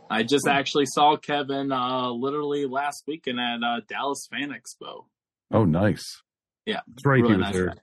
[0.10, 5.06] I just actually saw Kevin uh, literally last weekend at uh, Dallas Fan Expo.
[5.54, 6.04] oh, nice.
[6.66, 7.22] Yeah, That's right.
[7.22, 7.66] really he was nice there.
[7.68, 7.74] guy.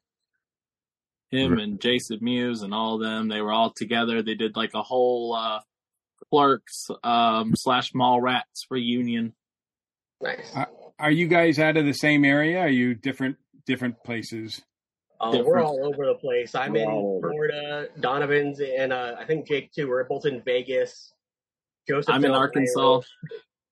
[1.31, 4.23] Him and Jason Mewes and all of them, they were all together.
[4.23, 5.61] They did like a whole uh,
[6.31, 9.35] Clerks um, slash Mallrats reunion.
[10.23, 10.51] Nice.
[10.55, 10.69] Are,
[10.99, 12.61] are you guys out of the same area?
[12.61, 13.37] Are you different
[13.67, 14.63] different places?
[15.21, 16.55] Uh, we're all over the place.
[16.55, 17.21] I'm We're in.
[17.21, 17.89] Florida.
[18.01, 19.89] Donovan's and uh, I think Jake too.
[19.89, 21.13] We're both in Vegas.
[21.89, 22.15] Joseph.
[22.15, 23.01] I'm in Arkansas.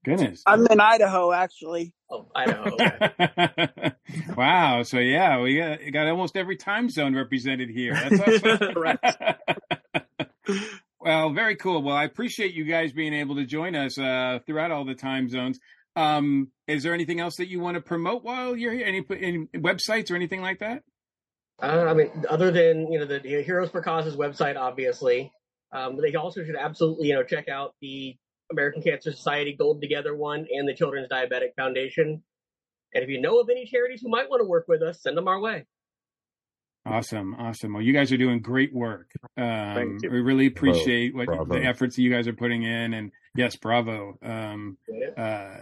[0.07, 0.41] Goodness.
[0.47, 1.93] I'm in Idaho, actually.
[2.09, 2.77] Oh, Idaho.
[4.37, 4.85] wow.
[4.85, 7.93] So yeah, we got, got almost every time zone represented here.
[7.93, 8.59] That's awesome.
[8.75, 9.05] Correct.
[10.99, 11.85] Well, very cool.
[11.85, 15.29] Well, I appreciate you guys being able to join us uh, throughout all the time
[15.29, 15.61] zones.
[15.95, 18.87] Um, is there anything else that you want to promote while you're here?
[18.87, 20.83] Any, any websites or anything like that?
[21.63, 25.31] Uh, I mean, other than you know the, the Heroes for Causes website, obviously,
[25.71, 28.17] um, they also should absolutely you know check out the
[28.51, 32.23] American Cancer Society Gold Together one and the Children's Diabetic Foundation.
[32.95, 35.17] And if you know of any charities who might want to work with us, send
[35.17, 35.67] them our way.
[36.87, 37.73] Awesome, awesome.
[37.73, 39.11] Well, you guys are doing great work.
[39.37, 40.11] Um, Thank you.
[40.11, 41.55] we really appreciate what Bravo.
[41.59, 44.17] the efforts that you guys are putting in, and yes, bravo.
[44.23, 44.79] Um,
[45.19, 45.57] uh,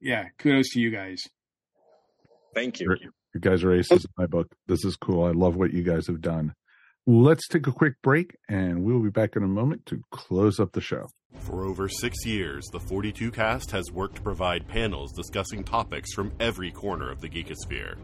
[0.00, 1.22] yeah, kudos to you guys.
[2.54, 2.86] Thank you.
[2.86, 4.48] You're- You guys are aces in my book.
[4.66, 5.24] This is cool.
[5.24, 6.54] I love what you guys have done.
[7.06, 10.70] Let's take a quick break and we'll be back in a moment to close up
[10.70, 11.08] the show.
[11.40, 16.32] For over six years, the 42 cast has worked to provide panels discussing topics from
[16.38, 17.96] every corner of the Geekosphere.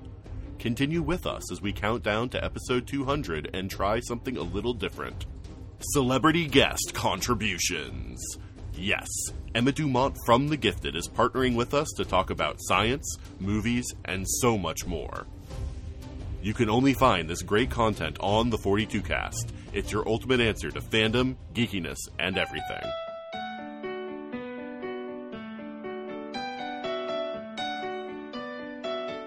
[0.59, 4.75] Continue with us as we count down to episode 200 and try something a little
[4.75, 5.27] different.
[5.93, 8.21] Celebrity guest contributions.
[8.75, 9.07] Yes,
[9.55, 14.27] Emma Dumont from The Gifted is partnering with us to talk about science, movies, and
[14.29, 15.29] so much more.
[16.41, 19.53] You can only find this great content on the 42 cast.
[19.73, 22.83] It's your ultimate answer to fandom, geekiness, and everything.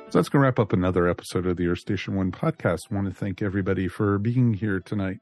[0.10, 2.80] So that's going to wrap up another episode of the Earth Station One podcast.
[2.92, 5.20] I want to thank everybody for being here tonight.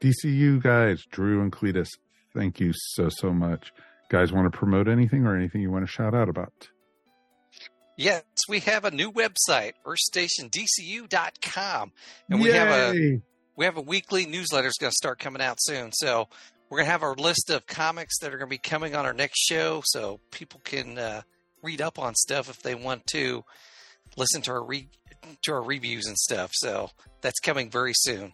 [0.00, 1.90] DCU guys, Drew and Cletus,
[2.34, 3.72] thank you so, so much.
[4.08, 6.70] Guys, want to promote anything or anything you want to shout out about?
[8.00, 11.92] Yes, we have a new website, earthstationdcu.com.
[12.30, 13.20] And we have a
[13.56, 15.92] we have a weekly newsletter that's going to start coming out soon.
[15.92, 16.26] So
[16.70, 19.04] we're going to have our list of comics that are going to be coming on
[19.04, 21.20] our next show, so people can uh,
[21.62, 23.44] read up on stuff if they want to
[24.16, 24.88] listen to our re-
[25.42, 26.52] to our reviews and stuff.
[26.54, 26.88] So
[27.20, 28.32] that's coming very soon.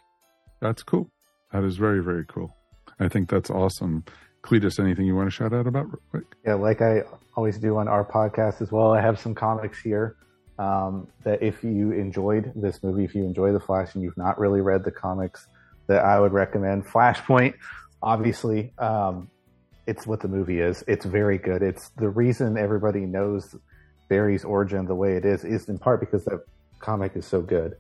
[0.61, 1.11] That's cool.
[1.53, 2.55] That is very, very cool.
[3.01, 4.05] I think that's awesome.
[4.47, 6.25] Cletus, anything you want to shout out about quick?
[6.45, 7.03] Yeah, like I
[7.37, 8.93] always do on our podcast as well.
[8.93, 10.17] I have some comics here
[10.59, 14.39] um, that if you enjoyed this movie, if you enjoy The Flash and you've not
[14.39, 15.47] really read the comics,
[15.89, 16.87] that I would recommend.
[16.87, 17.55] Flashpoint,
[18.03, 19.31] obviously, um,
[19.87, 20.83] it's what the movie is.
[20.89, 21.63] It's very good.
[21.63, 23.55] It's the reason everybody knows
[24.09, 26.41] Barry's origin the way it is, is in part because that
[26.81, 27.77] comic is so good.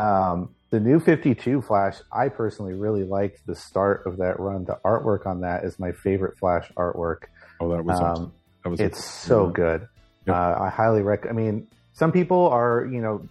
[0.00, 4.64] Um, the new 52 Flash, I personally really liked the start of that run.
[4.64, 7.24] The artwork on that is my favorite Flash artwork.
[7.60, 8.32] Oh, that was Um, awesome.
[8.64, 9.28] That was it's awesome.
[9.28, 9.52] so Yeah.
[9.52, 9.88] good.
[10.28, 11.38] Uh, I highly recommend.
[11.38, 13.22] I mean, some people are, you know,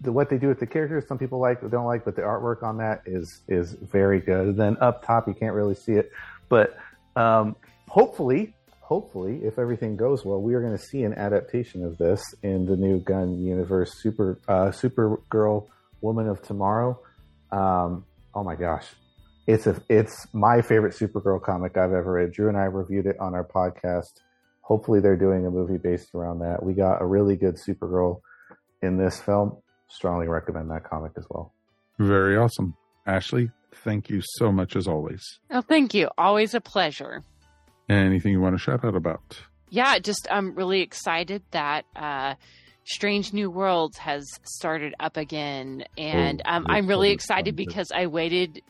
[0.00, 2.62] the, what they do with the characters, some people like, don't like, but the artwork
[2.62, 4.48] on that is is very good.
[4.48, 6.10] And then up top, you can't really see it,
[6.48, 6.76] but
[7.16, 7.54] um,
[7.88, 12.22] hopefully, hopefully, if everything goes well, we are going to see an adaptation of this
[12.42, 15.66] in the new Gunn Universe Super uh, Supergirl
[16.02, 17.00] Woman of Tomorrow.
[17.50, 18.04] Um,
[18.34, 18.86] oh my gosh,
[19.46, 22.32] it's a it's my favorite Supergirl comic I've ever read.
[22.32, 24.20] Drew and I reviewed it on our podcast.
[24.60, 26.62] Hopefully, they're doing a movie based around that.
[26.62, 28.20] We got a really good Supergirl
[28.82, 29.56] in this film.
[29.88, 31.52] Strongly recommend that comic as well.
[31.98, 32.74] Very awesome.
[33.06, 33.50] Ashley,
[33.84, 35.40] thank you so much as always.
[35.50, 36.08] Oh, thank you.
[36.16, 37.24] Always a pleasure.
[37.88, 39.38] Anything you want to shout out about?
[39.68, 42.34] Yeah, just I'm really excited that uh,
[42.84, 48.06] Strange New Worlds has started up again, and Oh, um, I'm really excited because I
[48.06, 48.60] waited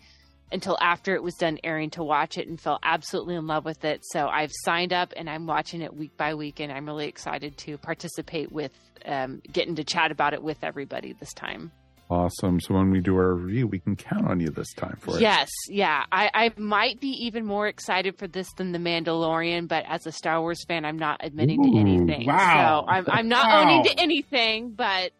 [0.52, 3.84] until after it was done airing to watch it and fell absolutely in love with
[3.86, 4.02] it.
[4.05, 7.56] So I've signed up and I'm watching it week by week, and I'm really excited
[7.59, 8.72] to participate with
[9.06, 11.72] um, getting to chat about it with everybody this time.
[12.12, 12.60] Awesome.
[12.60, 15.22] So when we do our review, we can count on you this time for it.
[15.22, 16.05] Yes, yeah.
[16.12, 20.12] I, I might be even more excited for this than The Mandalorian, but as a
[20.12, 22.26] Star Wars fan, I'm not admitting Ooh, to anything.
[22.26, 22.82] wow.
[22.84, 23.62] So I'm I'm not Wow.
[23.62, 25.12] owning to anything, but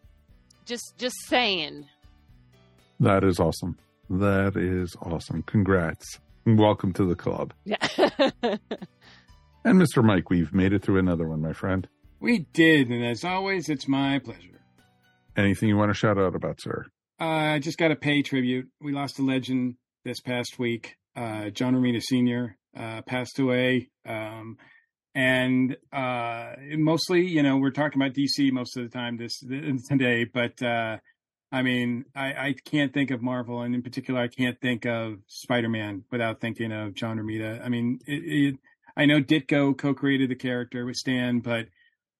[0.65, 1.87] just just saying.
[2.99, 3.77] That is awesome.
[4.11, 5.41] That is awesome.
[5.43, 6.19] Congrats.
[6.45, 7.53] Welcome to the club.
[7.65, 7.77] Yeah.
[9.65, 10.03] And Mr.
[10.03, 11.87] Mike, we've made it through another one, my friend.
[12.19, 14.59] We did, and as always, it's my pleasure.
[15.35, 16.85] Anything you want to shout out about, sir?
[17.19, 18.67] Uh, I just got to pay tribute.
[18.81, 20.95] We lost a legend this past week.
[21.15, 22.57] Uh, John Romita Sr.
[22.77, 23.89] Uh, passed away.
[24.05, 24.57] Um,
[25.15, 29.39] and uh, mostly, you know, we're talking about DC most of the time this
[29.89, 30.97] today, but uh,
[31.51, 35.19] I mean, I, I can't think of Marvel, and in particular, I can't think of
[35.27, 37.63] Spider Man without thinking of John Romita.
[37.63, 38.55] I mean, it, it,
[38.97, 41.67] I know Ditko co-created the character with Stan, but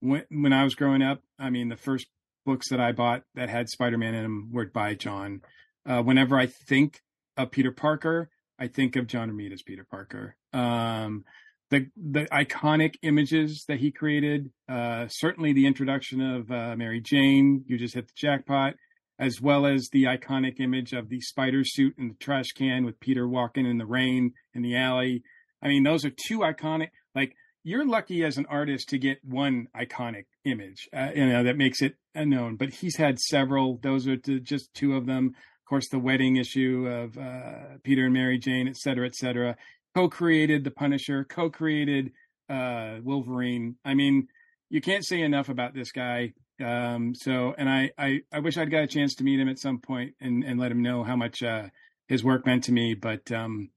[0.01, 2.05] when when I was growing up, I mean, the first
[2.45, 5.41] books that I bought that had Spider Man in them were by John.
[5.85, 7.01] Uh, whenever I think
[7.37, 8.29] of Peter Parker,
[8.59, 10.35] I think of John Romita's Peter Parker.
[10.53, 11.25] Um,
[11.69, 17.63] the the iconic images that he created, uh, certainly the introduction of uh, Mary Jane,
[17.67, 18.75] you just hit the jackpot,
[19.19, 22.99] as well as the iconic image of the spider suit in the trash can with
[22.99, 25.23] Peter walking in the rain in the alley.
[25.61, 26.89] I mean, those are two iconic.
[27.15, 31.57] Like you're lucky as an artist to get one iconic image, uh, you know, that
[31.57, 32.57] makes it unknown.
[32.57, 33.79] But he's had several.
[33.81, 35.27] Those are just two of them.
[35.27, 39.55] Of course, the wedding issue of uh, Peter and Mary Jane, et cetera, et cetera.
[39.95, 41.23] Co-created the Punisher.
[41.23, 42.11] Co-created
[42.49, 43.77] uh, Wolverine.
[43.85, 44.27] I mean,
[44.69, 46.33] you can't say enough about this guy.
[46.63, 49.57] Um, so, and I, I, I wish I'd got a chance to meet him at
[49.59, 51.69] some point and, and let him know how much uh,
[52.07, 52.93] his work meant to me.
[52.93, 53.69] But um,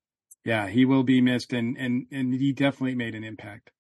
[0.45, 3.71] yeah, he will be missed, and and and he definitely made an impact.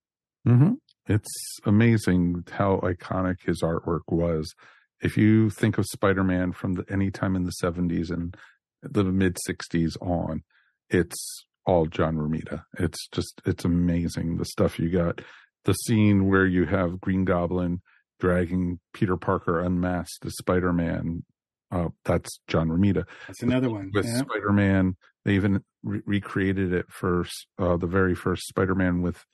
[0.46, 0.72] Hmm
[1.06, 4.54] It's amazing how iconic his artwork was.
[5.00, 8.34] If you think of Spider-Man from the, any time in the 70s and
[8.82, 10.42] the mid 60s on,
[10.88, 12.62] it's all John Romita.
[12.78, 15.20] It's just, it's amazing the stuff you got.
[15.64, 17.82] The scene where you have Green Goblin
[18.20, 21.24] dragging Peter Parker unmasked as Spider-Man,
[21.70, 23.04] uh, that's John Romita.
[23.26, 23.90] That's another one.
[23.92, 24.18] With yeah.
[24.18, 27.26] Spider-Man, they even re- recreated it for
[27.58, 29.24] uh, the very first Spider-Man with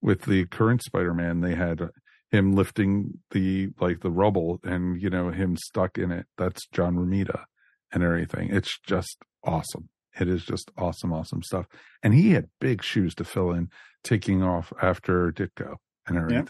[0.00, 1.40] with the current Spider-Man.
[1.40, 1.88] They had uh,
[2.30, 6.26] him lifting the like the rubble and you know him stuck in it.
[6.36, 7.44] That's John Romita
[7.92, 8.50] and everything.
[8.50, 9.88] It's just awesome.
[10.20, 11.66] It is just awesome, awesome stuff.
[12.02, 13.68] And he had big shoes to fill in,
[14.02, 15.76] taking off after Ditko
[16.06, 16.48] and everything.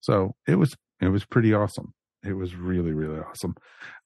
[0.00, 1.92] So it was it was pretty awesome.
[2.24, 3.54] It was really really awesome.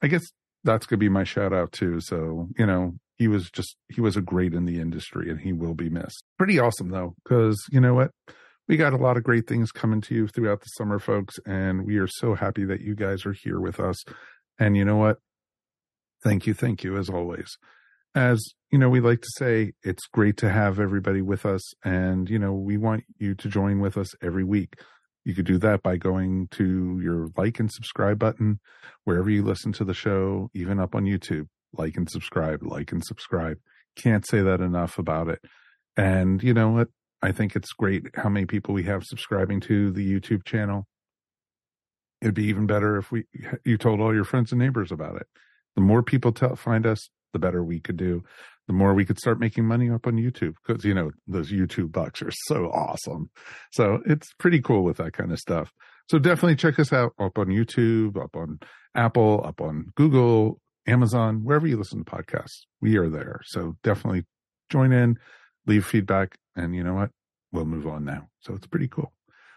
[0.03, 0.23] I guess
[0.63, 2.01] that's gonna be my shout out too.
[2.01, 5.53] So you know he was just he was a great in the industry and he
[5.53, 6.25] will be missed.
[6.39, 8.11] Pretty awesome though, because you know what.
[8.67, 11.85] We got a lot of great things coming to you throughout the summer, folks, and
[11.85, 14.03] we are so happy that you guys are here with us.
[14.59, 15.19] And you know what?
[16.23, 17.59] Thank you, thank you, as always.
[18.15, 22.31] As you know, we like to say, it's great to have everybody with us, and
[22.31, 24.77] you know, we want you to join with us every week.
[25.25, 28.61] You could do that by going to your like and subscribe button
[29.05, 31.49] wherever you listen to the show, even up on YouTube.
[31.77, 33.59] like and subscribe, like and subscribe.
[33.97, 35.41] Can't say that enough about it.
[35.97, 36.89] And you know what?
[37.25, 40.87] I think it's great how many people we have subscribing to the YouTube channel.
[42.21, 43.25] It'd be even better if we
[43.65, 45.27] you told all your friends and neighbors about it.
[45.75, 48.23] The more people tell, find us, the better we could do.
[48.67, 51.93] The more we could start making money up on YouTube because you know those YouTube
[51.93, 53.31] bucks are so awesome.
[53.73, 55.73] So it's pretty cool with that kind of stuff.
[56.11, 58.59] So definitely check us out up on YouTube, up on
[58.95, 62.67] Apple, up on Google, Amazon, wherever you listen to podcasts.
[62.83, 63.41] We are there.
[63.45, 64.25] So definitely
[64.71, 65.17] join in,
[65.67, 67.11] leave feedback, and you know what?
[67.53, 68.29] We'll move on now.
[68.41, 69.13] So it's pretty cool.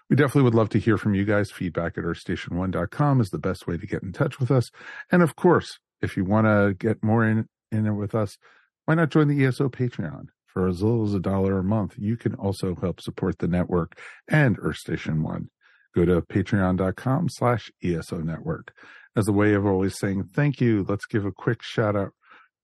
[0.10, 1.52] We definitely would love to hear from you guys.
[1.52, 4.70] Feedback at earthstation1.com is the best way to get in touch with us.
[5.12, 8.38] And of course, if you want to get more in, in with us,
[8.86, 10.28] why not join the ESO Patreon?
[10.46, 14.00] For as little as a dollar a month, you can also help support the network
[14.28, 15.50] and Earth Station One.
[15.94, 18.74] Go to patreon.com slash ESO network.
[19.16, 22.14] As a way of always saying thank you, let's give a quick shout out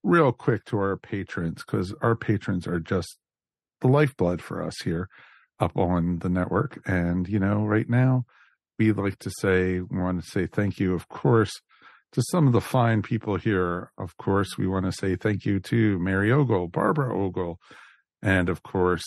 [0.02, 3.18] real quick to our patrons because our patrons are just
[3.84, 5.08] the lifeblood for us here
[5.60, 6.80] up on the network.
[6.86, 8.24] And, you know, right now
[8.78, 11.52] we like to say, we want to say thank you, of course,
[12.12, 13.92] to some of the fine people here.
[13.98, 17.58] Of course, we want to say thank you to Mary Ogle, Barbara Ogle,
[18.22, 19.04] and of course,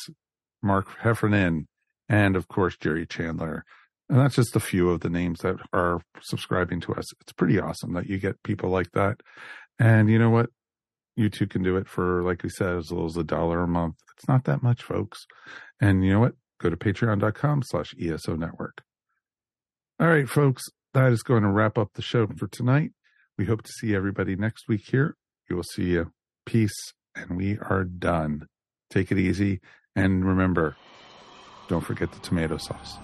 [0.62, 1.68] Mark Heffernan,
[2.08, 3.66] and of course, Jerry Chandler.
[4.10, 7.06] And that's just a few of the names that are subscribing to us.
[7.22, 9.22] It's pretty awesome that you get people like that.
[9.80, 10.50] And you know what?
[11.18, 13.68] You too can do it for, like we said, as little as a dollar a
[13.68, 13.96] month.
[14.16, 15.26] It's not that much, folks.
[15.82, 16.36] And you know what?
[16.62, 18.84] Go to patreon.com slash ESO network.
[20.00, 20.64] All right, folks,
[20.94, 22.92] that is going to wrap up the show for tonight.
[23.36, 25.16] We hope to see everybody next week here.
[25.50, 26.12] We will see you.
[26.46, 26.94] Peace.
[27.16, 28.46] And we are done.
[28.92, 29.60] Take it easy.
[29.96, 30.76] And remember,
[31.68, 32.98] don't forget the tomato sauce.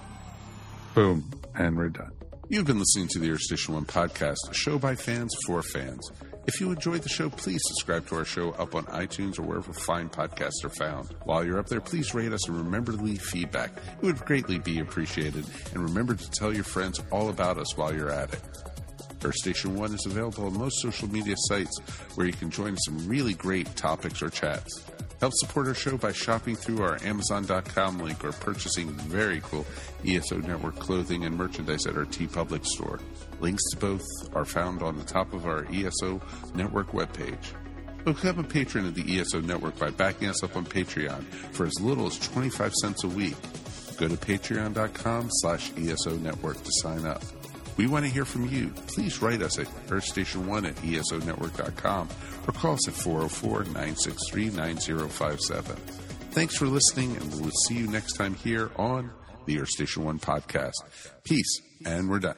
[0.94, 1.32] Boom.
[1.56, 2.12] And we're done.
[2.48, 6.12] You've been listening to the Earth Station One podcast, a show by fans for fans.
[6.46, 9.72] If you enjoyed the show, please subscribe to our show up on iTunes or wherever
[9.72, 11.08] fine podcasts are found.
[11.24, 13.72] While you're up there, please rate us and remember to leave feedback.
[14.02, 15.46] It would greatly be appreciated.
[15.74, 18.42] And remember to tell your friends all about us while you're at it.
[19.24, 21.80] Earth Station One is available on most social media sites
[22.16, 24.84] where you can join some really great topics or chats.
[25.22, 29.66] Help support our show by shopping through our Amazon.com link or purchasing very cool
[30.06, 33.00] ESO Network clothing and merchandise at our Tee-Public store.
[33.44, 36.22] Links to both are found on the top of our ESO
[36.56, 37.54] Network webpage.
[38.06, 41.74] Become a patron of the ESO Network by backing us up on Patreon for as
[41.82, 43.36] little as 25 cents a week.
[43.98, 47.22] Go to patreon.com slash ESO Network to sign up.
[47.76, 48.70] We want to hear from you.
[48.88, 52.10] Please write us at earthstation1 at esonetwork.com
[52.48, 55.76] or call us at 404 963 9057.
[56.32, 59.12] Thanks for listening, and we'll see you next time here on
[59.48, 60.72] the Earth Station 1 podcast.
[61.26, 62.38] Peace, and we're done.